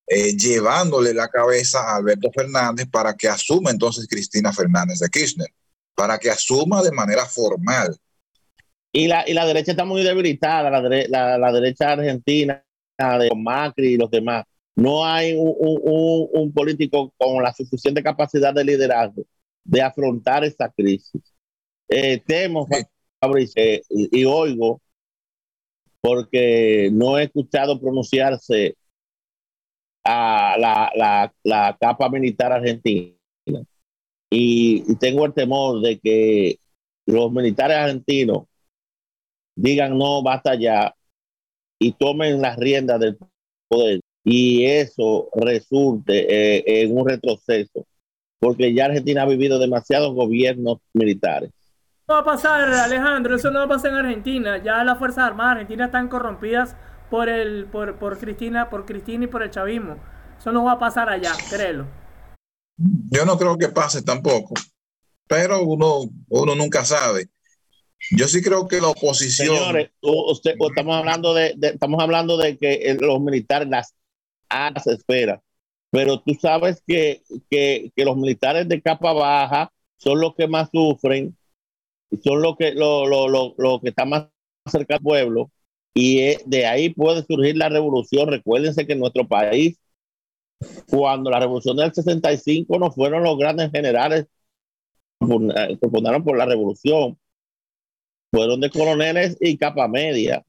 eh, 0.05 0.35
llevándole 0.35 1.13
la 1.13 1.29
cabeza 1.29 1.79
a 1.79 1.95
Alberto 1.95 2.29
Fernández 2.35 2.85
para 2.91 3.15
que 3.15 3.29
asuma 3.29 3.71
entonces 3.71 4.07
Cristina 4.09 4.51
Fernández 4.51 4.99
de 4.99 5.07
Kirchner, 5.07 5.53
para 5.95 6.19
que 6.19 6.29
asuma 6.29 6.83
de 6.83 6.91
manera 6.91 7.25
formal. 7.25 7.97
Y 8.91 9.07
la, 9.07 9.23
y 9.25 9.33
la 9.33 9.45
derecha 9.45 9.71
está 9.71 9.85
muy 9.85 10.03
debilitada, 10.03 10.69
la, 10.69 11.37
la, 11.37 11.51
derecha 11.53 11.93
argentina, 11.93 12.61
de 12.99 13.29
Macri 13.35 13.93
y 13.93 13.97
los 13.97 14.11
demás. 14.11 14.45
No 14.75 15.05
hay 15.05 15.33
un, 15.33 15.55
un, 15.59 16.29
un, 16.31 16.53
político 16.53 17.13
con 17.17 17.41
la 17.43 17.53
suficiente 17.53 18.03
capacidad 18.03 18.53
de 18.53 18.63
liderazgo 18.63 19.23
de 19.63 19.81
afrontar 19.81 20.43
esta 20.43 20.69
crisis. 20.69 21.21
Eh, 21.87 22.21
temo, 22.25 22.67
eh, 23.55 23.81
y, 23.89 24.25
oigo, 24.25 24.81
porque 26.01 26.89
no 26.93 27.17
he 27.17 27.23
escuchado 27.23 27.79
pronunciarse 27.79 28.75
a 30.03 30.55
la, 30.57 30.91
la, 30.95 31.33
la 31.43 31.77
capa 31.79 32.09
militar 32.09 32.53
argentina. 32.53 33.15
Y, 34.29 34.83
y, 34.87 34.95
tengo 34.95 35.25
el 35.25 35.33
temor 35.33 35.81
de 35.81 35.99
que 35.99 36.59
los 37.05 37.31
militares 37.31 37.77
argentinos 37.77 38.43
digan 39.55 39.97
no, 39.97 40.21
basta 40.23 40.55
ya, 40.55 40.95
y 41.79 41.93
tomen 41.93 42.41
las 42.41 42.57
riendas 42.57 42.99
del 42.99 43.17
poder. 43.67 44.01
Y 44.23 44.65
eso 44.65 45.29
resulte 45.33 46.27
eh, 46.29 46.83
en 46.83 46.97
un 46.97 47.07
retroceso, 47.07 47.87
porque 48.39 48.73
ya 48.73 48.85
Argentina 48.85 49.23
ha 49.23 49.25
vivido 49.25 49.57
demasiados 49.57 50.13
gobiernos 50.13 50.79
militares 50.93 51.51
no 52.09 52.15
va 52.15 52.21
a 52.21 52.25
pasar, 52.25 52.73
Alejandro, 52.73 53.35
eso 53.35 53.51
no 53.51 53.59
va 53.59 53.65
a 53.65 53.67
pasar 53.67 53.91
en 53.91 53.97
Argentina. 53.97 54.57
Ya 54.63 54.83
las 54.83 54.97
Fuerzas 54.97 55.25
Armadas 55.25 55.51
argentinas 55.51 55.89
están 55.89 56.07
corrompidas 56.07 56.75
por 57.11 57.29
el, 57.29 57.65
por, 57.65 57.99
por 57.99 58.17
Cristina, 58.17 58.67
por 58.67 58.87
Cristina 58.87 59.25
y 59.25 59.27
por 59.27 59.43
el 59.43 59.51
chavismo. 59.51 59.97
Eso 60.39 60.51
no 60.51 60.63
va 60.63 60.73
a 60.73 60.79
pasar 60.79 61.07
allá, 61.07 61.33
créelo. 61.51 61.85
Yo 62.77 63.25
no 63.25 63.37
creo 63.37 63.59
que 63.59 63.69
pase 63.69 64.01
tampoco, 64.01 64.55
pero 65.27 65.61
uno, 65.61 66.09
uno 66.29 66.55
nunca 66.55 66.83
sabe. 66.83 67.29
Yo 68.11 68.27
sí 68.27 68.41
creo 68.41 68.67
que 68.67 68.81
la 68.81 68.89
oposición. 68.89 69.55
Señores, 69.55 69.89
usted, 70.01 70.55
estamos 70.59 70.95
hablando 70.95 71.33
de, 71.33 71.55
estamos 71.61 72.01
hablando 72.01 72.37
de 72.37 72.57
que 72.57 72.97
los 72.99 73.19
militares 73.21 73.67
las, 73.67 73.95
las 74.49 74.87
esperan, 74.87 75.41
pero 75.91 76.19
tú 76.21 76.33
sabes 76.39 76.81
que, 76.85 77.21
que, 77.49 77.91
que 77.95 78.05
los 78.05 78.17
militares 78.17 78.67
de 78.67 78.81
capa 78.81 79.13
baja 79.13 79.71
son 79.97 80.19
los 80.19 80.35
que 80.35 80.47
más 80.47 80.69
sufren 80.71 81.35
son 82.23 82.41
los 82.41 82.55
que, 82.57 82.73
lo, 82.73 83.05
lo, 83.05 83.27
lo, 83.27 83.53
lo 83.57 83.79
que 83.79 83.89
está 83.89 84.05
más 84.05 84.27
cerca 84.65 84.95
del 84.95 85.03
pueblo 85.03 85.51
y 85.93 86.35
de 86.45 86.65
ahí 86.65 86.89
puede 86.93 87.23
surgir 87.23 87.57
la 87.57 87.69
revolución. 87.69 88.29
Recuérdense 88.29 88.85
que 88.85 88.93
en 88.93 88.99
nuestro 88.99 89.27
país, 89.27 89.79
cuando 90.89 91.29
la 91.29 91.39
revolución 91.39 91.77
del 91.77 91.93
65 91.93 92.79
no 92.79 92.91
fueron 92.91 93.23
los 93.23 93.37
grandes 93.37 93.71
generales 93.71 94.25
que 95.19 95.89
fundaron 95.89 96.23
por 96.23 96.37
la 96.37 96.45
revolución, 96.45 97.17
fueron 98.31 98.59
de 98.59 98.69
coroneles 98.69 99.37
y 99.39 99.57
capa 99.57 99.87
media. 99.87 100.43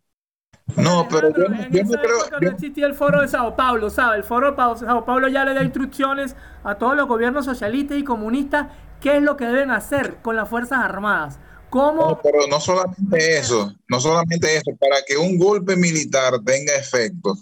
No, 0.76 1.09
pero 1.11 1.31
yo, 1.31 1.49
no 1.49 1.91
creo. 1.91 2.41
No 2.41 2.51
existía 2.51 2.87
el 2.87 2.95
foro 2.95 3.20
de 3.22 3.28
Sao 3.28 3.57
Paulo, 3.57 3.91
¿sabes? 3.91 4.18
El 4.18 4.24
foro 4.24 4.53
de 4.53 4.78
Sao 4.78 5.05
Paulo 5.05 5.28
ya 5.28 5.45
le 5.45 5.55
da 5.55 5.64
instrucciones 5.64 6.37
a 6.62 6.76
todos 6.76 6.97
los 6.97 7.09
gobiernos 7.09 7.45
socialistas 7.45 7.99
y 7.99 8.05
comunistas 8.05 8.68
qué 9.01 9.16
es 9.16 9.22
lo 9.22 9.37
que 9.37 9.47
deben 9.47 9.70
hacer 9.70 10.18
con 10.22 10.37
las 10.37 10.49
Fuerzas 10.49 10.78
Armadas. 10.78 11.41
No, 11.72 12.20
pero 12.22 12.49
no 12.49 12.59
solamente 12.59 13.39
eso, 13.39 13.72
no 13.89 14.01
solamente 14.01 14.57
eso, 14.57 14.76
para 14.78 15.03
que 15.07 15.16
un 15.16 15.39
golpe 15.39 15.76
militar 15.76 16.35
tenga 16.45 16.74
efecto, 16.74 17.39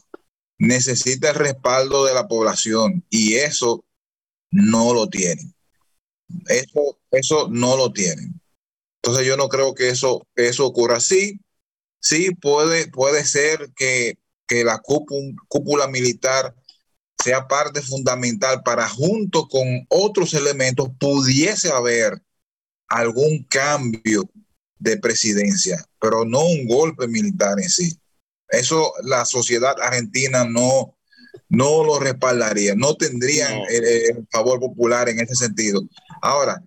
necesita 0.58 1.30
el 1.30 1.36
respaldo 1.36 2.04
de 2.04 2.12
la 2.12 2.28
población 2.28 3.02
y 3.08 3.36
eso 3.36 3.84
no 4.50 4.92
lo 4.92 5.08
tienen. 5.08 5.54
Eso, 6.46 6.98
eso 7.10 7.48
no 7.50 7.76
lo 7.76 7.90
tienen. 7.90 8.38
Entonces 9.02 9.26
yo 9.26 9.36
no 9.36 9.48
creo 9.48 9.74
que 9.74 9.90
eso, 9.90 10.26
eso 10.34 10.66
ocurra 10.66 10.96
así. 10.96 11.40
Sí, 12.00 12.34
puede, 12.34 12.88
puede 12.88 13.24
ser 13.24 13.70
que, 13.76 14.18
que 14.46 14.64
la 14.64 14.80
cúpula 14.80 15.88
militar 15.88 16.54
sea 17.22 17.48
parte 17.48 17.82
fundamental 17.82 18.62
para 18.62 18.88
junto 18.88 19.48
con 19.48 19.66
otros 19.88 20.34
elementos 20.34 20.88
pudiese 20.98 21.70
haber 21.70 22.22
algún 22.88 23.44
cambio 23.44 24.28
de 24.78 24.96
presidencia, 24.96 25.84
pero 26.00 26.24
no 26.24 26.44
un 26.44 26.66
golpe 26.66 27.08
militar 27.08 27.58
en 27.60 27.68
sí. 27.68 27.98
Eso 28.48 28.92
la 29.02 29.24
sociedad 29.24 29.74
argentina 29.80 30.44
no, 30.44 30.96
no 31.48 31.84
lo 31.84 31.98
respaldaría, 31.98 32.74
no 32.74 32.94
tendrían 32.94 33.52
El, 33.68 34.26
favor 34.30 34.60
popular 34.60 35.08
en 35.08 35.20
ese 35.20 35.34
sentido. 35.34 35.82
Ahora, 36.22 36.62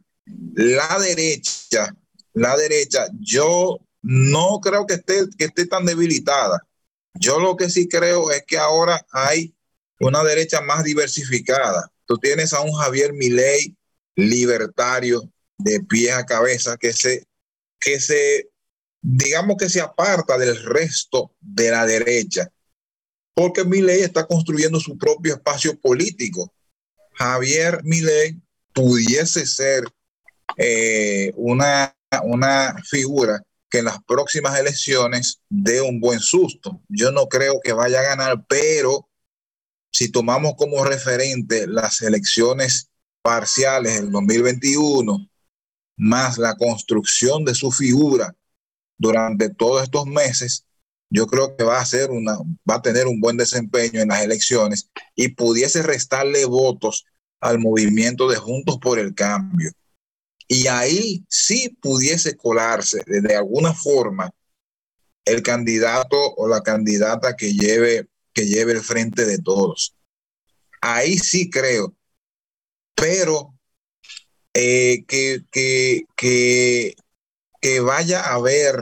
la 0.54 1.00
derecha, 1.00 1.96
la 2.34 2.56
derecha, 2.58 3.08
yo 3.20 3.80
no 4.02 4.60
creo 4.62 4.86
que 4.86 4.96
esté, 4.96 5.26
que 5.38 5.46
esté 5.46 5.66
tan 5.66 5.86
debilitada. 5.86 6.66
Yo 7.14 7.40
lo 7.40 7.56
que 7.56 7.70
sí 7.70 7.88
creo 7.88 8.32
es 8.32 8.44
que 8.48 8.58
ahora 8.58 9.06
hay 9.12 9.54
una 10.00 10.24
derecha 10.24 10.62
más 10.62 10.84
diversificada. 10.84 11.92
Tú 12.06 12.18
tienes 12.18 12.54
a 12.54 12.62
un 12.62 12.74
Javier 12.74 13.14
Milei 13.14 13.76
libertario, 14.16 15.32
de 15.64 15.80
pie 15.82 16.12
a 16.12 16.26
cabeza 16.26 16.78
que 16.78 16.92
se, 16.94 17.26
que 17.80 18.00
se, 18.00 18.50
digamos 19.02 19.58
que 19.58 19.70
se 19.70 19.82
aparta 19.82 20.38
del 20.38 20.62
resto 20.64 21.36
de 21.40 21.72
la 21.72 21.86
derecha, 21.86 22.52
porque 23.34 23.64
Milei 23.64 24.02
está 24.02 24.26
construyendo 24.26 24.80
su 24.80 24.98
propio 24.98 25.36
espacio 25.36 25.80
político. 25.80 26.54
Javier 27.14 27.82
Milei 27.84 28.42
pudiese 28.74 29.46
ser 29.46 29.84
eh, 30.58 31.32
una, 31.36 31.96
una 32.24 32.76
figura 32.84 33.42
que 33.70 33.80
en 33.80 33.86
las 33.86 34.04
próximas 34.04 34.60
elecciones 34.60 35.40
dé 35.50 35.82
un 35.82 36.00
buen 36.02 36.20
susto. 36.20 36.82
Yo 36.90 37.12
no 37.12 37.28
creo 37.28 37.62
que 37.64 37.72
vaya 37.72 38.00
a 38.00 38.04
ganar, 38.04 38.46
pero 38.48 39.08
si 39.92 40.12
tomamos 40.12 40.56
como 40.58 40.84
referente 40.84 41.68
las 41.68 42.02
elecciones 42.02 42.90
parciales 43.22 43.96
del 43.96 44.12
2021 44.12 45.28
más 45.98 46.38
la 46.38 46.56
construcción 46.56 47.46
de 47.46 47.54
su 47.54 47.72
figura 47.72 48.36
durante 48.98 49.50
todos 49.50 49.84
estos 49.84 50.06
meses, 50.08 50.66
yo 51.12 51.28
creo 51.28 51.56
que 51.56 51.64
va 51.64 51.80
a 51.80 51.86
ser 51.86 52.10
una, 52.10 52.38
va 52.70 52.76
a 52.76 52.82
tener 52.82 53.08
un 53.08 53.20
buen 53.20 53.38
desempeño 53.38 54.02
en 54.02 54.08
las 54.08 54.24
elecciones 54.24 54.90
y 55.16 55.30
pudiese 55.30 55.84
restarle 55.84 56.46
votos 56.46 57.06
al 57.40 57.60
movimiento 57.60 58.30
de 58.30 58.38
Juntos 58.38 58.78
por 58.80 58.98
el 58.98 59.14
Cambio. 59.14 59.72
Y 60.54 60.68
ahí 60.68 61.24
sí 61.30 61.70
pudiese 61.82 62.36
colarse 62.36 63.04
de 63.06 63.38
alguna 63.38 63.74
forma 63.74 64.30
el 65.24 65.44
candidato 65.44 66.18
o 66.36 66.46
la 66.46 66.62
candidata 66.62 67.38
que 67.38 67.54
lleve, 67.54 68.10
que 68.34 68.48
lleve 68.48 68.74
el 68.74 68.82
frente 68.82 69.24
de 69.24 69.38
todos. 69.38 69.96
Ahí 70.82 71.18
sí 71.18 71.50
creo. 71.50 71.96
Pero 72.96 73.58
eh, 74.54 75.06
que, 75.08 75.46
que, 75.50 76.04
que, 76.18 76.96
que 77.62 77.80
vaya 77.80 78.20
a 78.20 78.34
haber 78.34 78.76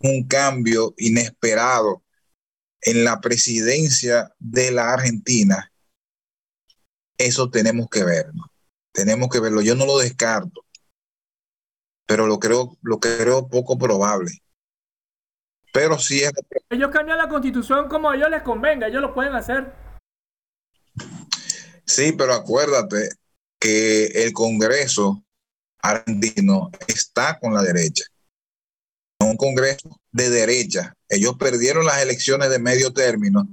un 0.00 0.28
cambio 0.28 0.92
inesperado 0.98 2.04
en 2.82 3.02
la 3.02 3.22
presidencia 3.22 4.30
de 4.38 4.72
la 4.72 4.92
Argentina, 4.92 5.72
Eso 7.16 7.48
tenemos 7.48 7.88
que 7.88 8.04
verlo. 8.04 8.52
Tenemos 8.92 9.30
que 9.30 9.40
verlo. 9.40 9.62
Yo 9.62 9.74
no 9.74 9.86
lo 9.86 9.96
descarto, 9.96 10.65
pero 12.06 12.26
lo 12.26 12.38
creo, 12.38 12.76
lo 12.82 12.98
creo 12.98 13.48
poco 13.48 13.76
probable. 13.76 14.30
Pero 15.72 15.98
sí 15.98 16.22
es. 16.22 16.32
Ellos 16.70 16.90
cambian 16.90 17.18
la 17.18 17.28
constitución 17.28 17.88
como 17.88 18.08
a 18.08 18.16
ellos 18.16 18.30
les 18.30 18.42
convenga, 18.42 18.86
ellos 18.86 19.02
lo 19.02 19.12
pueden 19.12 19.34
hacer. 19.34 19.74
Sí, 21.84 22.12
pero 22.12 22.32
acuérdate 22.32 23.10
que 23.60 24.06
el 24.06 24.32
Congreso 24.32 25.22
argentino 25.80 26.70
está 26.86 27.38
con 27.38 27.52
la 27.52 27.62
derecha. 27.62 28.04
Un 29.20 29.36
Congreso 29.36 30.00
de 30.12 30.30
derecha. 30.30 30.94
Ellos 31.08 31.36
perdieron 31.38 31.84
las 31.84 32.02
elecciones 32.02 32.50
de 32.50 32.58
medio 32.58 32.92
término, 32.92 33.48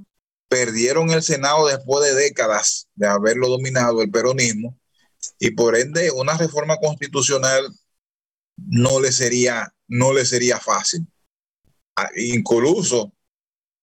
perdieron 0.48 1.10
el 1.12 1.22
Senado 1.22 1.68
después 1.68 2.06
de 2.06 2.16
décadas 2.16 2.88
de 2.96 3.08
haberlo 3.08 3.50
dominado 3.50 4.02
el 4.02 4.12
peronismo 4.12 4.78
y 5.40 5.52
por 5.52 5.76
ende 5.76 6.12
una 6.12 6.38
reforma 6.38 6.78
constitucional 6.78 7.66
no 8.58 9.00
le 9.00 9.12
sería, 9.12 9.74
no 9.88 10.14
le 10.14 10.26
sería 10.26 10.60
fácil. 10.60 11.06
Ah, 11.96 12.10
incluso, 12.16 13.14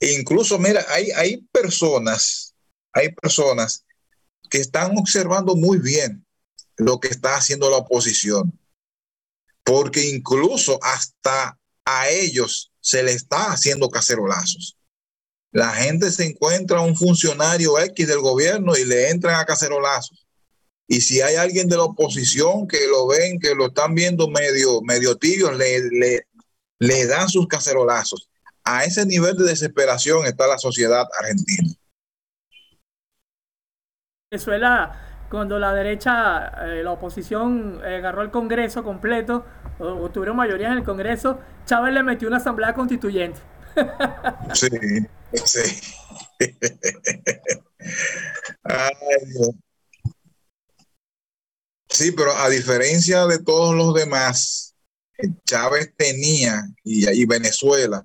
incluso, 0.00 0.58
mira, 0.58 0.84
hay, 0.88 1.10
hay 1.12 1.36
personas, 1.52 2.54
hay 2.92 3.12
personas 3.12 3.84
que 4.50 4.58
están 4.58 4.96
observando 4.98 5.54
muy 5.54 5.78
bien 5.78 6.26
lo 6.76 6.98
que 6.98 7.08
está 7.08 7.36
haciendo 7.36 7.70
la 7.70 7.76
oposición, 7.76 8.58
porque 9.64 10.08
incluso 10.08 10.78
hasta 10.82 11.58
a 11.84 12.08
ellos 12.08 12.72
se 12.80 13.02
le 13.02 13.12
está 13.12 13.52
haciendo 13.52 13.88
cacerolazos. 13.90 14.76
La 15.52 15.72
gente 15.72 16.10
se 16.10 16.24
encuentra 16.26 16.80
un 16.80 16.96
funcionario 16.96 17.78
X 17.78 18.06
del 18.06 18.20
gobierno 18.20 18.76
y 18.76 18.84
le 18.84 19.10
entran 19.10 19.38
a 19.38 19.44
cacerolazos. 19.44 20.19
Y 20.92 21.02
si 21.02 21.20
hay 21.20 21.36
alguien 21.36 21.68
de 21.68 21.76
la 21.76 21.84
oposición 21.84 22.66
que 22.66 22.88
lo 22.88 23.06
ven, 23.06 23.38
que 23.38 23.54
lo 23.54 23.68
están 23.68 23.94
viendo 23.94 24.28
medio, 24.28 24.82
medio 24.82 25.16
tibio, 25.16 25.52
le, 25.52 25.88
le, 25.88 26.26
le 26.80 27.06
dan 27.06 27.28
sus 27.28 27.46
cacerolazos. 27.46 28.28
A 28.64 28.82
ese 28.82 29.06
nivel 29.06 29.36
de 29.36 29.44
desesperación 29.44 30.26
está 30.26 30.48
la 30.48 30.58
sociedad 30.58 31.06
argentina. 31.16 31.72
Venezuela, 34.32 35.28
cuando 35.30 35.60
la 35.60 35.72
derecha, 35.74 36.48
eh, 36.66 36.82
la 36.82 36.90
oposición 36.90 37.80
eh, 37.84 37.98
agarró 37.98 38.22
el 38.22 38.32
Congreso 38.32 38.82
completo, 38.82 39.44
o, 39.78 40.10
tuvieron 40.10 40.36
mayoría 40.36 40.72
en 40.72 40.78
el 40.78 40.82
Congreso, 40.82 41.38
Chávez 41.66 41.94
le 41.94 42.02
metió 42.02 42.26
una 42.26 42.38
asamblea 42.38 42.74
constituyente. 42.74 43.38
sí, 44.54 44.68
sí. 45.44 45.80
Ay, 48.64 48.92
Dios. 49.26 49.50
Sí, 51.90 52.12
pero 52.12 52.32
a 52.36 52.48
diferencia 52.48 53.26
de 53.26 53.40
todos 53.40 53.74
los 53.74 53.92
demás, 53.94 54.74
Chávez 55.44 55.92
tenía, 55.96 56.64
y, 56.84 57.24
Venezuela, 57.26 58.04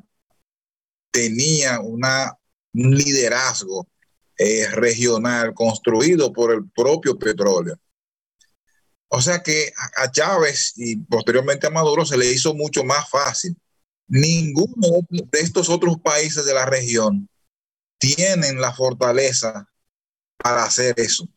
tenía 1.11 1.79
una, 1.79 2.35
un 2.73 2.95
liderazgo 2.95 3.87
eh, 4.37 4.67
regional 4.71 5.53
construido 5.53 6.33
por 6.33 6.51
el 6.51 6.69
propio 6.71 7.17
petróleo. 7.17 7.79
O 9.07 9.21
sea 9.21 9.41
que 9.41 9.71
a 9.97 10.11
Chávez 10.11 10.73
y 10.75 10.97
posteriormente 10.97 11.67
a 11.67 11.69
Maduro 11.69 12.05
se 12.05 12.17
le 12.17 12.29
hizo 12.29 12.53
mucho 12.53 12.83
más 12.83 13.07
fácil. 13.09 13.55
Ninguno 14.07 15.05
de 15.09 15.39
estos 15.39 15.69
otros 15.69 15.97
países 16.01 16.45
de 16.45 16.53
la 16.53 16.65
región 16.65 17.29
tienen 17.97 18.59
la 18.59 18.73
fortaleza 18.73 19.69
para 20.37 20.63
hacer 20.63 20.99
eso. 20.99 21.29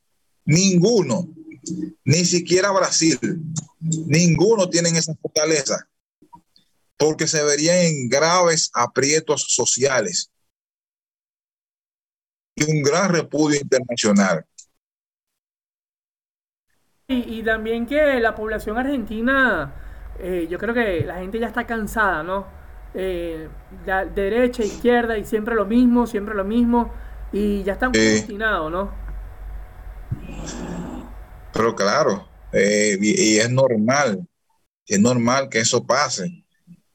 Ninguno 0.44 1.28
ni 2.04 2.24
siquiera 2.24 2.70
Brasil, 2.70 3.18
ninguno 3.80 4.68
tiene 4.68 4.90
esa 4.90 5.14
fortaleza, 5.14 5.88
porque 6.96 7.26
se 7.26 7.42
verían 7.42 7.76
en 7.76 8.08
graves 8.08 8.70
aprietos 8.74 9.46
sociales 9.48 10.30
y 12.54 12.70
un 12.70 12.82
gran 12.82 13.12
repudio 13.12 13.60
internacional. 13.60 14.44
Y, 17.10 17.42
también 17.42 17.86
que 17.86 18.20
la 18.20 18.34
población 18.34 18.76
argentina, 18.76 19.72
eh, 20.18 20.46
yo 20.50 20.58
creo 20.58 20.74
que 20.74 21.04
la 21.06 21.16
gente 21.16 21.38
ya 21.38 21.46
está 21.46 21.66
cansada, 21.66 22.22
¿no? 22.22 22.46
Eh, 22.92 23.48
derecha, 24.14 24.62
izquierda 24.62 25.16
y 25.16 25.24
siempre 25.24 25.54
lo 25.54 25.64
mismo, 25.64 26.06
siempre 26.06 26.34
lo 26.34 26.44
mismo, 26.44 26.92
y 27.32 27.62
ya 27.62 27.74
están 27.74 27.90
obstinados, 27.90 28.70
¿no? 28.70 28.92
Pero 31.52 31.74
claro, 31.74 32.28
eh, 32.52 32.98
y, 33.00 33.38
es 33.38 33.50
normal, 33.50 34.26
es 34.86 35.00
normal 35.00 35.48
que 35.48 35.60
eso 35.60 35.86
pase. 35.86 36.44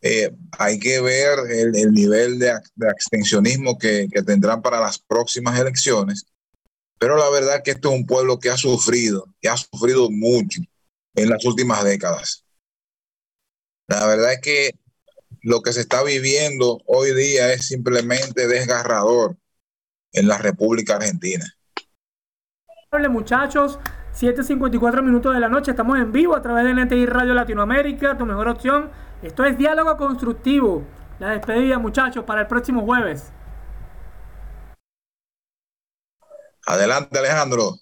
Eh, 0.01 0.35
hay 0.59 0.79
que 0.79 0.99
ver 0.99 1.39
el, 1.49 1.93
nivel 1.93 2.39
de, 2.39 2.51
abstencionismo 2.51 3.77
que, 3.77 4.07
tendrán 4.25 4.61
para 4.61 4.79
las 4.79 4.99
próximas 4.99 5.59
elecciones. 5.59 6.25
Pero 6.99 7.17
la 7.17 7.29
verdad 7.29 7.63
que 7.63 7.71
esto 7.71 7.89
es 7.89 7.95
un 7.95 8.05
pueblo 8.05 8.39
que 8.39 8.49
ha 8.49 8.57
sufrido, 8.57 9.33
que 9.41 9.49
ha 9.49 9.57
sufrido 9.57 10.09
mucho 10.09 10.61
en 11.15 11.29
las 11.29 11.43
últimas 11.45 11.83
décadas. 11.83 12.45
La 13.87 14.05
verdad 14.07 14.33
es 14.33 14.41
que 14.41 14.71
lo 15.41 15.61
que 15.61 15.73
se 15.73 15.81
está 15.81 16.03
viviendo 16.03 16.81
hoy 16.85 17.13
día 17.13 17.51
es 17.51 17.67
simplemente 17.67 18.47
desgarrador 18.47 19.37
en 20.13 20.27
la 20.27 20.37
República 20.37 20.95
Argentina. 20.95 21.45
Muchachos, 23.09 23.79
7.54 24.13 25.01
minutos 25.01 25.33
de 25.33 25.39
la 25.39 25.49
noche, 25.49 25.71
estamos 25.71 25.97
en 25.97 26.11
vivo 26.11 26.35
a 26.35 26.41
través 26.41 26.65
de 26.65 26.85
NTI 26.85 27.07
Radio 27.07 27.33
Latinoamérica, 27.33 28.15
tu 28.15 28.27
mejor 28.27 28.47
opción. 28.47 28.91
Esto 29.23 29.43
es 29.43 29.57
Diálogo 29.57 29.97
Constructivo. 29.97 30.83
La 31.19 31.31
despedida, 31.31 31.79
muchachos, 31.79 32.23
para 32.23 32.41
el 32.41 32.47
próximo 32.47 32.85
jueves. 32.85 33.33
Adelante, 36.67 37.17
Alejandro. 37.17 37.77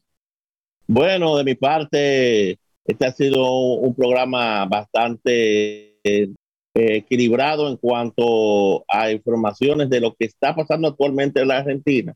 Bueno, 0.88 1.36
de 1.36 1.44
mi 1.44 1.56
parte, 1.56 2.60
este 2.86 3.06
ha 3.06 3.12
sido 3.12 3.46
un 3.76 3.94
programa 3.94 4.66
bastante 4.68 5.98
eh, 6.02 6.34
equilibrado 6.74 7.68
en 7.68 7.76
cuanto 7.76 8.86
a 8.88 9.12
informaciones 9.12 9.90
de 9.90 10.00
lo 10.00 10.16
que 10.16 10.26
está 10.26 10.56
pasando 10.56 10.88
actualmente 10.88 11.42
en 11.42 11.50
la 11.50 11.58
Argentina. 11.58 12.16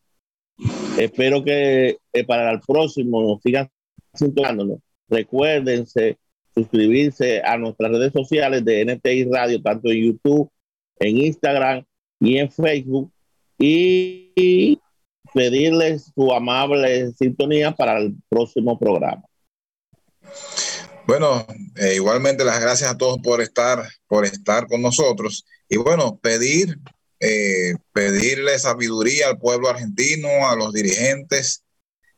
Espero 0.97 1.43
que 1.43 1.97
eh, 2.13 2.23
para 2.23 2.49
el 2.51 2.61
próximo 2.61 3.21
nos 3.21 3.41
sigan 3.41 3.69
sintonándonos. 4.15 4.79
Recuérdense 5.07 6.17
suscribirse 6.53 7.41
a 7.43 7.57
nuestras 7.57 7.91
redes 7.91 8.13
sociales 8.13 8.63
de 8.63 8.85
NTI 8.85 9.25
Radio, 9.25 9.61
tanto 9.61 9.89
en 9.89 10.03
YouTube, 10.03 10.49
en 10.99 11.17
Instagram 11.17 11.83
y 12.19 12.37
en 12.37 12.51
Facebook. 12.51 13.11
Y 13.57 14.79
pedirles 15.33 16.11
su 16.15 16.31
amable 16.31 17.11
sintonía 17.13 17.73
para 17.73 17.99
el 17.99 18.15
próximo 18.29 18.79
programa. 18.79 19.23
Bueno, 21.07 21.45
eh, 21.75 21.95
igualmente 21.95 22.43
las 22.43 22.59
gracias 22.59 22.89
a 22.89 22.97
todos 22.97 23.19
por 23.19 23.41
estar, 23.41 23.87
por 24.07 24.25
estar 24.25 24.67
con 24.67 24.81
nosotros. 24.81 25.45
Y 25.69 25.77
bueno, 25.77 26.17
pedir, 26.17 26.79
eh, 27.19 27.75
pedirle 27.91 28.57
sabiduría 28.57 29.27
al 29.27 29.37
pueblo 29.37 29.69
argentino, 29.69 30.29
a 30.47 30.55
los 30.55 30.73
dirigentes, 30.73 31.64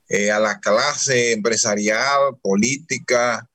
eh, 0.10 0.32
a 0.32 0.40
la 0.40 0.60
clase 0.60 1.34
empresarial, 1.34 2.38
política 2.42 3.50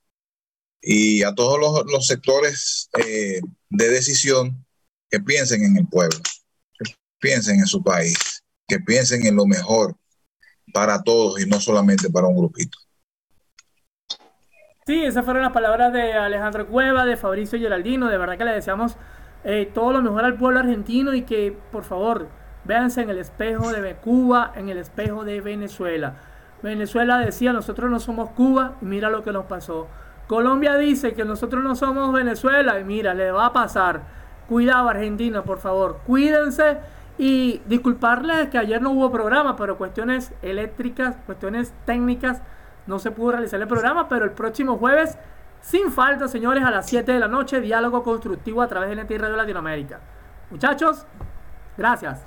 y 0.81 1.23
a 1.23 1.35
todos 1.35 1.85
los, 1.87 2.07
sectores 2.07 2.91
eh, 2.99 3.41
de 3.71 3.89
decisión 3.89 4.65
que 5.09 5.21
piensen 5.21 5.65
en 5.65 5.77
el 5.77 5.87
pueblo, 5.87 6.19
que 6.79 6.95
piensen 7.19 7.61
en 7.61 7.67
su 7.67 7.83
país, 7.83 8.43
que 8.67 8.81
piensen 8.81 9.25
en 9.27 9.37
lo 9.37 9.47
mejor 9.47 9.97
para 10.73 11.03
todos 11.03 11.41
y 11.41 11.47
no 11.47 11.61
solamente 11.61 12.11
para 12.11 12.27
un 12.27 12.37
grupito. 12.37 12.79
Sí, 14.85 15.05
esas 15.05 15.25
fueron 15.25 15.43
las 15.43 15.53
palabras 15.53 15.93
de 15.93 16.13
Alejandro 16.13 16.67
Cueva, 16.67 17.05
de 17.05 17.17
Fabricio 17.17 17.59
Geraldino. 17.59 18.09
De 18.09 18.19
verdad 18.19 18.37
que 18.37 18.45
le 18.45 18.53
deseamos 18.53 18.97
eh, 19.45 19.71
todo 19.73 19.93
lo 19.93 20.03
mejor 20.03 20.25
al 20.25 20.37
pueblo 20.37 20.59
argentino 20.59 21.15
y 21.15 21.23
que, 21.23 21.57
por 21.71 21.85
favor, 21.85 22.29
véanse 22.65 23.03
en 23.03 23.11
el 23.11 23.19
espejo 23.19 23.73
de 23.73 23.95
Cuba, 23.97 24.53
en 24.57 24.69
el 24.69 24.79
espejo 24.79 25.25
de 25.25 25.41
Venezuela. 25.41 26.32
Venezuela 26.63 27.19
decía, 27.19 27.53
nosotros 27.53 27.91
no 27.91 27.99
somos 27.99 28.31
Cuba, 28.31 28.75
y 28.81 28.85
mira 28.85 29.11
lo 29.11 29.23
que 29.23 29.33
nos 29.33 29.47
pasó. 29.47 29.89
Colombia 30.27 30.77
dice 30.77 31.15
que 31.15 31.25
nosotros 31.25 31.63
no 31.63 31.75
somos 31.75 32.13
Venezuela, 32.13 32.79
y 32.79 32.85
mira, 32.85 33.15
le 33.15 33.33
va 33.33 33.47
a 33.47 33.53
pasar. 33.53 34.03
Cuidado 34.49 34.89
Argentina, 34.89 35.43
por 35.43 35.59
favor, 35.59 36.01
cuídense. 36.07 36.79
Y 37.19 37.61
disculparles 37.67 38.49
que 38.49 38.59
ayer 38.59 38.81
no 38.81 38.91
hubo 38.91 39.11
programa, 39.11 39.57
pero 39.57 39.77
cuestiones 39.77 40.33
eléctricas, 40.43 41.17
cuestiones 41.27 41.73
técnicas, 41.85 42.43
no 42.87 42.99
se 42.99 43.11
pudo 43.11 43.33
realizar 43.33 43.61
el 43.61 43.69
programa, 43.69 44.09
pero 44.09 44.25
el 44.25 44.33
próximo 44.33 44.79
jueves, 44.79 45.19
sin 45.61 45.91
falta, 45.93 46.27
señores, 46.27 46.65
a 46.65 46.71
las 46.71 46.87
7 46.87 47.13
de 47.13 47.21
la 47.21 47.29
noche, 47.29 47.61
diálogo 47.61 48.03
constructivo 48.03 48.63
a 48.63 48.69
través 48.69 48.97
de 48.97 49.05
NTI 49.05 49.19
Radio 49.19 49.37
Latinoamérica. 49.37 50.01
Muchachos, 50.51 51.07
gracias. 51.77 52.25